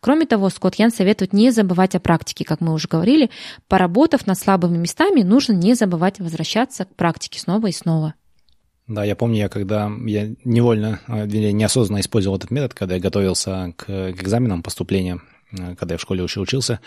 Кроме 0.00 0.26
того, 0.26 0.48
Скотт 0.50 0.76
Ян 0.76 0.90
советует 0.90 1.32
не 1.32 1.50
забывать 1.50 1.94
о 1.94 2.00
практике, 2.00 2.44
как 2.44 2.60
мы 2.60 2.72
уже 2.72 2.88
говорили. 2.88 3.30
Поработав 3.68 4.26
над 4.26 4.38
слабыми 4.38 4.78
местами, 4.78 5.22
нужно 5.22 5.52
не 5.52 5.74
забывать 5.74 6.18
возвращаться 6.20 6.84
к 6.84 6.94
практике 6.94 7.40
снова 7.40 7.66
и 7.66 7.72
снова. 7.72 8.14
Да, 8.86 9.02
я 9.04 9.16
помню, 9.16 9.38
я 9.38 9.48
когда 9.48 9.90
я 10.04 10.32
невольно, 10.44 11.00
а, 11.08 11.26
неосознанно 11.26 12.00
использовал 12.00 12.36
этот 12.36 12.52
метод, 12.52 12.72
когда 12.72 12.94
я 12.94 13.00
готовился 13.00 13.74
к, 13.76 14.10
экзаменам 14.10 14.62
поступления, 14.62 15.20
а, 15.58 15.74
когда 15.74 15.94
я 15.94 15.98
в 15.98 16.02
школе 16.02 16.22
еще 16.22 16.40
учился, 16.40 16.80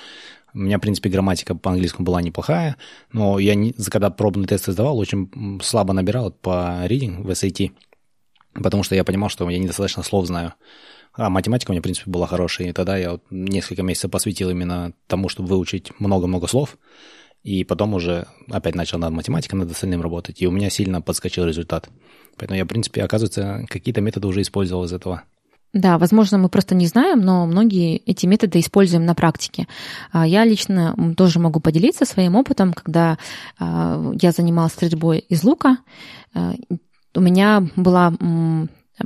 у 0.53 0.59
меня, 0.59 0.77
в 0.77 0.81
принципе, 0.81 1.09
грамматика 1.09 1.55
по-английскому 1.55 2.05
была 2.05 2.21
неплохая, 2.21 2.77
но 3.11 3.39
я, 3.39 3.55
не, 3.55 3.73
когда 3.73 4.09
пробный 4.09 4.47
тест 4.47 4.67
сдавал, 4.67 4.97
очень 4.97 5.59
слабо 5.63 5.93
набирал 5.93 6.31
по 6.31 6.85
reading 6.85 7.23
в 7.23 7.29
SAT, 7.29 7.71
потому 8.53 8.83
что 8.83 8.95
я 8.95 9.03
понимал, 9.03 9.29
что 9.29 9.49
я 9.49 9.59
недостаточно 9.59 10.03
слов 10.03 10.27
знаю. 10.27 10.53
А 11.13 11.29
математика 11.29 11.71
у 11.71 11.73
меня, 11.73 11.81
в 11.81 11.83
принципе, 11.83 12.09
была 12.09 12.27
хорошая, 12.27 12.69
и 12.69 12.71
тогда 12.71 12.97
я 12.97 13.11
вот 13.11 13.23
несколько 13.29 13.83
месяцев 13.83 14.11
посвятил 14.11 14.49
именно 14.49 14.93
тому, 15.07 15.29
чтобы 15.29 15.49
выучить 15.49 15.91
много-много 15.99 16.47
слов, 16.47 16.77
и 17.43 17.63
потом 17.63 17.93
уже 17.93 18.27
опять 18.49 18.75
начал 18.75 18.99
над 18.99 19.11
математикой, 19.11 19.59
над 19.59 19.71
остальным 19.71 20.01
работать, 20.01 20.41
и 20.41 20.47
у 20.47 20.51
меня 20.51 20.69
сильно 20.69 21.01
подскочил 21.01 21.45
результат. 21.45 21.89
Поэтому 22.37 22.57
я, 22.57 22.65
в 22.65 22.67
принципе, 22.67 23.03
оказывается, 23.03 23.65
какие-то 23.69 24.01
методы 24.01 24.27
уже 24.27 24.41
использовал 24.41 24.83
из 24.83 24.93
этого. 24.93 25.23
Да, 25.73 25.99
возможно, 25.99 26.39
мы 26.39 26.49
просто 26.49 26.73
не 26.73 26.87
знаем, 26.87 27.21
но 27.21 27.45
многие 27.45 27.97
эти 27.97 28.25
методы 28.25 28.59
используем 28.59 29.05
на 29.05 29.13
практике. 29.13 29.67
А, 30.11 30.25
я 30.25 30.43
лично 30.43 30.95
тоже 31.15 31.39
могу 31.39 31.59
поделиться 31.59 32.05
своим 32.05 32.35
опытом, 32.35 32.73
когда 32.73 33.19
а, 33.59 34.11
я 34.19 34.31
занималась 34.31 34.73
стрельбой 34.73 35.19
из 35.19 35.43
лука. 35.43 35.77
А, 36.33 36.53
у 37.13 37.21
меня 37.21 37.67
была 37.75 38.13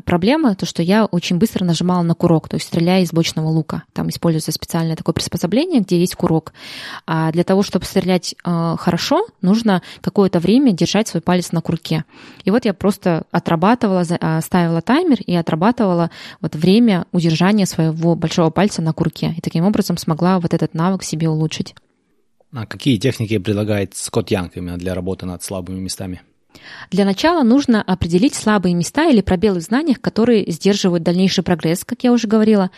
Проблема 0.05 0.55
то, 0.55 0.65
что 0.65 0.81
я 0.81 1.05
очень 1.05 1.37
быстро 1.37 1.65
нажимала 1.65 2.01
на 2.01 2.15
курок, 2.15 2.49
то 2.49 2.55
есть 2.55 2.67
стреляя 2.67 3.03
из 3.03 3.11
бочного 3.11 3.47
лука. 3.47 3.83
Там 3.93 4.09
используется 4.09 4.51
специальное 4.51 4.95
такое 4.95 5.13
приспособление, 5.13 5.81
где 5.81 5.99
есть 5.99 6.15
курок. 6.15 6.53
А 7.05 7.31
для 7.31 7.43
того, 7.43 7.63
чтобы 7.63 7.85
стрелять 7.85 8.35
э, 8.43 8.75
хорошо, 8.79 9.27
нужно 9.41 9.81
какое-то 10.01 10.39
время 10.39 10.71
держать 10.71 11.07
свой 11.07 11.21
палец 11.21 11.51
на 11.51 11.61
курке. 11.61 12.05
И 12.43 12.51
вот 12.51 12.65
я 12.65 12.73
просто 12.73 13.23
отрабатывала, 13.31 14.03
а, 14.19 14.41
ставила 14.41 14.81
таймер 14.81 15.21
и 15.21 15.35
отрабатывала 15.35 16.09
вот 16.41 16.55
время 16.55 17.05
удержания 17.11 17.65
своего 17.65 18.15
большого 18.15 18.49
пальца 18.49 18.81
на 18.81 18.93
курке. 18.93 19.33
И 19.37 19.41
таким 19.41 19.65
образом 19.65 19.97
смогла 19.97 20.39
вот 20.39 20.53
этот 20.53 20.73
навык 20.73 21.03
себе 21.03 21.29
улучшить. 21.29 21.75
А 22.53 22.65
какие 22.65 22.97
техники 22.97 23.37
предлагает 23.37 23.95
Скотт 23.95 24.29
Янг 24.29 24.57
именно 24.57 24.77
для 24.77 24.93
работы 24.93 25.25
над 25.25 25.43
слабыми 25.43 25.79
местами? 25.79 26.21
Для 26.91 27.05
начала 27.05 27.43
нужно 27.43 27.81
определить 27.81 28.35
слабые 28.35 28.75
места 28.75 29.09
или 29.09 29.21
пробелы 29.21 29.59
в 29.59 29.63
знаниях, 29.63 29.99
которые 29.99 30.49
сдерживают 30.51 31.03
дальнейший 31.03 31.43
прогресс, 31.43 31.83
как 31.83 32.03
я 32.03 32.11
уже 32.11 32.27
говорила. 32.27 32.71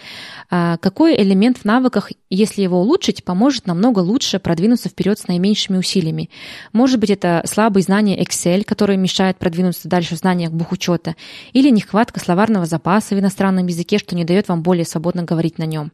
А, 0.49 0.77
какой 0.77 1.15
элемент 1.21 1.57
в 1.57 1.65
навыках, 1.65 2.11
если 2.29 2.61
его 2.61 2.79
улучшить, 2.79 3.23
поможет 3.23 3.67
намного 3.67 3.99
лучше 3.99 4.39
продвинуться 4.39 4.89
вперед 4.89 5.19
с 5.19 5.27
наименьшими 5.27 5.77
усилиями. 5.77 6.29
Может 6.73 6.99
быть, 6.99 7.09
это 7.09 7.43
слабые 7.45 7.83
знания 7.83 8.21
Excel, 8.21 8.63
которые 8.63 8.97
мешают 8.97 9.37
продвинуться 9.37 9.87
дальше 9.87 10.15
в 10.15 10.19
знаниях 10.19 10.51
бухучета, 10.51 11.15
или 11.53 11.69
нехватка 11.69 12.19
словарного 12.19 12.65
запаса 12.65 13.15
в 13.15 13.19
иностранном 13.19 13.67
языке, 13.67 13.97
что 13.97 14.15
не 14.15 14.25
дает 14.25 14.47
вам 14.47 14.61
более 14.61 14.85
свободно 14.85 15.23
говорить 15.23 15.57
на 15.57 15.63
нем. 15.65 15.91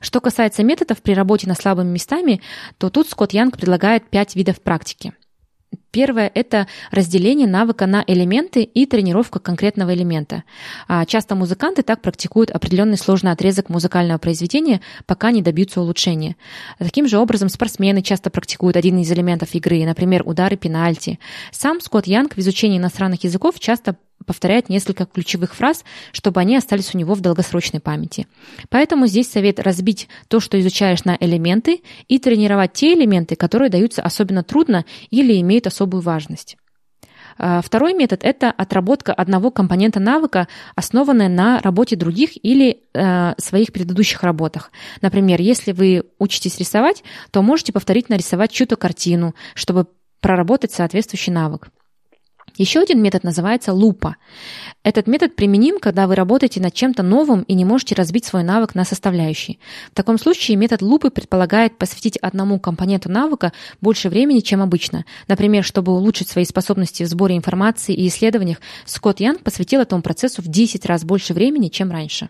Что 0.00 0.20
касается 0.20 0.62
методов 0.62 1.02
при 1.02 1.12
работе 1.12 1.48
над 1.48 1.60
слабыми 1.60 1.90
местами, 1.90 2.40
то 2.78 2.90
тут 2.90 3.08
Скотт 3.08 3.32
Янг 3.32 3.56
предлагает 3.56 4.08
пять 4.08 4.36
видов 4.36 4.60
практики– 4.60 5.12
Первое– 5.90 6.30
это 6.34 6.66
разделение 6.90 7.48
навыка 7.48 7.86
на 7.86 8.04
элементы 8.06 8.62
и 8.62 8.84
тренировка 8.84 9.38
конкретного 9.38 9.94
элемента. 9.94 10.44
А 10.86 11.06
часто 11.06 11.34
музыканты 11.34 11.82
так 11.82 12.02
практикуют 12.02 12.50
определенный 12.50 12.98
сложный 12.98 13.32
отрезок 13.32 13.70
музыкального 13.70 14.18
произведения, 14.18 14.82
пока 15.06 15.30
не 15.30 15.40
добьются 15.40 15.80
улучшения. 15.80 16.36
Таким 16.78 17.08
же 17.08 17.18
образом 17.18 17.48
спортсмены 17.48 18.02
часто 18.02 18.28
практикуют 18.28 18.76
один 18.76 18.98
из 18.98 19.10
элементов 19.10 19.54
игры, 19.54 19.84
например, 19.84 20.22
удары 20.26 20.56
пенальти. 20.56 21.18
Сам 21.52 21.80
Скотт 21.80 22.06
Янг 22.06 22.34
в 22.34 22.38
изучении 22.38 22.78
иностранных 22.78 23.24
языков 23.24 23.58
часто 23.58 23.96
повторяет 24.26 24.68
несколько 24.68 25.06
ключевых 25.06 25.54
фраз, 25.54 25.84
чтобы 26.12 26.40
они 26.40 26.56
остались 26.56 26.94
у 26.94 26.98
него 26.98 27.14
в 27.14 27.20
долгосрочной 27.20 27.80
памяти. 27.80 28.26
Поэтому 28.68 29.06
здесь 29.06 29.30
совет 29.30 29.58
разбить 29.60 30.08
то, 30.28 30.40
что 30.40 30.60
изучаешь 30.60 31.04
на 31.04 31.16
элементы, 31.18 31.82
и 32.08 32.18
тренировать 32.18 32.72
те 32.72 32.94
элементы, 32.94 33.36
которые 33.36 33.70
даются 33.70 34.02
особенно 34.02 34.42
трудно 34.42 34.84
или 35.10 35.40
имеют 35.40 35.66
особую 35.66 36.02
важность. 36.02 36.56
А, 37.38 37.62
второй 37.62 37.94
метод– 37.94 38.20
это 38.22 38.50
отработка 38.50 39.14
одного 39.14 39.50
компонента 39.50 40.00
навыка, 40.00 40.48
основанная 40.74 41.28
на 41.28 41.60
работе 41.60 41.96
других 41.96 42.30
или 42.44 42.80
э, 42.92 43.34
своих 43.38 43.72
предыдущих 43.72 44.22
работах. 44.22 44.72
Например, 45.00 45.40
если 45.40 45.72
вы 45.72 46.04
учитесь 46.18 46.58
рисовать, 46.58 47.04
то 47.30 47.42
можете 47.42 47.72
повторить 47.72 48.08
нарисовать 48.08 48.50
чью-то 48.50 48.76
картину, 48.76 49.34
чтобы 49.54 49.86
проработать 50.20 50.72
соответствующий 50.72 51.32
навык. 51.32 51.68
Еще 52.58 52.80
один 52.80 53.00
метод 53.00 53.22
называется 53.22 53.72
лупа. 53.72 54.16
Этот 54.82 55.06
метод 55.06 55.36
применим, 55.36 55.78
когда 55.78 56.08
вы 56.08 56.16
работаете 56.16 56.60
над 56.60 56.74
чем-то 56.74 57.04
новым 57.04 57.42
и 57.42 57.54
не 57.54 57.64
можете 57.64 57.94
разбить 57.94 58.24
свой 58.24 58.42
навык 58.42 58.74
на 58.74 58.84
составляющие. 58.84 59.58
В 59.92 59.94
таком 59.94 60.18
случае 60.18 60.56
метод 60.56 60.82
лупы 60.82 61.10
предполагает 61.10 61.78
посвятить 61.78 62.16
одному 62.16 62.58
компоненту 62.58 63.10
навыка 63.10 63.52
больше 63.80 64.08
времени, 64.08 64.40
чем 64.40 64.60
обычно. 64.60 65.04
Например, 65.28 65.62
чтобы 65.62 65.92
улучшить 65.92 66.28
свои 66.28 66.44
способности 66.44 67.04
в 67.04 67.06
сборе 67.06 67.36
информации 67.36 67.94
и 67.94 68.08
исследованиях, 68.08 68.58
Скотт 68.86 69.20
Янг 69.20 69.42
посвятил 69.42 69.80
этому 69.80 70.02
процессу 70.02 70.42
в 70.42 70.48
10 70.48 70.84
раз 70.86 71.04
больше 71.04 71.34
времени, 71.34 71.68
чем 71.68 71.92
раньше. 71.92 72.28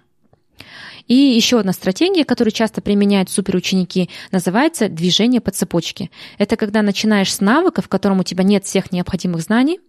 И 1.08 1.14
еще 1.14 1.58
одна 1.58 1.72
стратегия, 1.72 2.24
которую 2.24 2.52
часто 2.52 2.80
применяют 2.80 3.30
суперученики, 3.30 4.08
называется 4.30 4.88
движение 4.88 5.40
по 5.40 5.50
цепочке. 5.50 6.10
Это 6.36 6.56
когда 6.56 6.82
начинаешь 6.82 7.34
с 7.34 7.40
навыка, 7.40 7.82
в 7.82 7.88
котором 7.88 8.20
у 8.20 8.24
тебя 8.24 8.44
нет 8.44 8.64
всех 8.64 8.92
необходимых 8.92 9.40
знаний. 9.40 9.80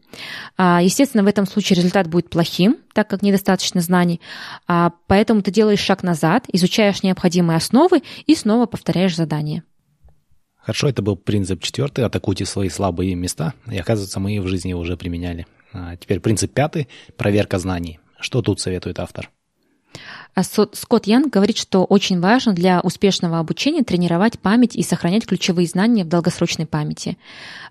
А, 0.58 0.82
естественно, 0.82 1.24
в 1.24 1.28
этом 1.28 1.46
случае 1.46 1.78
результат 1.78 2.08
будет 2.08 2.30
плохим, 2.30 2.78
так 2.94 3.10
как 3.10 3.22
недостаточно 3.22 3.82
знаний. 3.82 4.22
А, 4.68 4.94
поэтому 5.08 5.42
ты 5.42 5.52
делаешь 5.52 5.80
шаг 5.80 6.04
назад, 6.04 6.46
изучаешь 6.52 7.04
необходимые 7.04 7.58
основы 7.58 8.02
и 8.26 8.34
снова 8.34 8.66
повторяешь 8.66 9.16
задание. 9.16 9.64
Хорошо, 10.56 10.88
это 10.88 11.02
был 11.02 11.16
принцип 11.16 11.62
четвертый, 11.64 12.06
атакуйте 12.06 12.46
свои 12.46 12.70
слабые 12.70 13.16
места, 13.16 13.54
и 13.72 13.78
оказывается, 13.78 14.20
мы 14.20 14.40
в 14.40 14.48
жизни 14.48 14.74
уже 14.74 14.98
применяли. 14.98 15.48
А 15.74 15.96
теперь 15.98 16.20
принцип 16.20 16.54
пятый, 16.54 16.88
проверка 17.18 17.60
знаний. 17.60 18.00
Что 18.20 18.42
тут 18.42 18.60
советует 18.60 19.00
автор? 19.00 19.30
А 20.36 20.44
Скотт 20.44 21.08
Янг 21.08 21.34
говорит, 21.34 21.58
что 21.58 21.84
очень 21.84 22.20
важно 22.20 22.54
для 22.54 22.80
успешного 22.82 23.40
обучения 23.40 23.84
тренировать 23.84 24.40
память 24.40 24.76
и 24.76 24.84
сохранять 24.84 25.26
ключевые 25.26 25.68
знания 25.68 26.06
в 26.06 26.08
долгосрочной 26.08 26.66
памяти. 26.66 27.18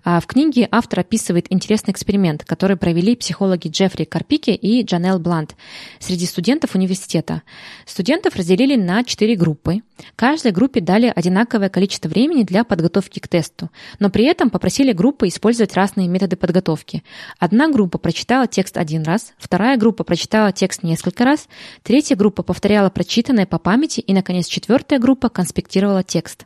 А 0.03 0.19
в 0.19 0.27
книге 0.27 0.67
автор 0.71 0.99
описывает 0.99 1.47
интересный 1.49 1.91
эксперимент, 1.91 2.43
который 2.45 2.77
провели 2.77 3.15
психологи 3.15 3.69
Джеффри 3.69 4.05
Карпики 4.05 4.51
и 4.51 4.83
Джанел 4.83 5.19
Блант 5.19 5.55
среди 5.99 6.25
студентов 6.25 6.75
университета. 6.75 7.41
Студентов 7.85 8.35
разделили 8.35 8.75
на 8.75 9.03
четыре 9.03 9.35
группы. 9.35 9.81
Каждой 10.15 10.51
группе 10.51 10.79
дали 10.79 11.11
одинаковое 11.13 11.69
количество 11.69 12.07
времени 12.07 12.43
для 12.43 12.63
подготовки 12.63 13.19
к 13.19 13.27
тесту, 13.27 13.69
но 13.99 14.09
при 14.09 14.25
этом 14.25 14.49
попросили 14.49 14.93
группы 14.93 15.27
использовать 15.27 15.73
разные 15.73 16.07
методы 16.07 16.35
подготовки. 16.35 17.03
Одна 17.37 17.69
группа 17.69 17.97
прочитала 17.97 18.47
текст 18.47 18.77
один 18.77 19.03
раз, 19.03 19.33
вторая 19.37 19.77
группа 19.77 20.03
прочитала 20.03 20.51
текст 20.51 20.83
несколько 20.83 21.25
раз, 21.25 21.47
третья 21.83 22.15
группа 22.15 22.43
повторяла 22.49 22.89
прочитанное 22.89 23.45
по 23.45 23.59
памяти 23.59 23.99
и, 23.99 24.11
наконец, 24.11 24.47
четвертая 24.47 24.97
группа 24.97 25.29
конспектировала 25.29 26.01
текст. 26.01 26.45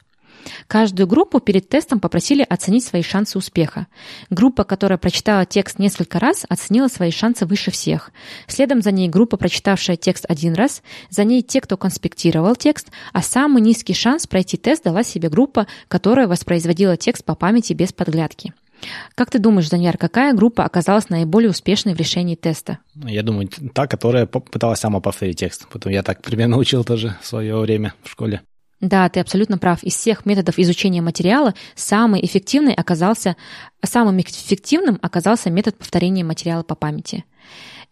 Каждую 0.67 1.07
группу 1.07 1.39
перед 1.39 1.69
тестом 1.69 2.01
попросили 2.01 2.45
оценить 2.49 2.83
свои 2.83 3.01
шансы 3.01 3.37
успеха. 3.37 3.87
Группа, 4.29 4.65
которая 4.65 4.97
прочитала 4.97 5.45
текст 5.45 5.79
несколько 5.79 6.19
раз, 6.19 6.45
оценила 6.49 6.89
свои 6.89 7.09
шансы 7.09 7.45
выше 7.45 7.71
всех. 7.71 8.11
Следом 8.47 8.81
за 8.81 8.91
ней 8.91 9.07
группа, 9.07 9.37
прочитавшая 9.37 9.95
текст 9.95 10.25
один 10.27 10.55
раз, 10.55 10.83
за 11.09 11.23
ней 11.23 11.41
те, 11.41 11.61
кто 11.61 11.77
конспектировал 11.77 12.57
текст, 12.57 12.91
а 13.13 13.21
самый 13.21 13.61
низкий 13.61 13.93
шанс 13.93 14.27
пройти 14.27 14.57
тест 14.57 14.83
дала 14.83 15.03
себе 15.05 15.29
группа, 15.29 15.67
которая 15.87 16.27
воспроизводила 16.27 16.97
текст 16.97 17.23
по 17.23 17.33
памяти 17.33 17.71
без 17.71 17.93
подглядки. 17.93 18.53
Как 19.15 19.29
ты 19.29 19.39
думаешь, 19.39 19.69
Даньяр, 19.69 19.97
какая 19.97 20.33
группа 20.33 20.63
оказалась 20.63 21.09
наиболее 21.09 21.49
успешной 21.49 21.93
в 21.93 21.97
решении 21.97 22.35
теста? 22.35 22.79
Я 22.95 23.23
думаю, 23.23 23.49
та, 23.73 23.87
которая 23.87 24.25
пыталась 24.25 24.79
сама 24.79 24.99
повторить 24.99 25.39
текст. 25.39 25.67
Потом 25.71 25.91
я 25.91 26.03
так 26.03 26.21
примерно 26.21 26.57
учил 26.63 26.83
тоже 26.83 27.17
в 27.21 27.27
свое 27.27 27.57
время 27.57 27.93
в 28.03 28.09
школе. 28.09 28.41
Да, 28.83 29.07
ты 29.07 29.21
абсолютно 29.21 29.57
прав. 29.57 29.81
Из 29.81 29.95
всех 29.95 30.25
методов 30.25 30.59
изучения 30.59 31.01
материала 31.01 31.53
самый 31.73 32.23
эффективный 32.25 32.73
оказался, 32.73 33.37
самым 33.81 34.19
эффективным 34.19 34.99
оказался 35.01 35.49
метод 35.49 35.77
повторения 35.77 36.25
материала 36.25 36.63
по 36.63 36.75
памяти. 36.75 37.23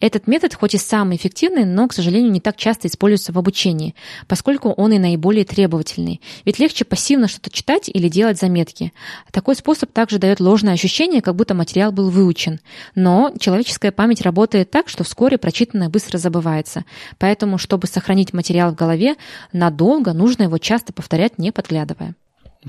Этот 0.01 0.25
метод 0.25 0.55
хоть 0.55 0.73
и 0.73 0.79
самый 0.79 1.15
эффективный, 1.15 1.63
но, 1.63 1.87
к 1.87 1.93
сожалению, 1.93 2.31
не 2.31 2.39
так 2.39 2.57
часто 2.57 2.87
используется 2.87 3.31
в 3.31 3.37
обучении, 3.37 3.93
поскольку 4.27 4.69
он 4.69 4.91
и 4.93 4.97
наиболее 4.97 5.45
требовательный. 5.45 6.21
Ведь 6.43 6.57
легче 6.57 6.85
пассивно 6.85 7.27
что-то 7.27 7.51
читать 7.51 7.87
или 7.87 8.09
делать 8.09 8.39
заметки. 8.39 8.93
Такой 9.31 9.55
способ 9.55 9.91
также 9.91 10.17
дает 10.17 10.39
ложное 10.39 10.73
ощущение, 10.73 11.21
как 11.21 11.35
будто 11.35 11.53
материал 11.53 11.91
был 11.91 12.09
выучен. 12.09 12.59
Но 12.95 13.31
человеческая 13.39 13.91
память 13.91 14.21
работает 14.21 14.71
так, 14.71 14.89
что 14.89 15.03
вскоре 15.03 15.37
прочитанное 15.37 15.89
быстро 15.89 16.17
забывается. 16.17 16.83
Поэтому, 17.19 17.59
чтобы 17.59 17.85
сохранить 17.85 18.33
материал 18.33 18.71
в 18.71 18.75
голове, 18.75 19.15
надолго 19.53 20.13
нужно 20.13 20.43
его 20.43 20.57
часто 20.57 20.93
повторять, 20.93 21.37
не 21.37 21.51
подглядывая. 21.51 22.15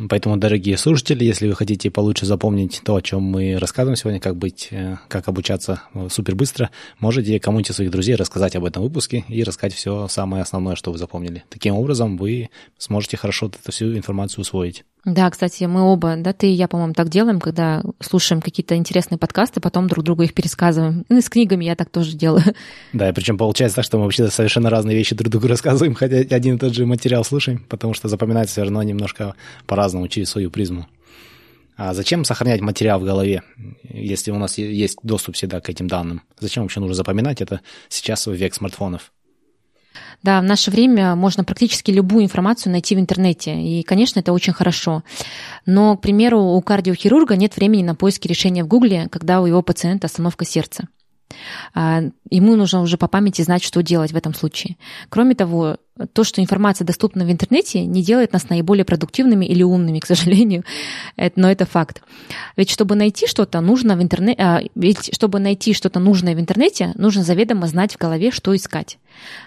Поэтому, 0.08 0.38
дорогие 0.38 0.78
слушатели, 0.78 1.22
если 1.22 1.48
вы 1.48 1.54
хотите 1.54 1.90
получше 1.90 2.24
запомнить 2.24 2.80
то, 2.82 2.96
о 2.96 3.02
чем 3.02 3.22
мы 3.22 3.58
рассказываем 3.58 3.96
сегодня, 3.96 4.20
как 4.20 4.36
быть, 4.36 4.68
э, 4.70 4.96
как 5.08 5.28
обучаться 5.28 5.82
э, 5.92 6.08
супер 6.10 6.34
быстро, 6.34 6.70
можете 6.98 7.38
кому-нибудь 7.38 7.74
своих 7.74 7.90
друзей 7.90 8.14
рассказать 8.14 8.56
об 8.56 8.64
этом 8.64 8.82
выпуске 8.82 9.24
и 9.28 9.42
рассказать 9.44 9.74
все 9.74 10.08
самое 10.08 10.42
основное, 10.42 10.76
что 10.76 10.92
вы 10.92 10.98
запомнили. 10.98 11.44
Таким 11.50 11.74
образом, 11.74 12.16
вы 12.16 12.48
сможете 12.78 13.18
хорошо 13.18 13.46
эту 13.48 13.70
всю 13.70 13.94
информацию 13.94 14.40
усвоить. 14.40 14.84
Да, 15.04 15.28
кстати, 15.30 15.64
мы 15.64 15.82
оба, 15.82 16.14
да, 16.16 16.32
ты 16.32 16.46
и 16.46 16.52
я, 16.52 16.68
по-моему, 16.68 16.92
так 16.92 17.08
делаем, 17.08 17.40
когда 17.40 17.82
слушаем 17.98 18.40
какие-то 18.40 18.76
интересные 18.76 19.18
подкасты, 19.18 19.60
потом 19.60 19.88
друг 19.88 20.04
другу 20.04 20.22
их 20.22 20.32
пересказываем. 20.32 21.04
Ну, 21.08 21.18
и 21.18 21.20
с 21.20 21.28
книгами 21.28 21.64
я 21.64 21.74
так 21.74 21.90
тоже 21.90 22.16
делаю. 22.16 22.44
Да, 22.92 23.08
и 23.08 23.12
причем 23.12 23.36
получается 23.36 23.76
так, 23.76 23.84
что 23.84 23.98
мы 23.98 24.04
вообще 24.04 24.28
совершенно 24.28 24.70
разные 24.70 24.96
вещи 24.96 25.16
друг 25.16 25.30
другу 25.30 25.48
рассказываем, 25.48 25.94
хотя 25.94 26.18
один 26.18 26.54
и 26.54 26.58
тот 26.58 26.72
же 26.72 26.86
материал 26.86 27.24
слушаем, 27.24 27.64
потому 27.68 27.94
что 27.94 28.08
запоминается 28.08 28.52
все 28.52 28.62
равно 28.62 28.82
немножко 28.82 29.34
по-разному 29.66 30.06
через 30.06 30.30
свою 30.30 30.50
призму. 30.50 30.86
А 31.76 31.94
зачем 31.94 32.24
сохранять 32.24 32.60
материал 32.60 33.00
в 33.00 33.04
голове, 33.04 33.42
если 33.88 34.30
у 34.30 34.38
нас 34.38 34.58
есть 34.58 34.98
доступ 35.02 35.34
всегда 35.34 35.60
к 35.60 35.68
этим 35.68 35.88
данным? 35.88 36.22
Зачем 36.38 36.62
вообще 36.62 36.78
нужно 36.78 36.94
запоминать 36.94 37.40
это 37.40 37.60
сейчас 37.88 38.26
в 38.26 38.32
век 38.32 38.54
смартфонов? 38.54 39.10
Да, 40.22 40.40
в 40.40 40.44
наше 40.44 40.70
время 40.70 41.14
можно 41.14 41.44
практически 41.44 41.90
любую 41.90 42.24
информацию 42.24 42.72
найти 42.72 42.94
в 42.94 42.98
интернете, 42.98 43.60
и, 43.60 43.82
конечно, 43.82 44.20
это 44.20 44.32
очень 44.32 44.52
хорошо. 44.52 45.02
Но, 45.66 45.96
к 45.96 46.00
примеру, 46.00 46.40
у 46.40 46.60
кардиохирурга 46.60 47.36
нет 47.36 47.56
времени 47.56 47.82
на 47.82 47.94
поиски 47.94 48.28
решения 48.28 48.64
в 48.64 48.68
Гугле, 48.68 49.08
когда 49.10 49.40
у 49.40 49.46
его 49.46 49.62
пациента 49.62 50.06
остановка 50.06 50.44
сердца. 50.44 50.88
А, 51.74 52.02
ему 52.30 52.56
нужно 52.56 52.80
уже 52.82 52.96
по 52.96 53.08
памяти 53.08 53.42
знать, 53.42 53.62
что 53.62 53.82
делать 53.82 54.12
в 54.12 54.16
этом 54.16 54.34
случае. 54.34 54.76
Кроме 55.08 55.34
того, 55.34 55.76
то, 56.12 56.24
что 56.24 56.40
информация 56.40 56.86
доступна 56.86 57.24
в 57.24 57.30
интернете, 57.30 57.84
не 57.84 58.02
делает 58.02 58.32
нас 58.32 58.48
наиболее 58.48 58.84
продуктивными 58.84 59.44
или 59.44 59.62
умными, 59.62 59.98
к 59.98 60.06
сожалению, 60.12 60.64
но 61.36 61.50
это 61.50 61.66
факт. 61.66 62.02
Ведь 62.56 62.70
чтобы 62.70 62.94
найти 62.94 63.26
что-то 63.26 63.60
нужно 63.60 63.96
в 63.96 64.02
интернете, 64.02 64.42
а, 64.42 64.62
ведь 64.74 65.14
чтобы 65.14 65.38
найти 65.38 65.74
что-то 65.74 66.00
нужное 66.00 66.34
в 66.34 66.40
интернете, 66.40 66.92
нужно 66.94 67.22
заведомо 67.22 67.66
знать 67.66 67.94
в 67.94 67.98
голове, 67.98 68.30
что 68.30 68.54
искать. 68.56 68.98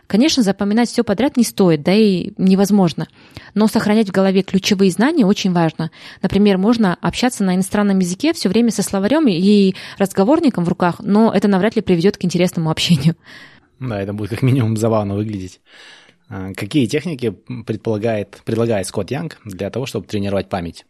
Конечно, 0.08 0.44
запоминать 0.44 0.90
все 0.90 1.04
подряд 1.04 1.38
не 1.38 1.44
стоит, 1.44 1.82
да 1.82 1.94
и 1.94 2.34
невозможно. 2.38 3.08
Но 3.56 3.68
сохранять 3.68 4.10
в 4.10 4.12
голове 4.12 4.44
ключевые 4.44 4.92
знания 4.92 5.26
очень 5.26 5.52
важно. 5.52 5.90
Например, 6.22 6.58
можно 6.58 6.96
общаться 7.02 7.44
на 7.44 7.56
иностранном 7.56 8.00
языке 8.00 8.34
все 8.34 8.50
время 8.50 8.72
со 8.72 8.84
словарем 8.84 9.28
и 9.28 9.74
разговорником 9.98 10.64
в 10.64 10.70
руках, 10.70 10.98
но 11.00 11.32
это 11.34 11.48
навряд 11.48 11.76
ли 11.76 11.82
приведет 11.82 12.18
к 12.18 12.26
интересному 12.26 12.70
общению. 12.70 13.16
Да, 13.80 14.00
это 14.00 14.14
будет 14.14 14.30
как 14.30 14.42
минимум 14.42 14.78
забавно 14.78 15.16
выглядеть. 15.16 15.60
А, 16.30 16.54
какие 16.54 16.86
техники 16.88 17.32
предполагает, 17.66 18.42
предлагает 18.46 18.88
Скотт 18.88 19.12
Янг 19.12 19.38
для 19.46 19.70
того, 19.70 19.86
чтобы 19.86 20.08
тренировать 20.08 20.50
память? 20.50 20.86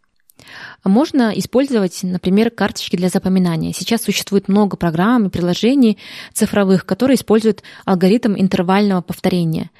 Можно 0.83 1.31
использовать, 1.35 2.03
например, 2.03 2.51
карточки 2.51 2.95
для 2.95 3.09
запоминания. 3.09 3.73
Сейчас 3.73 4.03
существует 4.03 4.47
много 4.47 4.77
программ 4.77 5.25
и 5.25 5.29
приложений 5.29 5.97
цифровых, 6.33 6.85
которые 6.85 7.15
используют 7.15 7.63
алгоритм 7.85 8.35
интервального 8.37 9.01
повторения. 9.01 9.71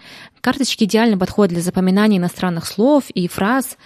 Карточки 0.42 0.86
идеально 0.86 1.18
подходят 1.18 1.54
для 1.54 1.62
запоминания 1.62 2.18
иностранных 2.18 2.66
слов 2.66 3.10
и 3.10 3.28
фраз, 3.28 3.78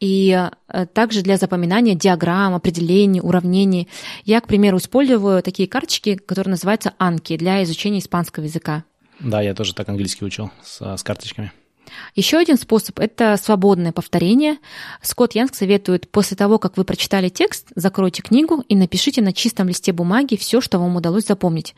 и 0.00 0.50
э, 0.68 0.86
также 0.86 1.22
для 1.22 1.36
запоминания 1.36 1.94
диаграмм, 1.94 2.54
определений, 2.54 3.20
уравнений. 3.20 3.88
Я, 4.24 4.40
к 4.40 4.46
примеру, 4.46 4.78
использую 4.78 5.42
такие 5.42 5.68
карточки, 5.68 6.16
которые 6.16 6.52
называются 6.52 6.94
анки 6.98 7.36
для 7.36 7.62
изучения 7.64 7.98
испанского 7.98 8.44
языка. 8.44 8.84
Да, 9.20 9.40
я 9.40 9.54
тоже 9.54 9.74
так 9.74 9.88
английский 9.88 10.24
учил 10.24 10.50
с, 10.62 10.96
с 10.96 11.02
карточками. 11.02 11.52
Еще 12.14 12.36
один 12.38 12.58
способ– 12.58 12.98
это 13.00 13.36
свободное 13.36 13.92
повторение. 13.92 14.58
Скотт 15.02 15.34
Янг 15.34 15.54
советует, 15.54 16.08
после 16.10 16.36
того, 16.36 16.58
как 16.58 16.76
вы 16.76 16.84
прочитали 16.84 17.28
текст, 17.28 17.68
закройте 17.74 18.22
книгу 18.22 18.64
и 18.68 18.76
напишите 18.76 19.22
на 19.22 19.32
чистом 19.32 19.68
листе 19.68 19.92
бумаги 19.92 20.36
все, 20.36 20.60
что 20.60 20.78
вам 20.78 20.96
удалось 20.96 21.26
запомнить. 21.26 21.74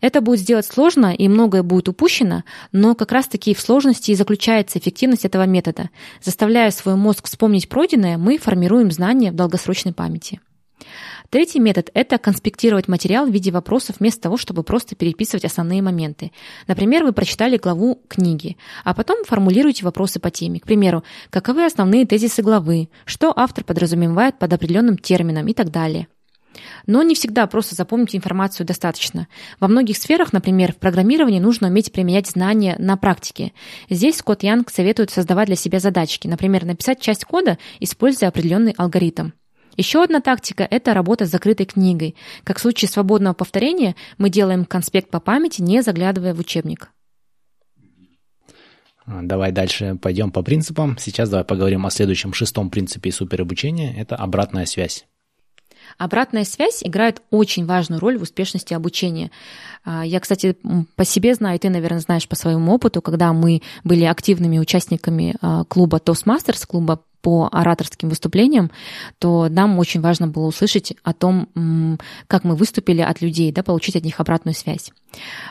Это 0.00 0.20
будет 0.20 0.40
сделать 0.40 0.66
сложно, 0.66 1.14
и 1.14 1.28
многое 1.28 1.62
будет 1.62 1.88
упущено, 1.88 2.44
но 2.72 2.94
как 2.94 3.12
раз-таки 3.12 3.54
в 3.54 3.60
сложности 3.60 4.10
и 4.10 4.16
заключается 4.16 4.78
эффективность 4.78 5.24
этого 5.24 5.46
метода. 5.46 5.90
Заставляя 6.22 6.70
свой 6.70 6.96
мозг 6.96 7.26
вспомнить 7.26 7.68
пройденное, 7.68 8.18
мы 8.18 8.38
формируем 8.38 8.90
знания 8.90 9.32
в 9.32 9.36
долгосрочной 9.36 9.92
памяти. 9.92 10.40
Третий 11.32 11.60
метод– 11.60 11.88
это 11.94 12.18
конспектировать 12.18 12.88
материал 12.88 13.26
в 13.26 13.30
виде 13.30 13.50
вопросов 13.50 13.96
вместо 14.00 14.20
того, 14.20 14.36
чтобы 14.36 14.62
просто 14.62 14.94
переписывать 14.94 15.46
основные 15.46 15.80
моменты. 15.80 16.30
Например, 16.66 17.04
вы 17.04 17.14
прочитали 17.14 17.56
главу 17.56 18.02
книги, 18.06 18.58
а 18.84 18.92
потом 18.92 19.24
формулируете 19.24 19.86
вопросы 19.86 20.20
по 20.20 20.30
теме. 20.30 20.60
К 20.60 20.66
примеру, 20.66 21.04
каковы 21.30 21.64
основные 21.64 22.04
тезисы 22.04 22.42
главы, 22.42 22.90
что 23.06 23.32
автор 23.34 23.64
подразумевает 23.64 24.38
под 24.38 24.52
определенным 24.52 24.98
термином 24.98 25.48
и 25.48 25.54
так 25.54 25.70
далее. 25.70 26.06
Но 26.86 27.02
не 27.02 27.14
всегда 27.14 27.46
просто 27.46 27.74
запомнить 27.74 28.14
информацию 28.14 28.66
достаточно. 28.66 29.26
Во 29.58 29.68
многих 29.68 29.96
сферах, 29.96 30.34
например, 30.34 30.74
в 30.74 30.76
программировании 30.76 31.40
нужно 31.40 31.68
уметь 31.68 31.92
применять 31.92 32.28
знания 32.28 32.76
на 32.78 32.98
практике. 32.98 33.54
Здесь 33.88 34.18
Скотт 34.18 34.42
Янг 34.42 34.68
советует 34.68 35.10
создавать 35.10 35.46
для 35.46 35.56
себя 35.56 35.80
задачки, 35.80 36.28
например, 36.28 36.66
написать 36.66 37.00
часть 37.00 37.24
кода, 37.24 37.56
используя 37.80 38.28
определенный 38.28 38.74
алгоритм. 38.76 39.30
Еще 39.76 40.02
одна 40.02 40.20
тактика– 40.20 40.66
это 40.70 40.94
работа 40.94 41.26
с 41.26 41.30
закрытой 41.30 41.64
книгой. 41.64 42.14
Как 42.44 42.58
в 42.58 42.60
случае 42.60 42.88
свободного 42.88 43.34
повторения, 43.34 43.96
мы 44.18 44.28
делаем 44.28 44.64
конспект 44.64 45.10
по 45.10 45.20
памяти, 45.20 45.62
не 45.62 45.82
заглядывая 45.82 46.34
в 46.34 46.40
учебник. 46.40 46.90
Давай 49.06 49.50
дальше 49.50 49.96
пойдем 50.00 50.30
по 50.30 50.42
принципам. 50.42 50.96
Сейчас 50.98 51.28
давай 51.28 51.44
поговорим 51.44 51.86
о 51.86 51.90
следующем 51.90 52.32
шестом 52.32 52.70
принципе 52.70 53.10
суперобучения– 53.10 53.94
это 53.96 54.14
обратная 54.16 54.66
связь. 54.66 55.06
Обратная 55.98 56.44
связь 56.44 56.82
играет 56.82 57.22
очень 57.30 57.66
важную 57.66 58.00
роль 58.00 58.16
в 58.16 58.22
успешности 58.22 58.74
обучения. 58.74 59.30
А, 59.84 60.04
я, 60.06 60.20
кстати, 60.20 60.56
по 60.96 61.04
себе 61.04 61.34
знаю, 61.34 61.58
ты, 61.58 61.68
наверное, 61.68 62.00
знаешь 62.00 62.28
по 62.28 62.36
своему 62.36 62.72
опыту, 62.72 63.02
когда 63.02 63.32
мы 63.32 63.62
были 63.84 64.04
активными 64.04 64.58
участниками 64.58 65.34
а, 65.40 65.64
клуба 65.64 65.98
Toastmasters, 65.98 66.66
клуба 66.66 67.02
по 67.22 67.48
ораторским 67.50 68.08
выступлениям, 68.08 68.70
то 69.18 69.48
нам 69.48 69.78
очень 69.78 70.00
важно 70.00 70.26
было 70.26 70.46
услышать 70.46 70.94
о 71.02 71.14
том, 71.14 71.98
как 72.26 72.44
мы 72.44 72.56
выступили 72.56 73.00
от 73.00 73.22
людей, 73.22 73.52
да, 73.52 73.62
получить 73.62 73.96
от 73.96 74.04
них 74.04 74.20
обратную 74.20 74.54
связь. 74.54 74.90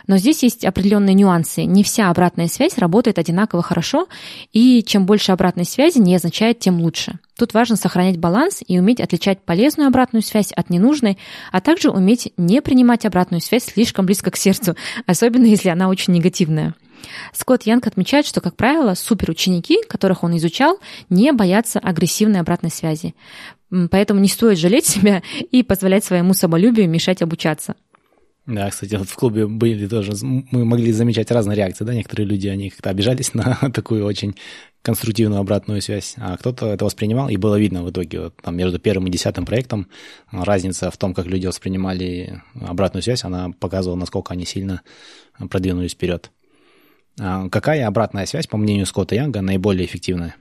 Но 0.07 0.17
здесь 0.17 0.43
есть 0.43 0.65
определенные 0.65 1.13
нюансы. 1.13 1.65
Не 1.65 1.83
вся 1.83 2.09
обратная 2.09 2.47
связь 2.47 2.77
работает 2.77 3.19
одинаково 3.19 3.63
хорошо, 3.63 4.07
и 4.51 4.83
чем 4.83 5.05
больше 5.05 5.31
обратной 5.31 5.65
связи 5.65 5.99
не 5.99 6.15
означает, 6.15 6.59
тем 6.59 6.81
лучше. 6.81 7.19
Тут 7.37 7.53
важно 7.53 7.75
сохранять 7.75 8.17
баланс 8.17 8.61
и 8.67 8.77
уметь 8.79 8.99
отличать 8.99 9.43
полезную 9.43 9.87
обратную 9.87 10.21
связь 10.21 10.51
от 10.51 10.69
ненужной, 10.69 11.17
а 11.51 11.61
также 11.61 11.89
уметь 11.89 12.33
не 12.37 12.61
принимать 12.61 13.05
обратную 13.05 13.41
связь 13.41 13.65
слишком 13.65 14.05
близко 14.05 14.31
к 14.31 14.37
сердцу, 14.37 14.75
особенно 15.05 15.45
если 15.45 15.69
она 15.69 15.89
очень 15.89 16.13
негативная. 16.13 16.75
Скотт 17.33 17.63
Янг 17.63 17.87
отмечает, 17.87 18.25
что, 18.25 18.41
как 18.41 18.55
правило, 18.55 18.93
суперученики, 18.93 19.85
которых 19.87 20.23
он 20.23 20.37
изучал, 20.37 20.79
не 21.09 21.31
боятся 21.31 21.79
агрессивной 21.79 22.39
обратной 22.39 22.71
связи. 22.71 23.15
Поэтому 23.89 24.19
не 24.19 24.27
стоит 24.27 24.57
жалеть 24.57 24.85
себя 24.85 25.23
и 25.51 25.63
позволять 25.63 26.03
своему 26.03 26.33
самолюбию 26.33 26.89
мешать 26.89 27.21
обучаться. 27.21 27.75
Да, 28.47 28.69
кстати, 28.71 28.95
вот 28.95 29.07
в 29.07 29.15
клубе 29.15 29.45
были 29.45 29.87
тоже, 29.87 30.13
мы 30.23 30.65
могли 30.65 30.91
замечать 30.91 31.29
разные 31.29 31.55
реакции, 31.55 31.85
да, 31.85 31.93
некоторые 31.93 32.27
люди, 32.27 32.47
они 32.47 32.71
как-то 32.71 32.89
обижались 32.89 33.33
на 33.35 33.55
такую 33.73 34.03
очень 34.03 34.35
конструктивную 34.81 35.39
обратную 35.39 35.79
связь, 35.81 36.15
а 36.17 36.37
кто-то 36.37 36.67
это 36.73 36.83
воспринимал, 36.83 37.29
и 37.29 37.37
было 37.37 37.59
видно 37.59 37.83
в 37.83 37.91
итоге 37.91 38.19
вот, 38.19 38.35
там, 38.41 38.57
между 38.57 38.79
первым 38.79 39.07
и 39.07 39.11
десятым 39.11 39.45
проектом 39.45 39.87
разница 40.31 40.89
в 40.89 40.97
том, 40.97 41.13
как 41.13 41.27
люди 41.27 41.45
воспринимали 41.45 42.41
обратную 42.59 43.03
связь, 43.03 43.23
она 43.23 43.51
показывала, 43.59 43.97
насколько 43.97 44.33
они 44.33 44.45
сильно 44.45 44.81
продвинулись 45.49 45.91
вперед. 45.91 46.31
А 47.23 47.49
какая 47.49 47.85
обратная 47.85 48.25
связь, 48.25 48.47
по 48.47 48.57
мнению 48.57 48.87
Скотта 48.87 49.13
Янга, 49.13 49.41
наиболее 49.41 49.85
эффективная? 49.85 50.35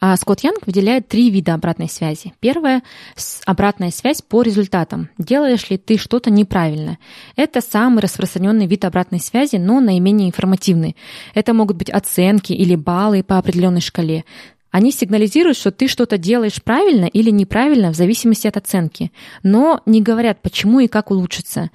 А 0.00 0.16
Скотт 0.16 0.40
Янг 0.44 0.64
выделяет 0.64 1.08
три 1.08 1.30
вида 1.30 1.52
обратной 1.52 1.88
связи. 1.88 2.32
Первое– 2.38 2.82
обратная 3.44 3.90
связь 3.90 4.22
по 4.22 4.42
результатам. 4.42 5.10
Делаешь 5.18 5.68
ли 5.68 5.78
ты 5.78 5.98
что-то 5.98 6.30
неправильно? 6.30 6.98
Это 7.34 7.60
самый 7.60 8.02
распространенный 8.02 8.66
вид 8.66 8.84
обратной 8.84 9.18
связи, 9.18 9.56
но 9.56 9.80
наименее 9.80 10.28
информативный. 10.28 10.96
Это 11.34 11.54
могут 11.54 11.76
быть 11.76 11.90
оценки 11.90 12.52
или 12.52 12.76
баллы 12.76 13.24
по 13.24 13.36
определенной 13.36 13.80
шкале. 13.80 14.24
Они 14.70 14.92
сигнализируют, 14.92 15.56
что 15.56 15.70
ты 15.70 15.88
что-то 15.88 16.16
делаешь 16.16 16.62
правильно 16.62 17.06
или 17.06 17.30
неправильно 17.30 17.92
в 17.92 17.96
зависимости 17.96 18.46
от 18.46 18.56
оценки, 18.56 19.10
но 19.42 19.80
не 19.86 20.00
говорят, 20.00 20.42
почему 20.42 20.80
и 20.80 20.86
как 20.86 21.10
улучшиться. 21.10 21.70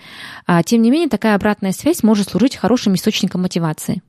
А, 0.48 0.64
тем 0.64 0.82
не 0.82 0.92
менее, 0.92 1.10
такая 1.10 1.36
обратная 1.36 1.72
связь 1.72 2.04
может 2.04 2.30
служить 2.30 2.56
хорошим 2.56 2.96
источником 2.96 3.42
мотивации 3.42 4.02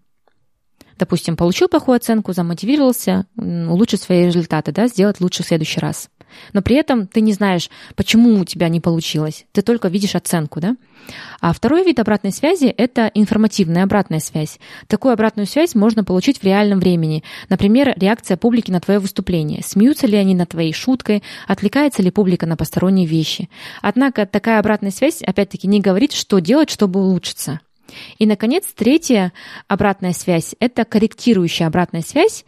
допустим, 0.98 1.36
получил 1.36 1.68
плохую 1.68 1.96
оценку, 1.96 2.32
замотивировался 2.32 3.26
улучшить 3.36 4.02
свои 4.02 4.26
результаты, 4.26 4.72
да, 4.72 4.88
сделать 4.88 5.20
лучше 5.20 5.42
в 5.42 5.46
следующий 5.46 5.80
раз. 5.80 6.08
Но 6.52 6.62
при 6.62 6.76
этом 6.76 7.06
ты 7.06 7.20
не 7.20 7.32
знаешь, 7.32 7.70
почему 7.94 8.40
у 8.40 8.44
тебя 8.44 8.68
не 8.68 8.80
получилось. 8.80 9.46
Ты 9.52 9.62
только 9.62 9.88
видишь 9.88 10.14
оценку, 10.14 10.60
да? 10.60 10.76
А 11.40 11.52
второй 11.52 11.84
вид 11.84 12.00
обратной 12.00 12.32
связи– 12.32 12.66
это 12.76 13.10
информативная 13.14 13.84
обратная 13.84 14.18
связь. 14.18 14.58
Такую 14.88 15.12
обратную 15.12 15.46
связь 15.46 15.74
можно 15.74 16.04
получить 16.04 16.38
в 16.38 16.44
реальном 16.44 16.80
времени. 16.80 17.22
Например, 17.48 17.94
реакция 17.96 18.36
публики 18.36 18.70
на 18.70 18.80
твое 18.80 18.98
выступление. 18.98 19.62
Смеются 19.62 20.06
ли 20.06 20.16
они 20.16 20.34
над 20.34 20.50
твоей 20.50 20.72
шуткой? 20.72 21.22
Отвлекается 21.46 22.02
ли 22.02 22.10
публика 22.10 22.46
на 22.46 22.56
посторонние 22.56 23.06
вещи? 23.06 23.48
Однако 23.82 24.26
такая 24.26 24.58
обратная 24.58 24.90
связь, 24.90 25.22
опять-таки, 25.22 25.68
не 25.68 25.80
говорит, 25.80 26.12
что 26.12 26.38
делать, 26.40 26.70
чтобы 26.70 27.00
улучшиться. 27.00 27.60
И, 28.18 28.26
наконец, 28.26 28.64
третья 28.74 29.32
обратная 29.68 30.12
связь– 30.12 30.54
это 30.60 30.84
корректирующая 30.84 31.66
обратная 31.66 32.02
связь. 32.02 32.44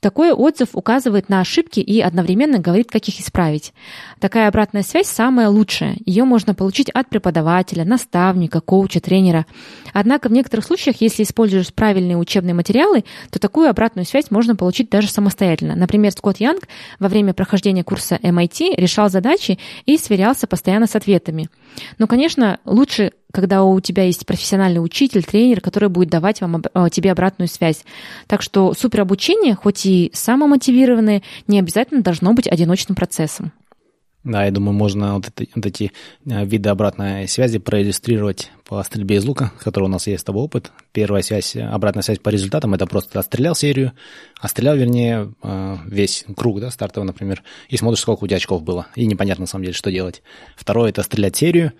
Такой 0.00 0.32
отзыв 0.32 0.70
указывает 0.74 1.28
на 1.28 1.40
ошибки 1.40 1.80
и 1.80 2.00
одновременно 2.00 2.58
говорит, 2.58 2.90
как 2.90 3.08
их 3.08 3.20
исправить. 3.20 3.72
Такая 4.20 4.48
обратная 4.48 4.82
связь 4.82 5.06
самая 5.06 5.48
лучшая. 5.48 5.96
Ее 6.04 6.24
можно 6.24 6.54
получить 6.54 6.90
от 6.90 7.08
преподавателя, 7.08 7.84
наставника, 7.84 8.60
коуча, 8.60 9.00
тренера. 9.00 9.46
Однако 9.92 10.28
в 10.28 10.32
некоторых 10.32 10.64
случаях, 10.64 11.00
если 11.00 11.22
используешь 11.22 11.72
правильные 11.72 12.16
учебные 12.16 12.54
материалы, 12.54 13.04
то 13.30 13.38
такую 13.38 13.70
обратную 13.70 14.06
связь 14.06 14.30
можно 14.30 14.56
получить 14.56 14.90
даже 14.90 15.08
самостоятельно. 15.08 15.76
Например, 15.76 16.10
Скотт 16.12 16.38
Янг 16.38 16.68
во 16.98 17.08
время 17.08 17.32
прохождения 17.34 17.84
курса 17.84 18.18
MIT 18.22 18.74
решал 18.76 19.08
задачи 19.08 19.58
и 19.86 19.96
сверялся 19.98 20.46
постоянно 20.46 20.86
с 20.86 20.96
ответами. 20.96 21.48
Но, 21.98 22.06
конечно, 22.06 22.58
лучше 22.64 23.12
когда 23.32 23.62
у 23.64 23.78
тебя 23.80 24.04
есть 24.04 24.24
профессиональный 24.26 24.82
учитель, 24.82 25.22
тренер, 25.22 25.60
который 25.60 25.88
будет 25.88 26.08
давать 26.08 26.40
вам, 26.40 26.62
э, 26.62 26.88
тебе 26.90 27.12
обратную 27.12 27.48
связь. 27.48 27.84
Так 28.26 28.40
что 28.40 28.72
суперобучение, 28.72 29.54
хоть 29.54 29.84
и 29.84 30.10
самомотивированное, 30.14 31.22
не 31.46 31.58
обязательно 31.58 32.02
должно 32.02 32.32
быть 32.32 32.48
одиночным 32.48 32.96
процессом. 32.96 33.52
Да, 34.24 34.44
я 34.44 34.50
думаю, 34.50 34.74
можно 34.74 35.14
вот, 35.14 35.28
это, 35.28 35.46
вот 35.54 35.64
эти 35.64 35.92
э, 36.26 36.44
виды 36.44 36.68
обратной 36.68 37.28
связи 37.28 37.58
проиллюстрировать 37.58 38.50
по 38.64 38.82
стрельбе 38.82 39.16
из 39.16 39.24
лука, 39.24 39.52
который 39.60 39.84
у 39.84 39.88
нас 39.88 40.08
есть 40.08 40.22
с 40.22 40.24
тобой 40.24 40.42
опыт. 40.42 40.72
Первая 40.92 41.22
связь, 41.22 41.54
обратная 41.56 42.02
связь 42.02 42.18
по 42.18 42.28
результатам, 42.28 42.74
это 42.74 42.86
просто 42.86 43.20
отстрелял 43.20 43.54
серию, 43.54 43.92
отстрелял, 44.40 44.76
вернее, 44.76 45.32
э, 45.42 45.76
весь 45.86 46.24
круг, 46.36 46.60
да, 46.60 46.70
стартовый, 46.70 47.06
например, 47.06 47.44
и 47.68 47.76
смотришь, 47.76 48.00
сколько 48.00 48.24
у 48.24 48.26
тебя 48.26 48.38
очков 48.38 48.62
было, 48.64 48.88
и 48.96 49.06
непонятно, 49.06 49.42
на 49.42 49.46
самом 49.46 49.64
деле, 49.64 49.74
что 49.74 49.92
делать. 49.92 50.22
Второе– 50.56 50.90
это 50.90 51.02
стрелять 51.04 51.36
серию, 51.36 51.72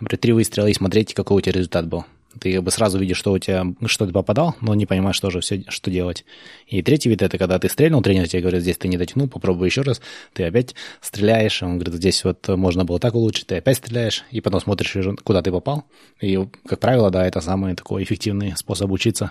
например, 0.00 0.18
три 0.18 0.32
выстрела 0.32 0.66
и 0.66 0.74
смотреть, 0.74 1.14
какой 1.14 1.38
у 1.38 1.40
тебя 1.40 1.52
результат 1.52 1.86
был. 1.86 2.04
Ты 2.40 2.52
как 2.54 2.62
бы 2.64 2.70
сразу 2.70 2.98
видишь, 2.98 3.16
что 3.16 3.32
у 3.32 3.38
тебя, 3.38 3.64
что 3.86 4.06
ты 4.06 4.12
попадал, 4.12 4.56
но 4.60 4.74
не 4.74 4.86
понимаешь 4.86 5.18
тоже, 5.20 5.40
все, 5.40 5.64
что 5.68 5.90
делать. 5.90 6.24
И 6.66 6.82
третий 6.82 7.08
вид– 7.08 7.22
это 7.22 7.38
когда 7.38 7.58
ты 7.58 7.68
стрельнул, 7.68 8.02
тренер 8.02 8.28
тебе 8.28 8.42
говорит, 8.42 8.62
здесь 8.62 8.76
ты 8.76 8.88
не 8.88 8.96
дотянул, 8.96 9.28
попробуй 9.28 9.68
еще 9.68 9.82
раз. 9.82 10.00
Ты 10.32 10.44
опять 10.44 10.74
стреляешь, 11.00 11.62
он 11.62 11.78
говорит, 11.78 11.94
здесь 11.94 12.24
вот 12.24 12.46
можно 12.48 12.84
было 12.84 12.98
так 12.98 13.14
улучшить, 13.14 13.46
ты 13.46 13.56
опять 13.56 13.76
стреляешь, 13.76 14.24
и 14.30 14.40
потом 14.40 14.60
смотришь, 14.60 14.96
куда 15.22 15.42
ты 15.42 15.52
попал. 15.52 15.84
И, 16.20 16.38
как 16.66 16.80
правило, 16.80 17.10
да, 17.10 17.26
это 17.26 17.40
самый 17.40 17.74
такой 17.74 18.02
эффективный 18.02 18.56
способ 18.56 18.90
учиться. 18.90 19.30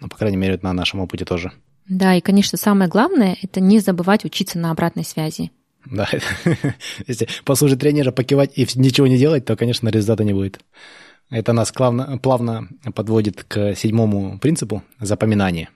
Ну, 0.00 0.08
по 0.08 0.16
крайней 0.16 0.36
мере, 0.36 0.58
на 0.62 0.72
нашем 0.72 1.00
опыте 1.00 1.24
тоже. 1.24 1.52
Да, 1.88 2.14
и, 2.14 2.20
конечно, 2.20 2.58
самое 2.58 2.90
главное– 2.90 3.36
это 3.42 3.60
не 3.60 3.78
забывать 3.78 4.24
учиться 4.24 4.58
на 4.58 4.70
обратной 4.70 5.04
связи. 5.04 5.50
Да, 5.86 6.08
если 7.06 7.28
послушать 7.44 7.80
тренера, 7.80 8.10
покивать 8.10 8.52
и 8.56 8.66
ничего 8.76 9.06
не 9.06 9.18
делать, 9.18 9.44
то, 9.44 9.54
конечно, 9.56 9.88
результата 9.88 10.24
не 10.24 10.32
будет. 10.32 10.60
Это 11.34 11.52
нас 11.52 11.72
плавно, 11.72 12.16
плавно 12.18 12.68
подводит 12.94 13.42
к 13.42 13.74
седьмому 13.74 14.38
принципу 14.38 14.84
запоминания. 15.00 15.68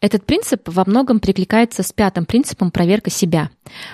Этот 0.00 0.26
принцип 0.26 0.62
во 0.66 0.82
многом 0.84 1.20
перекликается 1.20 1.84
с 1.84 1.92
пятым 1.92 2.26
принципом 2.26 2.72
проверка 2.72 3.08
себя. 3.08 3.50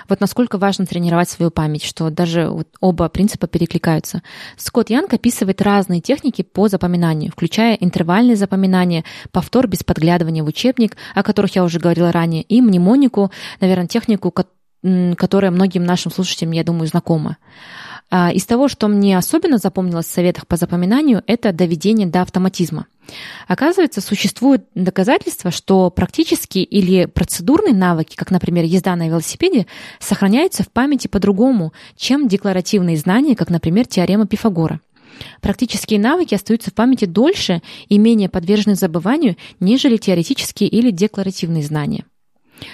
Вот 0.09 0.21
насколько 0.21 0.57
важно 0.57 0.87
тренировать 0.87 1.29
свою 1.29 1.51
память, 1.51 1.83
что 1.83 2.09
даже 2.09 2.47
вот 2.47 2.67
оба 2.79 3.09
принципа 3.09 3.45
перекликаются. 3.45 4.23
Скотт 4.57 4.89
Янг 4.89 5.13
описывает 5.13 5.61
разные 5.61 6.01
техники 6.01 6.41
по 6.41 6.67
запоминанию, 6.67 7.31
включая 7.31 7.75
интервальное 7.75 8.35
запоминание, 8.35 9.03
повтор 9.31 9.67
без 9.67 9.83
подглядывания 9.83 10.43
в 10.43 10.47
учебник, 10.47 10.97
о 11.13 11.21
которых 11.21 11.55
я 11.55 11.63
уже 11.63 11.79
говорила 11.79 12.11
ранее, 12.11 12.41
и 12.41 12.59
мнемонику, 12.59 13.29
наверное, 13.61 13.87
технику, 13.87 14.33
которая 15.15 15.51
многим 15.51 15.85
нашим 15.85 16.11
слушателям, 16.11 16.53
я 16.53 16.63
думаю, 16.63 16.87
знакома. 16.87 17.37
А, 18.15 18.31
из 18.31 18.45
того, 18.45 18.67
что 18.67 18.87
мне 18.87 19.17
особенно 19.17 19.57
запомнилось 19.57 20.05
в 20.05 20.11
советах 20.11 20.45
по 20.45 20.55
запоминанию, 20.55 21.23
это 21.25 21.51
доведение 21.51 22.05
до 22.05 22.21
автоматизма. 22.21 22.85
Оказывается, 23.47 24.01
существуют 24.01 24.65
доказательства, 24.75 25.49
что 25.49 25.89
практические 25.89 26.63
или 26.63 27.05
процедурные 27.05 27.73
навыки, 27.73 28.15
как, 28.15 28.29
например, 28.29 28.65
езда 28.65 28.95
на 28.95 29.07
велосипеде, 29.07 29.65
сохраняются 29.99 30.61
в 30.61 30.69
памяти 30.69 31.07
по-другому, 31.07 31.73
чем 31.97 32.27
декларативные 32.27 32.97
знания, 32.97 33.35
как, 33.35 33.49
например, 33.49 33.87
теорема 33.87 34.27
Пифагора. 34.27 34.79
Практические 35.41 35.99
навыки 35.99 36.35
остаются 36.35 36.69
в 36.69 36.75
памяти 36.75 37.05
дольше 37.05 37.63
и 37.89 37.97
менее 37.97 38.29
подвержены 38.29 38.75
забыванию, 38.75 39.37
нежели 39.59 39.97
теоретические 39.97 40.69
или 40.69 40.91
декларативные 40.91 41.63
знания. 41.63 42.05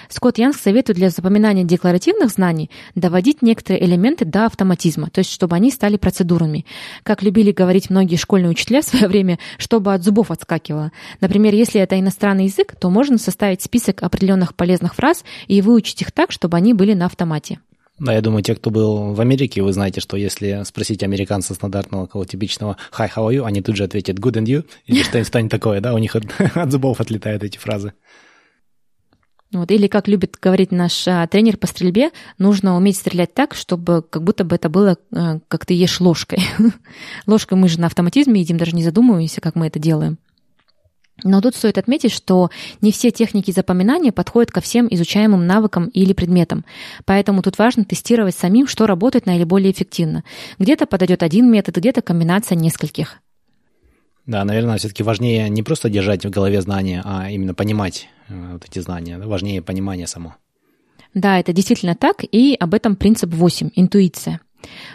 Скотт 0.08 0.38
Янг 0.38 0.56
советует 0.56 0.98
для 0.98 1.10
запоминания 1.10 1.64
декларативных 1.64 2.30
знаний 2.30 2.70
доводить 2.94 3.42
некоторые 3.42 3.84
элементы 3.84 4.24
до 4.24 4.46
автоматизма, 4.46 5.10
то 5.10 5.20
есть 5.20 5.30
чтобы 5.30 5.56
они 5.56 5.70
стали 5.70 5.96
процедурами. 5.96 6.66
Как 7.02 7.22
любили 7.22 7.52
говорить 7.52 7.90
многие 7.90 8.16
школьные 8.16 8.50
учителя 8.50 8.82
в 8.82 8.84
свое 8.84 9.08
время, 9.08 9.38
чтобы 9.58 9.94
от 9.94 10.04
зубов 10.04 10.30
отскакивало. 10.30 10.92
Например, 11.20 11.54
если 11.54 11.80
это 11.80 11.98
иностранный 11.98 12.44
язык, 12.44 12.74
то 12.78 12.90
можно 12.90 13.18
составить 13.18 13.62
список 13.62 14.02
определенных 14.02 14.54
полезных 14.54 14.94
фраз 14.94 15.24
и 15.46 15.62
выучить 15.62 16.02
их 16.02 16.12
так, 16.12 16.32
чтобы 16.32 16.56
они 16.56 16.74
были 16.74 16.94
на 16.94 17.06
автомате. 17.06 17.60
Да, 18.00 18.14
я 18.14 18.22
думаю, 18.22 18.42
те, 18.42 18.54
кто 18.54 18.70
был 18.70 19.12
в 19.12 19.20
Америке, 19.20 19.62
вы 19.62 19.74
знаете, 19.74 20.00
что 20.00 20.16
если 20.16 20.62
спросить 20.64 21.02
американца 21.02 21.52
стандартного, 21.52 22.06
кого 22.06 22.24
типичного 22.24 22.78
«Hi, 22.98 23.10
how 23.14 23.28
are 23.28 23.34
you?», 23.34 23.44
они 23.44 23.60
тут 23.60 23.76
же 23.76 23.84
ответят 23.84 24.18
«Good 24.18 24.42
and 24.42 24.46
you?» 24.46 24.64
или 24.86 25.02
что-нибудь 25.02 25.50
такое, 25.50 25.82
да, 25.82 25.92
у 25.92 25.98
них 25.98 26.16
от, 26.16 26.24
от 26.54 26.72
зубов 26.72 27.02
отлетают 27.02 27.44
эти 27.44 27.58
фразы. 27.58 27.92
Вот. 29.52 29.70
Или, 29.72 29.88
как 29.88 30.06
любит 30.06 30.36
говорить 30.40 30.70
наш 30.70 31.08
а, 31.08 31.26
тренер 31.26 31.56
по 31.56 31.66
стрельбе, 31.66 32.10
нужно 32.38 32.76
уметь 32.76 32.96
стрелять 32.96 33.34
так, 33.34 33.54
чтобы 33.54 34.02
как 34.08 34.22
будто 34.22 34.44
бы 34.44 34.54
это 34.54 34.68
было, 34.68 34.96
а, 35.12 35.40
как 35.48 35.66
ты 35.66 35.74
ешь 35.74 36.00
ложкой. 36.00 36.40
ложкой 37.26 37.58
мы 37.58 37.68
же 37.68 37.80
на 37.80 37.86
автоматизме 37.86 38.40
едим, 38.40 38.58
даже 38.58 38.76
не 38.76 38.84
задумываемся, 38.84 39.40
как 39.40 39.56
мы 39.56 39.66
это 39.66 39.80
делаем. 39.80 40.18
Но 41.24 41.40
тут 41.40 41.54
стоит 41.54 41.78
отметить, 41.78 42.12
что 42.12 42.50
не 42.80 42.92
все 42.92 43.10
техники 43.10 43.50
запоминания 43.50 44.12
подходят 44.12 44.50
ко 44.50 44.60
всем 44.60 44.86
изучаемым 44.88 45.46
навыкам 45.46 45.86
или 45.88 46.12
предметам. 46.12 46.64
Поэтому 47.04 47.42
тут 47.42 47.58
важно 47.58 47.84
тестировать 47.84 48.34
самим, 48.34 48.66
что 48.66 48.86
работает 48.86 49.26
наиболее 49.26 49.72
эффективно. 49.72 50.24
Где-то 50.58 50.86
подойдет 50.86 51.22
один 51.22 51.50
метод, 51.50 51.76
где-то 51.76 52.02
комбинация 52.02 52.56
нескольких. 52.56 53.18
Да, 54.26 54.44
наверное, 54.44 54.78
все-таки 54.78 55.02
важнее 55.02 55.48
не 55.48 55.62
просто 55.62 55.90
держать 55.90 56.24
в 56.24 56.30
голове 56.30 56.60
знания, 56.62 57.02
а 57.04 57.30
именно 57.30 57.52
понимать 57.52 58.08
вот 58.30 58.64
эти 58.64 58.78
знания. 58.78 59.18
Важнее 59.18 59.62
понимание 59.62 60.06
само. 60.06 60.36
Да, 61.14 61.38
это 61.38 61.52
действительно 61.52 61.94
так, 61.94 62.22
и 62.22 62.56
об 62.58 62.74
этом 62.74 62.96
принцип 62.96 63.34
8– 63.34 63.70
интуиция. 63.74 64.40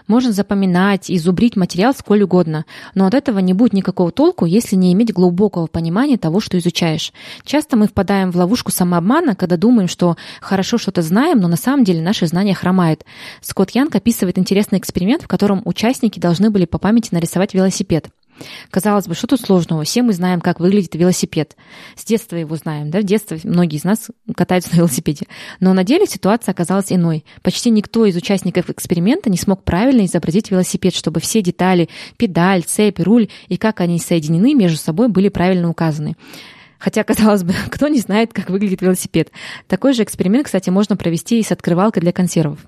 Можно 0.07 0.31
запоминать 0.31 1.09
и 1.09 1.17
зубрить 1.17 1.55
материал 1.55 1.93
сколь 1.93 2.23
угодно, 2.23 2.65
но 2.93 3.05
от 3.07 3.13
этого 3.13 3.39
не 3.39 3.53
будет 3.53 3.73
никакого 3.73 4.11
толку, 4.11 4.45
если 4.45 4.75
не 4.75 4.93
иметь 4.93 5.13
глубокого 5.13 5.67
понимания 5.67 6.17
того, 6.17 6.39
что 6.39 6.57
изучаешь. 6.57 7.11
Часто 7.43 7.75
мы 7.75 7.87
впадаем 7.87 8.31
в 8.31 8.35
ловушку 8.35 8.71
самообмана, 8.71 9.35
когда 9.35 9.57
думаем, 9.57 9.87
что 9.87 10.17
хорошо 10.39 10.77
что-то 10.77 11.01
знаем, 11.01 11.39
но 11.39 11.47
на 11.47 11.57
самом 11.57 11.83
деле 11.83 12.01
наши 12.01 12.27
знания 12.27 12.53
хромают. 12.53 13.05
Скотт 13.41 13.71
Янг 13.71 13.95
описывает 13.95 14.37
интересный 14.37 14.79
эксперимент, 14.79 15.23
в 15.23 15.27
котором 15.27 15.61
участники 15.65 16.19
должны 16.19 16.49
были 16.51 16.65
по 16.65 16.77
памяти 16.77 17.09
нарисовать 17.11 17.53
велосипед. 17.53 18.09
Казалось 18.69 19.07
бы, 19.07 19.15
что 19.15 19.27
тут 19.27 19.41
сложного? 19.41 19.83
Все 19.83 20.01
мы 20.01 20.13
знаем, 20.13 20.41
как 20.41 20.59
выглядит 20.59 20.95
велосипед. 20.95 21.55
С 21.95 22.03
детства 22.03 22.35
его 22.35 22.55
знаем, 22.55 22.91
да? 22.91 22.99
В 22.99 23.03
детстве 23.03 23.39
многие 23.43 23.77
из 23.77 23.83
нас 23.83 24.09
катаются 24.35 24.71
на 24.73 24.77
велосипеде. 24.77 25.27
Но 25.59 25.73
на 25.73 25.83
деле 25.83 26.05
ситуация 26.05 26.51
оказалась 26.51 26.91
иной. 26.91 27.25
Почти 27.41 27.69
никто 27.69 28.05
из 28.05 28.15
участников 28.15 28.69
эксперимента 28.69 29.29
не 29.29 29.37
смог 29.37 29.63
правильно 29.63 30.05
изобразить 30.05 30.51
велосипед, 30.51 30.93
чтобы 30.93 31.19
все 31.19 31.41
детали, 31.41 31.89
педаль, 32.17 32.63
цепь, 32.63 32.99
руль 32.99 33.29
и 33.47 33.57
как 33.57 33.81
они 33.81 33.99
соединены 33.99 34.53
между 34.53 34.77
собой 34.77 35.07
были 35.07 35.29
правильно 35.29 35.69
указаны. 35.69 36.15
Хотя, 36.77 37.03
казалось 37.03 37.43
бы, 37.43 37.53
кто 37.71 37.87
не 37.87 37.99
знает, 37.99 38.33
как 38.33 38.49
выглядит 38.49 38.81
велосипед. 38.81 39.31
Такой 39.67 39.93
же 39.93 40.03
эксперимент, 40.03 40.45
кстати, 40.45 40.69
можно 40.69 40.95
провести 40.97 41.39
и 41.39 41.43
с 41.43 41.51
открывалкой 41.51 42.01
для 42.01 42.11
консервов. 42.11 42.59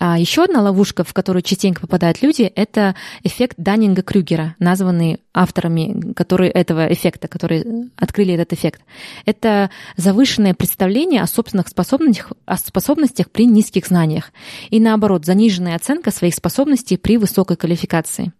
А 0.00 0.16
еще 0.16 0.44
одна 0.44 0.62
ловушка, 0.62 1.02
в 1.02 1.12
которую 1.12 1.42
частенько 1.42 1.80
попадают 1.80 2.22
люди, 2.22 2.42
это 2.42 2.94
эффект 3.24 3.56
Даннинга-Крюгера, 3.58 4.54
названный 4.60 5.20
авторами 5.34 6.12
которые, 6.12 6.52
этого 6.52 6.92
эффекта, 6.92 7.26
которые 7.26 7.90
открыли 7.96 8.34
этот 8.34 8.52
эффект. 8.52 8.82
Это 9.24 9.70
завышенное 9.96 10.54
представление 10.54 11.22
о 11.22 11.26
собственных 11.26 11.66
способностях, 11.68 12.32
о 12.46 12.56
способностях 12.56 13.30
при 13.30 13.46
низких 13.46 13.86
знаниях 13.86 14.32
и, 14.70 14.78
наоборот, 14.78 15.24
заниженная 15.24 15.74
оценка 15.74 16.12
своих 16.12 16.34
способностей 16.34 16.96
при 16.96 17.16
высокой 17.16 17.56
квалификации. 17.56 18.32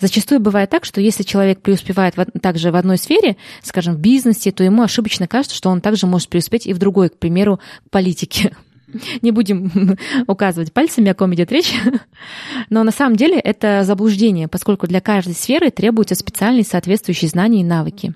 Зачастую 0.00 0.40
бывает 0.40 0.70
так, 0.70 0.84
что 0.84 1.00
если 1.00 1.22
человек 1.22 1.60
преуспевает 1.60 2.16
в, 2.16 2.24
также 2.40 2.72
в 2.72 2.76
одной 2.76 2.98
сфере, 2.98 3.36
скажем, 3.62 3.94
в 3.94 3.98
бизнесе, 3.98 4.50
то 4.50 4.64
ему 4.64 4.82
ошибочно 4.82 5.28
кажется, 5.28 5.56
что 5.56 5.68
он 5.70 5.80
также 5.80 6.06
может 6.06 6.28
преуспеть 6.28 6.66
и 6.66 6.72
в 6.72 6.78
другой, 6.78 7.10
к 7.10 7.18
примеру, 7.18 7.60
политике. 7.90 8.56
Не 9.22 9.30
будем 9.30 9.96
указывать 10.26 10.72
пальцами, 10.72 11.10
о 11.10 11.14
ком 11.14 11.34
идет 11.34 11.52
речь. 11.52 11.72
Но 12.70 12.84
на 12.84 12.90
самом 12.90 13.16
деле 13.16 13.38
это 13.38 13.84
заблуждение, 13.84 14.48
поскольку 14.48 14.86
для 14.86 15.00
каждой 15.00 15.34
сферы 15.34 15.70
требуются 15.70 16.14
специальные 16.14 16.64
соответствующие 16.64 17.28
знания 17.28 17.60
и 17.60 17.64
навыки. 17.64 18.14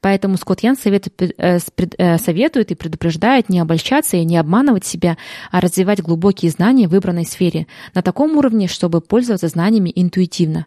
Поэтому 0.00 0.36
Скотт 0.36 0.60
Ян 0.60 0.76
э, 0.84 1.00
э, 1.38 2.18
советует 2.18 2.70
и 2.72 2.74
предупреждает 2.74 3.48
не 3.48 3.60
обольщаться 3.60 4.16
и 4.16 4.24
не 4.24 4.36
обманывать 4.36 4.84
себя, 4.84 5.16
а 5.50 5.60
развивать 5.60 6.02
глубокие 6.02 6.50
знания 6.50 6.88
в 6.88 6.90
выбранной 6.90 7.24
сфере 7.24 7.66
на 7.94 8.02
таком 8.02 8.36
уровне, 8.36 8.66
чтобы 8.66 9.00
пользоваться 9.00 9.48
знаниями 9.48 9.92
интуитивно. 9.94 10.66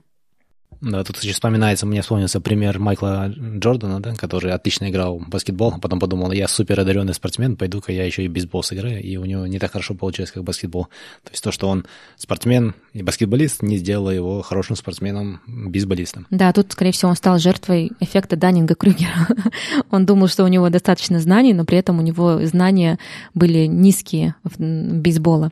Да, 0.86 1.04
тут 1.04 1.18
сейчас 1.18 1.34
вспоминается, 1.34 1.88
мне 1.88 2.04
вспомнился 2.04 2.40
пример 2.40 2.78
Майкла 2.78 3.34
Джордана, 3.36 4.00
да, 4.00 4.14
который 4.14 4.52
отлично 4.52 4.88
играл 4.92 5.18
в 5.18 5.28
баскетбол, 5.28 5.74
а 5.76 5.80
потом 5.80 6.00
подумал, 6.00 6.32
я 6.32 6.48
супер 6.48 6.80
одаренный 6.80 7.16
спортсмен, 7.16 7.56
пойду-ка 7.56 7.92
я 7.92 8.06
еще 8.06 8.24
и 8.24 8.28
бейсбол 8.28 8.62
сыграю, 8.62 9.02
и 9.02 9.18
у 9.18 9.26
него 9.26 9.48
не 9.48 9.58
так 9.58 9.72
хорошо 9.72 9.96
получилось, 9.96 10.30
как 10.30 10.44
баскетбол. 10.44 10.84
То 11.24 11.32
есть 11.32 11.44
то, 11.44 11.52
что 11.52 11.70
он 11.70 11.88
спортсмен 12.18 12.76
и 12.94 13.02
баскетболист, 13.02 13.64
не 13.64 13.78
сделало 13.78 14.12
его 14.12 14.44
хорошим 14.44 14.76
спортсменом-бейсболистом. 14.76 16.28
Да, 16.30 16.54
тут, 16.54 16.72
скорее 16.72 16.92
всего, 16.92 17.10
он 17.10 17.16
стал 17.16 17.40
жертвой 17.40 17.92
эффекта 18.00 18.36
Даннинга-Крюгера. 18.36 19.52
он 19.90 20.06
думал, 20.06 20.28
что 20.28 20.44
у 20.44 20.48
него 20.48 20.70
достаточно 20.70 21.20
знаний, 21.20 21.56
но 21.56 21.66
при 21.66 21.80
этом 21.80 21.98
у 21.98 22.04
него 22.04 22.46
знания 22.46 23.00
были 23.34 23.66
низкие 23.66 24.36
в 24.44 24.60
бейсбола. 24.60 25.52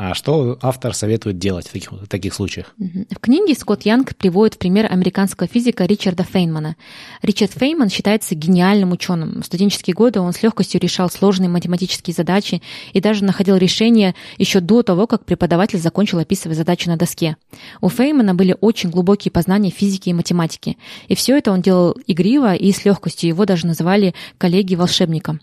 А 0.00 0.14
что 0.14 0.56
автор 0.62 0.94
советует 0.94 1.38
делать 1.38 1.66
в 1.66 1.72
таких, 1.72 1.90
в 1.90 2.06
таких 2.06 2.32
случаях? 2.32 2.72
В 2.78 3.18
книге 3.20 3.56
Скотт 3.56 3.82
Янг 3.82 4.14
приводит 4.14 4.54
в 4.54 4.58
пример 4.58 4.86
американского 4.88 5.48
физика 5.48 5.86
Ричарда 5.86 6.22
Фейнмана. 6.22 6.76
Ричард 7.20 7.50
Фейнман 7.54 7.90
считается 7.90 8.36
гениальным 8.36 8.92
ученым. 8.92 9.42
В 9.42 9.46
студенческие 9.46 9.94
годы 9.94 10.20
он 10.20 10.32
с 10.32 10.40
легкостью 10.40 10.80
решал 10.80 11.10
сложные 11.10 11.48
математические 11.48 12.14
задачи 12.14 12.62
и 12.92 13.00
даже 13.00 13.24
находил 13.24 13.56
решения 13.56 14.14
еще 14.36 14.60
до 14.60 14.84
того, 14.84 15.08
как 15.08 15.24
преподаватель 15.24 15.80
закончил 15.80 16.20
описывать 16.20 16.56
задачу 16.56 16.88
на 16.88 16.96
доске. 16.96 17.36
У 17.80 17.88
Фейнмана 17.88 18.36
были 18.36 18.56
очень 18.60 18.90
глубокие 18.90 19.32
познания 19.32 19.70
физики 19.70 20.10
и 20.10 20.14
математики. 20.14 20.78
И 21.08 21.16
все 21.16 21.36
это 21.36 21.50
он 21.50 21.60
делал 21.60 21.96
игриво 22.06 22.54
и 22.54 22.70
с 22.70 22.84
легкостью. 22.84 23.30
Его 23.30 23.46
даже 23.46 23.66
называли 23.66 24.14
коллеги 24.38 24.76
волшебником. 24.76 25.40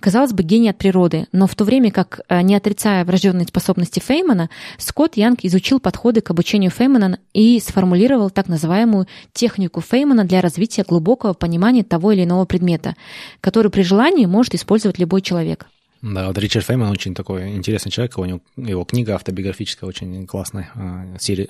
Казалось 0.00 0.32
бы, 0.32 0.42
гений 0.42 0.70
от 0.70 0.78
природы, 0.78 1.28
но 1.30 1.46
в 1.46 1.54
то 1.54 1.62
время 1.62 1.92
как, 1.92 2.22
э, 2.28 2.42
не 2.42 2.56
отрицая 2.56 3.04
врожденные 3.04 3.46
способности 3.46 3.91
деятельности 3.92 4.00
Феймана 4.00 4.50
Скотт 4.78 5.16
Янг 5.16 5.40
изучил 5.44 5.80
подходы 5.80 6.20
к 6.20 6.30
обучению 6.30 6.70
Феймана 6.70 7.18
и 7.34 7.60
сформулировал 7.60 8.30
так 8.30 8.48
называемую 8.48 9.06
технику 9.32 9.80
Феймана 9.80 10.24
для 10.24 10.40
развития 10.40 10.84
глубокого 10.88 11.34
понимания 11.34 11.84
того 11.84 12.12
или 12.12 12.24
иного 12.24 12.44
предмета, 12.44 12.94
который 13.40 13.70
при 13.70 13.82
желании 13.82 14.26
может 14.26 14.54
использовать 14.54 14.98
любой 14.98 15.20
человек. 15.22 15.66
Да, 16.02 16.26
вот 16.26 16.38
Ричард 16.38 16.66
Фейман 16.66 16.90
очень 16.90 17.14
такой 17.14 17.54
интересный 17.54 17.92
человек, 17.92 18.18
у 18.18 18.24
него 18.24 18.40
его 18.56 18.84
книга 18.84 19.14
автобиографическая 19.14 19.88
очень 19.88 20.26
классная, 20.26 20.70
а, 20.74 21.16
серия 21.18 21.48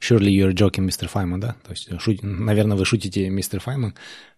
Surely 0.00 0.30
you're 0.30 0.52
joking, 0.52 0.84
Mr. 0.86 1.06
Файман, 1.06 1.38
да? 1.38 1.54
То 1.64 1.70
есть, 1.70 1.88
шут... 2.00 2.22
наверное, 2.22 2.76
вы 2.76 2.84
шутите, 2.84 3.28
мистер 3.30 3.60
Файман. 3.60 3.94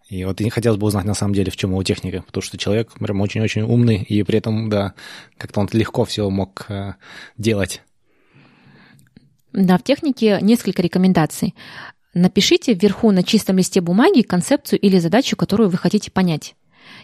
И 0.07 0.23
вот 0.23 0.39
и 0.39 0.49
хотелось 0.49 0.79
бы 0.79 0.85
узнать 0.85 1.05
на 1.05 1.15
самом 1.15 1.33
деле, 1.33 1.51
в 1.51 1.57
чем 1.57 1.71
его 1.71 1.83
техника, 1.83 2.23
потому 2.25 2.43
что 2.43 2.57
человек 2.57 2.91
прям 2.93 3.21
очень-очень 3.21 3.63
умный, 3.63 4.03
и 4.03 4.21
при 4.23 4.37
этом, 4.37 4.69
да, 4.69 4.93
как-то 5.37 5.61
он 5.61 5.69
легко 5.71 6.05
все 6.05 6.29
мог 6.29 6.65
э, 6.69 6.93
делать. 7.37 7.81
Да, 9.51 9.77
в 9.77 9.83
технике 9.83 10.39
несколько 10.41 10.81
рекомендаций. 10.81 11.55
Напишите 12.13 12.73
вверху 12.73 13.11
на 13.11 13.23
чистом 13.23 13.57
листе 13.57 13.81
бумаги 13.81 14.21
концепцию 14.21 14.79
или 14.79 14.99
задачу, 14.99 15.35
которую 15.35 15.69
вы 15.69 15.77
хотите 15.77 16.11
понять. 16.11 16.55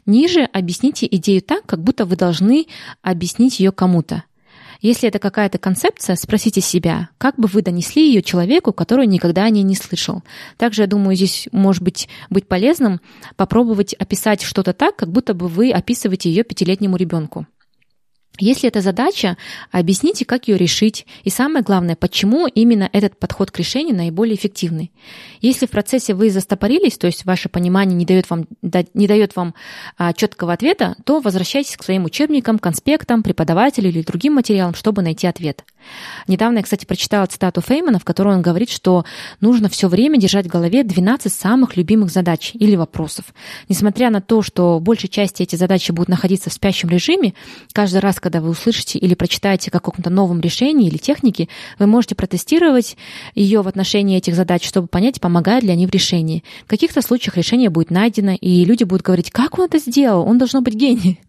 Ниже 0.06 0.44
объясните 0.44 1.08
идею 1.10 1.42
так, 1.42 1.66
как 1.66 1.84
будто 1.84 2.06
вы 2.06 2.16
должны 2.16 2.68
объяснить 3.02 3.60
ее 3.60 3.72
кому-то. 3.72 4.24
Если 4.82 5.08
это 5.08 5.20
какая-то 5.20 5.60
концепция, 5.60 6.16
спросите 6.16 6.60
себя, 6.60 7.10
как 7.20 7.36
бы 7.36 7.48
вы 7.48 7.62
донесли 7.62 8.08
ее 8.08 8.24
человеку, 8.24 8.74
который 8.74 9.06
никогда 9.06 9.44
о 9.44 9.50
ней 9.52 9.62
не 9.62 9.76
слышал. 9.76 10.24
Также, 10.58 10.82
я 10.82 10.88
думаю, 10.88 11.16
здесь 11.16 11.48
может 11.52 11.84
быть, 11.84 12.10
быть 12.32 12.48
полезным 12.48 13.00
попробовать 13.36 13.94
описать 13.94 14.42
что-то 14.42 14.74
так, 14.74 14.96
как 14.96 15.12
будто 15.12 15.36
бы 15.36 15.48
вы 15.48 15.72
описываете 15.72 16.30
ее 16.30 16.44
пятилетнему 16.44 16.98
ребенку. 16.98 17.46
Если 18.42 18.68
это 18.68 18.82
задача, 18.82 19.38
объясните, 19.72 20.26
как 20.26 20.48
ее 20.48 20.58
решить, 20.58 21.06
и 21.24 21.30
самое 21.30 21.64
главное, 21.64 21.96
почему 21.96 22.48
именно 22.48 22.90
этот 22.92 23.16
подход 23.20 23.52
к 23.52 23.60
решению 23.60 23.96
наиболее 23.96 24.36
эффективный. 24.36 24.92
Если 25.42 25.68
в 25.68 25.70
процессе 25.70 26.16
вы 26.16 26.32
застопорились, 26.32 26.98
то 26.98 27.06
есть 27.06 27.24
ваше 27.26 27.50
понимание 27.50 27.96
не 27.96 28.04
дает 28.06 28.30
вам, 28.32 28.48
не 28.96 29.08
дает 29.08 29.36
вам 29.36 29.54
а, 29.96 30.14
четкого 30.14 30.54
ответа, 30.54 30.96
то 31.04 31.20
возвращайтесь 31.20 31.78
к 31.78 31.84
своим 31.84 32.06
учебникам, 32.06 32.58
конспектам, 32.58 33.22
преподавателю 33.22 33.90
или 33.90 34.02
другим 34.02 34.34
материалам, 34.34 34.74
чтобы 34.74 35.04
найти 35.04 35.28
ответ. 35.28 35.64
Недавно 36.28 36.58
я, 36.58 36.64
кстати, 36.64 36.86
прочитала 36.86 37.26
цитату 37.26 37.62
Феймана, 37.62 38.00
в 38.00 38.06
которой 38.06 38.36
он 38.36 38.42
говорит, 38.42 38.70
что 38.70 39.06
нужно 39.40 39.70
все 39.70 39.88
время 39.88 40.18
держать 40.20 40.48
в 40.48 40.50
голове 40.50 40.84
12 40.84 41.32
самых 41.32 41.78
любимых 41.78 42.12
задач 42.12 42.52
или 42.54 42.76
вопросов. 42.76 43.26
Несмотря 43.70 44.10
на 44.10 44.22
то, 44.22 44.42
что 44.42 44.80
большей 44.80 45.10
части 45.10 45.44
эти 45.44 45.56
задачи 45.56 45.92
будут 45.92 46.10
находиться 46.10 46.50
в 46.50 46.54
спящем 46.54 46.90
режиме, 46.90 47.34
каждый 47.74 48.00
раз, 48.00 48.20
когда 48.20 48.31
вы 48.40 48.50
услышите 48.50 49.00
или 49.00 49.16
прочитаете 49.16 49.70
о 49.70 49.72
каком-то 49.72 50.10
новом 50.10 50.40
решении 50.40 50.88
или 50.88 50.98
технике, 50.98 51.50
вы 51.80 51.88
можете 51.88 52.16
протестировать 52.16 52.96
ее 53.36 53.62
в 53.62 53.68
отношении 53.68 54.18
этих 54.18 54.36
задач, 54.36 54.66
чтобы 54.66 54.88
понять, 54.88 55.20
помогают 55.20 55.66
ли 55.66 55.72
они 55.72 55.88
в 55.88 55.90
решении. 55.90 56.44
В 56.66 56.70
каких-то 56.70 57.02
случаях 57.02 57.36
решение 57.38 57.70
будет 57.70 57.92
найдено, 57.92 58.38
и 58.40 58.64
люди 58.64 58.84
будут 58.84 59.04
говорить, 59.04 59.32
как 59.32 59.58
он 59.58 59.66
это 59.66 59.80
сделал, 59.80 60.26
он 60.28 60.38
должно 60.38 60.62
быть 60.62 60.76
гений. 60.76 61.20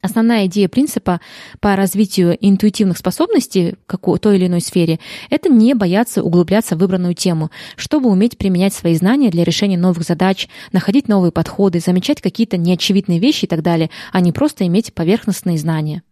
Основная 0.00 0.46
идея 0.46 0.68
принципа 0.68 1.20
по 1.60 1.74
развитию 1.74 2.38
интуитивных 2.40 2.98
способностей 2.98 3.74
в 3.88 4.18
той 4.18 4.36
или 4.36 4.46
иной 4.46 4.60
сфере– 4.60 5.00
это 5.30 5.48
не 5.48 5.74
бояться 5.74 6.22
углубляться 6.22 6.76
в 6.76 6.78
выбранную 6.78 7.14
тему, 7.14 7.50
чтобы 7.74 8.08
уметь 8.08 8.38
применять 8.38 8.72
свои 8.72 8.94
знания 8.94 9.30
для 9.30 9.42
решения 9.42 9.76
новых 9.76 10.04
задач, 10.04 10.48
находить 10.70 11.08
новые 11.08 11.32
подходы, 11.32 11.80
замечать 11.80 12.20
какие-то 12.20 12.56
неочевидные 12.56 13.18
вещи 13.18 13.46
и 13.46 13.48
так 13.48 13.62
далее, 13.62 13.90
а 14.12 14.20
не 14.20 14.30
просто 14.30 14.66
иметь 14.68 14.94
поверхностные 14.94 15.58
знания. 15.58 16.02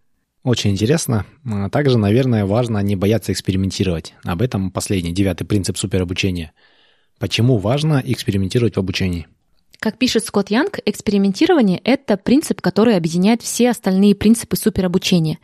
Очень 0.43 0.73
интересно. 0.73 1.25
А 1.45 1.71
также, 1.71 1.97
наверное, 1.97 2.45
важно 2.45 2.79
не 2.79 2.97
бояться 2.97 3.33
экспериментировать. 3.33 4.15
Об 4.25 4.43
этом 4.43 4.73
последний, 4.73 5.13
девятый 5.13 5.47
принцип 5.47 5.79
суперобучения. 5.79 6.53
Почему 7.21 7.59
важно 7.59 8.03
экспериментировать 8.05 8.75
в 8.75 8.81
обучении? 8.81 9.29
Как 9.79 9.99
пишет 9.99 10.25
Скотт 10.25 10.51
Янг, 10.51 10.79
экспериментирование— 10.87 11.81
это 11.85 12.17
принцип, 12.17 12.61
который 12.61 12.97
объединяет 12.97 13.43
все 13.43 13.71
остальные 13.71 14.15
принципы 14.15 14.57
суперобучения. 14.57 15.39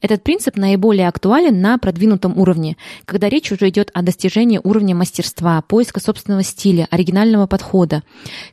Этот 0.00 0.22
принцип 0.22 0.56
наиболее 0.56 1.08
актуален 1.08 1.60
на 1.60 1.78
продвинутом 1.78 2.36
уровне, 2.36 2.76
когда 3.04 3.28
речь 3.28 3.52
уже 3.52 3.68
идет 3.68 3.90
о 3.94 4.02
достижении 4.02 4.60
уровня 4.62 4.94
мастерства, 4.94 5.62
поиска 5.62 6.00
собственного 6.00 6.42
стиля, 6.42 6.88
оригинального 6.90 7.46
подхода. 7.46 8.02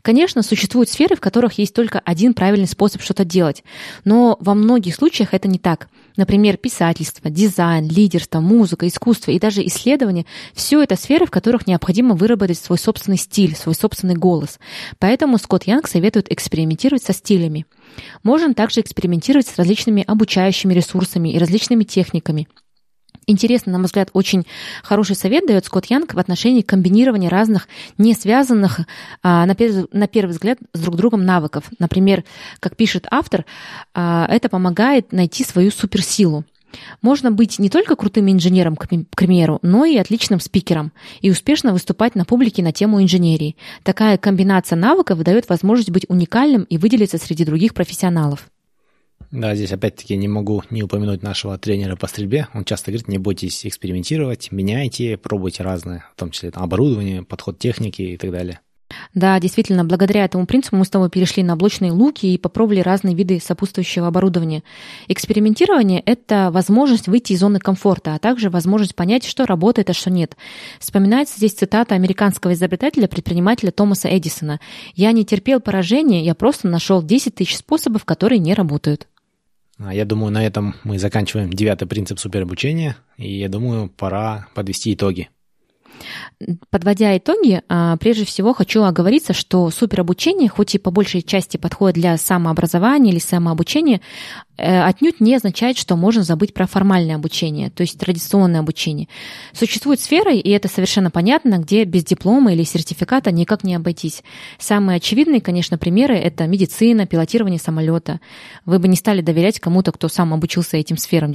Конечно, 0.01 0.43
существуют 0.43 0.89
сферы, 0.89 1.15
в 1.15 1.21
которых 1.21 1.57
есть 1.57 1.73
только 1.73 1.99
один 1.99 2.33
правильный 2.33 2.67
способ 2.67 3.01
что-то 3.01 3.25
делать, 3.25 3.63
но 4.05 4.37
во 4.39 4.53
многих 4.53 4.95
случаях 4.95 5.33
это 5.33 5.47
не 5.47 5.57
так. 5.57 5.89
Например, 6.15 6.57
писательство, 6.57 7.31
дизайн, 7.31 7.87
лидерство, 7.87 8.39
музыка, 8.39 8.87
искусство 8.87 9.31
и 9.31 9.39
даже 9.39 9.65
исследование— 9.65 10.25
все 10.53 10.83
это 10.83 10.95
сферы, 10.95 11.25
в 11.25 11.31
которых 11.31 11.65
необходимо 11.65 12.13
выработать 12.13 12.59
свой 12.59 12.77
собственный 12.77 13.17
стиль, 13.17 13.55
свой 13.55 13.73
собственный 13.73 14.13
голос. 14.13 14.59
Поэтому 14.99 15.22
Поэтому 15.23 15.37
Скотт 15.37 15.63
Янг 15.63 15.87
советует 15.87 16.29
экспериментировать 16.33 17.01
со 17.01 17.13
стилями. 17.13 17.65
Можно 18.23 18.53
также 18.53 18.81
экспериментировать 18.81 19.47
с 19.47 19.55
различными 19.55 20.03
обучающими 20.05 20.73
ресурсами 20.73 21.29
и 21.29 21.37
различными 21.37 21.85
техниками. 21.85 22.49
Интересно, 23.25 23.71
на 23.71 23.77
мой 23.77 23.85
взгляд, 23.85 24.09
очень 24.11 24.45
хороший 24.83 25.15
совет 25.15 25.47
дает 25.47 25.63
Скотт 25.63 25.85
Янг 25.85 26.13
в 26.13 26.19
отношении 26.19 26.61
комбинирования 26.61 27.29
разных 27.29 27.69
не 27.97 28.15
связанных, 28.15 28.81
а, 29.21 29.45
на, 29.45 29.55
первый, 29.55 29.85
на 29.93 30.07
первый 30.09 30.31
взгляд, 30.31 30.57
с 30.73 30.81
друг 30.81 30.97
другом 30.97 31.23
навыков. 31.23 31.69
Например, 31.79 32.25
как 32.59 32.75
пишет 32.75 33.07
автор, 33.09 33.45
а, 33.93 34.27
это 34.29 34.49
помогает 34.49 35.13
найти 35.13 35.45
свою 35.45 35.71
суперсилу. 35.71 36.43
Можно 37.01 37.31
быть 37.31 37.59
не 37.59 37.69
только 37.69 37.95
крутым 37.95 38.31
инженером, 38.31 38.75
к 38.75 38.87
примеру, 39.15 39.59
но 39.61 39.85
и 39.85 39.97
отличным 39.97 40.39
спикером 40.39 40.91
и 41.21 41.29
успешно 41.29 41.73
выступать 41.73 42.15
на 42.15 42.25
публике 42.25 42.63
на 42.63 42.71
тему 42.71 43.01
инженерии. 43.01 43.55
Такая 43.83 44.17
комбинация 44.17 44.75
навыков 44.75 45.21
дает 45.23 45.49
возможность 45.49 45.91
быть 45.91 46.05
уникальным 46.09 46.63
и 46.63 46.77
выделиться 46.77 47.17
среди 47.17 47.45
других 47.45 47.73
профессионалов. 47.73 48.49
Да, 49.31 49.55
здесь 49.55 49.71
опять-таки 49.71 50.15
не 50.15 50.27
могу 50.27 50.63
не 50.69 50.83
упомянуть 50.83 51.23
нашего 51.23 51.57
тренера 51.57 51.95
по 51.95 52.05
стрельбе. 52.05 52.47
Он 52.53 52.65
часто 52.65 52.91
говорит, 52.91 53.07
не 53.07 53.17
бойтесь 53.17 53.65
экспериментировать, 53.65 54.51
меняйте, 54.51 55.17
пробуйте 55.17 55.63
разное, 55.63 56.05
в 56.15 56.19
том 56.19 56.29
числе 56.29 56.51
там, 56.51 56.63
оборудование, 56.63 57.23
подход 57.23 57.57
техники 57.57 58.01
и 58.03 58.17
так 58.17 58.31
далее. 58.31 58.59
Да, 59.13 59.39
действительно, 59.39 59.85
благодаря 59.85 60.25
этому 60.25 60.45
принципу 60.45 60.75
мы 60.75 60.85
с 60.85 60.89
тобой 60.89 61.09
перешли 61.09 61.43
на 61.43 61.55
блочные 61.55 61.91
луки 61.91 62.25
и 62.27 62.37
попробовали 62.37 62.79
разные 62.79 63.15
виды 63.15 63.39
сопутствующего 63.39 64.07
оборудования. 64.07 64.63
Экспериментирование— 65.07 66.01
это 66.05 66.49
возможность 66.51 67.07
выйти 67.07 67.33
из 67.33 67.39
зоны 67.39 67.59
комфорта, 67.59 68.15
а 68.15 68.19
также 68.19 68.49
возможность 68.49 68.95
понять, 68.95 69.25
что 69.25 69.45
работает, 69.45 69.89
а 69.89 69.93
что 69.93 70.09
нет. 70.09 70.35
Вспоминается 70.79 71.37
здесь 71.37 71.53
цитата 71.53 71.95
американского 71.95 72.53
изобретателя-предпринимателя 72.53 73.71
Томаса 73.71 74.15
Эдисона. 74.15 74.59
«Я 74.95 75.11
не 75.11 75.25
терпел 75.25 75.59
поражения, 75.59 76.23
я 76.23 76.35
просто 76.35 76.67
нашел 76.67 77.03
10 77.03 77.35
тысяч 77.35 77.57
способов, 77.57 78.05
которые 78.05 78.39
не 78.39 78.53
работают». 78.53 79.07
А 79.79 79.93
я 79.93 80.05
думаю, 80.05 80.31
на 80.31 80.45
этом 80.45 80.75
мы 80.83 80.99
заканчиваем 80.99 81.51
девятый 81.51 81.87
принцип 81.87 82.19
суперобучения, 82.19 82.95
и 83.17 83.39
я 83.39 83.49
думаю, 83.49 83.89
пора 83.89 84.47
подвести 84.53 84.93
итоги. 84.93 85.29
Подводя 86.69 87.17
итоги, 87.17 87.61
а, 87.69 87.97
прежде 87.97 88.25
всего 88.25 88.53
хочу 88.53 88.83
оговориться, 88.83 89.33
что 89.33 89.69
суперобучение, 89.69 90.49
хоть 90.49 90.75
и 90.75 90.77
по 90.79 90.91
большей 90.91 91.21
части 91.21 91.57
подходит 91.57 91.95
для 91.95 92.17
самообразования 92.17 93.11
или 93.11 93.19
самообучения, 93.19 94.01
э, 94.57 94.83
отнюдь 94.83 95.21
не 95.21 95.35
означает, 95.35 95.77
что 95.77 95.95
можно 95.95 96.23
забыть 96.23 96.53
про 96.53 96.67
формальное 96.67 97.15
обучение, 97.15 97.69
то 97.69 97.81
есть 97.81 97.97
традиционное 97.97 98.59
обучение. 98.59 99.07
Существуют 99.53 100.01
сферы, 100.01 100.35
и 100.35 100.49
это 100.49 100.67
совершенно 100.67 101.11
понятно, 101.11 101.59
где 101.59 101.85
без 101.85 102.03
диплома 102.03 102.53
или 102.53 102.63
сертификата 102.63 103.31
никак 103.31 103.63
не 103.63 103.75
обойтись. 103.75 104.23
Самые 104.59 104.97
очевидные, 104.97 105.41
конечно, 105.41 105.77
примеры— 105.77 106.15
это 106.17 106.45
медицина, 106.47 107.07
пилотирование 107.07 107.59
самолета. 107.59 108.19
Вы 108.65 108.79
бы 108.79 108.87
не 108.87 108.95
стали 108.95 109.21
доверять 109.21 109.59
кому-то, 109.59 109.91
кто 109.91 110.09
сам 110.09 110.33
обучился 110.33 110.77
этим 110.77 110.97
сферам 110.97 111.33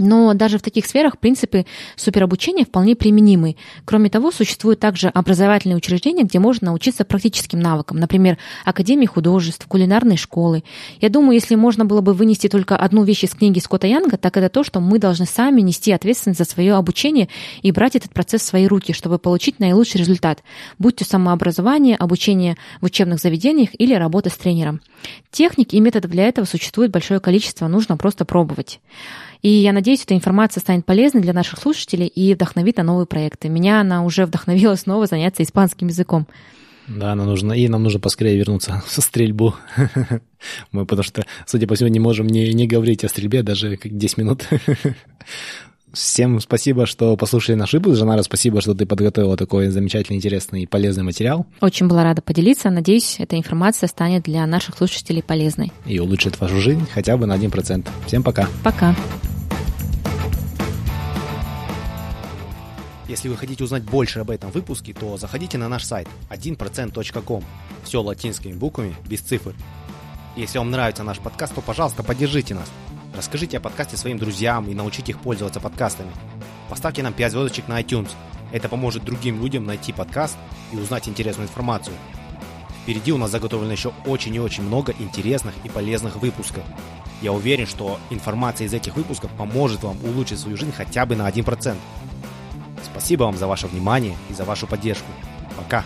но 0.00 0.34
даже 0.34 0.58
в 0.58 0.62
таких 0.62 0.86
сферах 0.86 1.18
принципы 1.18 1.66
суперобучения 1.96 2.64
вполне 2.64 2.96
применимы. 2.96 3.56
Кроме 3.84 4.10
того, 4.10 4.30
существуют 4.32 4.80
также 4.80 5.08
образовательные 5.08 5.76
учреждения, 5.76 6.24
где 6.24 6.38
можно 6.38 6.68
научиться 6.68 7.04
практическим 7.04 7.60
навыкам, 7.60 7.98
например, 7.98 8.38
Академии 8.64 9.06
художеств, 9.06 9.66
кулинарной 9.66 10.16
школы. 10.16 10.64
Я 11.00 11.08
думаю, 11.08 11.34
если 11.34 11.54
можно 11.54 11.84
было 11.84 12.00
бы 12.00 12.14
вынести 12.14 12.48
только 12.48 12.76
одну 12.76 13.04
вещь 13.04 13.24
из 13.24 13.30
книги 13.30 13.58
Скотта 13.58 13.86
Янга, 13.86 14.16
так 14.16 14.36
это 14.36 14.48
то, 14.48 14.64
что 14.64 14.80
мы 14.80 14.98
должны 14.98 15.26
сами 15.26 15.60
нести 15.60 15.92
ответственность 15.92 16.38
за 16.38 16.44
свое 16.44 16.74
обучение 16.74 17.28
и 17.62 17.70
брать 17.72 17.96
этот 17.96 18.12
процесс 18.12 18.42
в 18.42 18.46
свои 18.46 18.66
руки, 18.66 18.92
чтобы 18.92 19.18
получить 19.18 19.60
наилучший 19.60 19.98
результат, 19.98 20.42
будь 20.78 20.96
то 20.96 21.04
самообразование, 21.04 21.96
обучение 21.96 22.56
в 22.80 22.86
учебных 22.86 23.20
заведениях 23.20 23.70
или 23.78 23.94
работа 23.94 24.30
с 24.30 24.36
тренером. 24.36 24.80
Техник 25.30 25.72
и 25.72 25.80
методов 25.80 26.10
для 26.10 26.24
этого 26.28 26.44
существует 26.44 26.90
большое 26.90 27.20
количество, 27.20 27.68
нужно 27.68 27.96
просто 27.96 28.24
пробовать. 28.24 28.80
И 29.42 29.48
я 29.48 29.72
надеюсь, 29.72 30.02
эта 30.02 30.14
информация 30.14 30.60
станет 30.60 30.84
полезной 30.84 31.22
для 31.22 31.32
наших 31.32 31.58
слушателей 31.58 32.06
и 32.06 32.34
вдохновит 32.34 32.76
на 32.76 32.82
новые 32.82 33.06
проекты. 33.06 33.48
Меня 33.48 33.80
она 33.80 34.04
уже 34.04 34.26
вдохновила 34.26 34.74
снова 34.74 35.06
заняться 35.06 35.42
испанским 35.42 35.88
языком. 35.88 36.26
Да, 36.88 37.14
нам 37.14 37.26
нужно, 37.26 37.52
и 37.52 37.68
нам 37.68 37.82
нужно 37.82 38.00
поскорее 38.00 38.36
вернуться 38.36 38.82
в 38.86 38.90
стрельбу. 38.90 39.54
Мы 40.72 40.86
потому 40.86 41.04
что, 41.04 41.24
судя 41.46 41.66
по 41.66 41.74
всему, 41.74 41.88
не 41.88 42.00
можем 42.00 42.26
не, 42.26 42.52
не 42.52 42.66
говорить 42.66 43.04
о 43.04 43.08
стрельбе 43.08 43.42
даже 43.42 43.76
как 43.76 43.96
10 43.96 44.18
минут. 44.18 44.48
Всем 45.92 46.40
спасибо, 46.40 46.86
что 46.86 47.16
послушали 47.16 47.56
наш 47.56 47.72
выпуск. 47.72 47.98
Жанара, 47.98 48.22
спасибо, 48.22 48.60
что 48.60 48.74
ты 48.74 48.86
подготовила 48.86 49.36
такой 49.36 49.68
замечательный, 49.68 50.16
интересный 50.16 50.62
и 50.62 50.66
полезный 50.66 51.02
материал. 51.02 51.46
Очень 51.60 51.88
была 51.88 52.04
рада 52.04 52.22
поделиться. 52.22 52.70
Надеюсь, 52.70 53.16
эта 53.18 53.36
информация 53.36 53.88
станет 53.88 54.22
для 54.22 54.46
наших 54.46 54.76
слушателей 54.78 55.22
полезной. 55.22 55.72
И 55.86 55.98
улучшит 55.98 56.40
вашу 56.40 56.60
жизнь 56.60 56.86
хотя 56.92 57.16
бы 57.16 57.26
на 57.26 57.36
1%. 57.36 57.88
Всем 58.06 58.22
пока. 58.22 58.48
Пока. 58.62 58.94
Если 63.08 63.28
вы 63.28 63.36
хотите 63.36 63.64
узнать 63.64 63.82
больше 63.82 64.20
об 64.20 64.30
этом 64.30 64.52
выпуске, 64.52 64.92
то 64.92 65.16
заходите 65.16 65.58
на 65.58 65.68
наш 65.68 65.82
сайт 65.84 66.06
1%.com. 66.30 67.44
Все 67.82 68.00
латинскими 68.00 68.52
буквами, 68.52 68.94
без 69.08 69.20
цифр. 69.20 69.52
Если 70.36 70.58
вам 70.58 70.70
нравится 70.70 71.02
наш 71.02 71.18
подкаст, 71.18 71.56
то, 71.56 71.60
пожалуйста, 71.60 72.04
поддержите 72.04 72.54
нас. 72.54 72.70
Расскажите 73.14 73.58
о 73.58 73.60
подкасте 73.60 73.96
своим 73.96 74.18
друзьям 74.18 74.68
и 74.68 74.74
научите 74.74 75.12
их 75.12 75.20
пользоваться 75.20 75.60
подкастами. 75.60 76.10
Поставьте 76.68 77.02
нам 77.02 77.12
5 77.12 77.32
звездочек 77.32 77.68
на 77.68 77.80
iTunes. 77.80 78.10
Это 78.52 78.68
поможет 78.68 79.04
другим 79.04 79.42
людям 79.42 79.64
найти 79.64 79.92
подкаст 79.92 80.36
и 80.72 80.76
узнать 80.76 81.08
интересную 81.08 81.48
информацию. 81.48 81.96
Впереди 82.82 83.12
у 83.12 83.18
нас 83.18 83.30
заготовлено 83.30 83.72
еще 83.72 83.92
очень 84.06 84.34
и 84.34 84.40
очень 84.40 84.62
много 84.62 84.94
интересных 84.98 85.54
и 85.64 85.68
полезных 85.68 86.16
выпусков. 86.16 86.64
Я 87.20 87.32
уверен, 87.32 87.66
что 87.66 87.98
информация 88.08 88.66
из 88.66 88.72
этих 88.72 88.96
выпусков 88.96 89.30
поможет 89.32 89.82
вам 89.82 89.98
улучшить 90.04 90.38
свою 90.38 90.56
жизнь 90.56 90.72
хотя 90.72 91.04
бы 91.04 91.16
на 91.16 91.28
1%. 91.28 91.76
Спасибо 92.82 93.24
вам 93.24 93.36
за 93.36 93.46
ваше 93.46 93.66
внимание 93.66 94.16
и 94.30 94.34
за 94.34 94.44
вашу 94.44 94.66
поддержку. 94.66 95.10
Пока! 95.56 95.84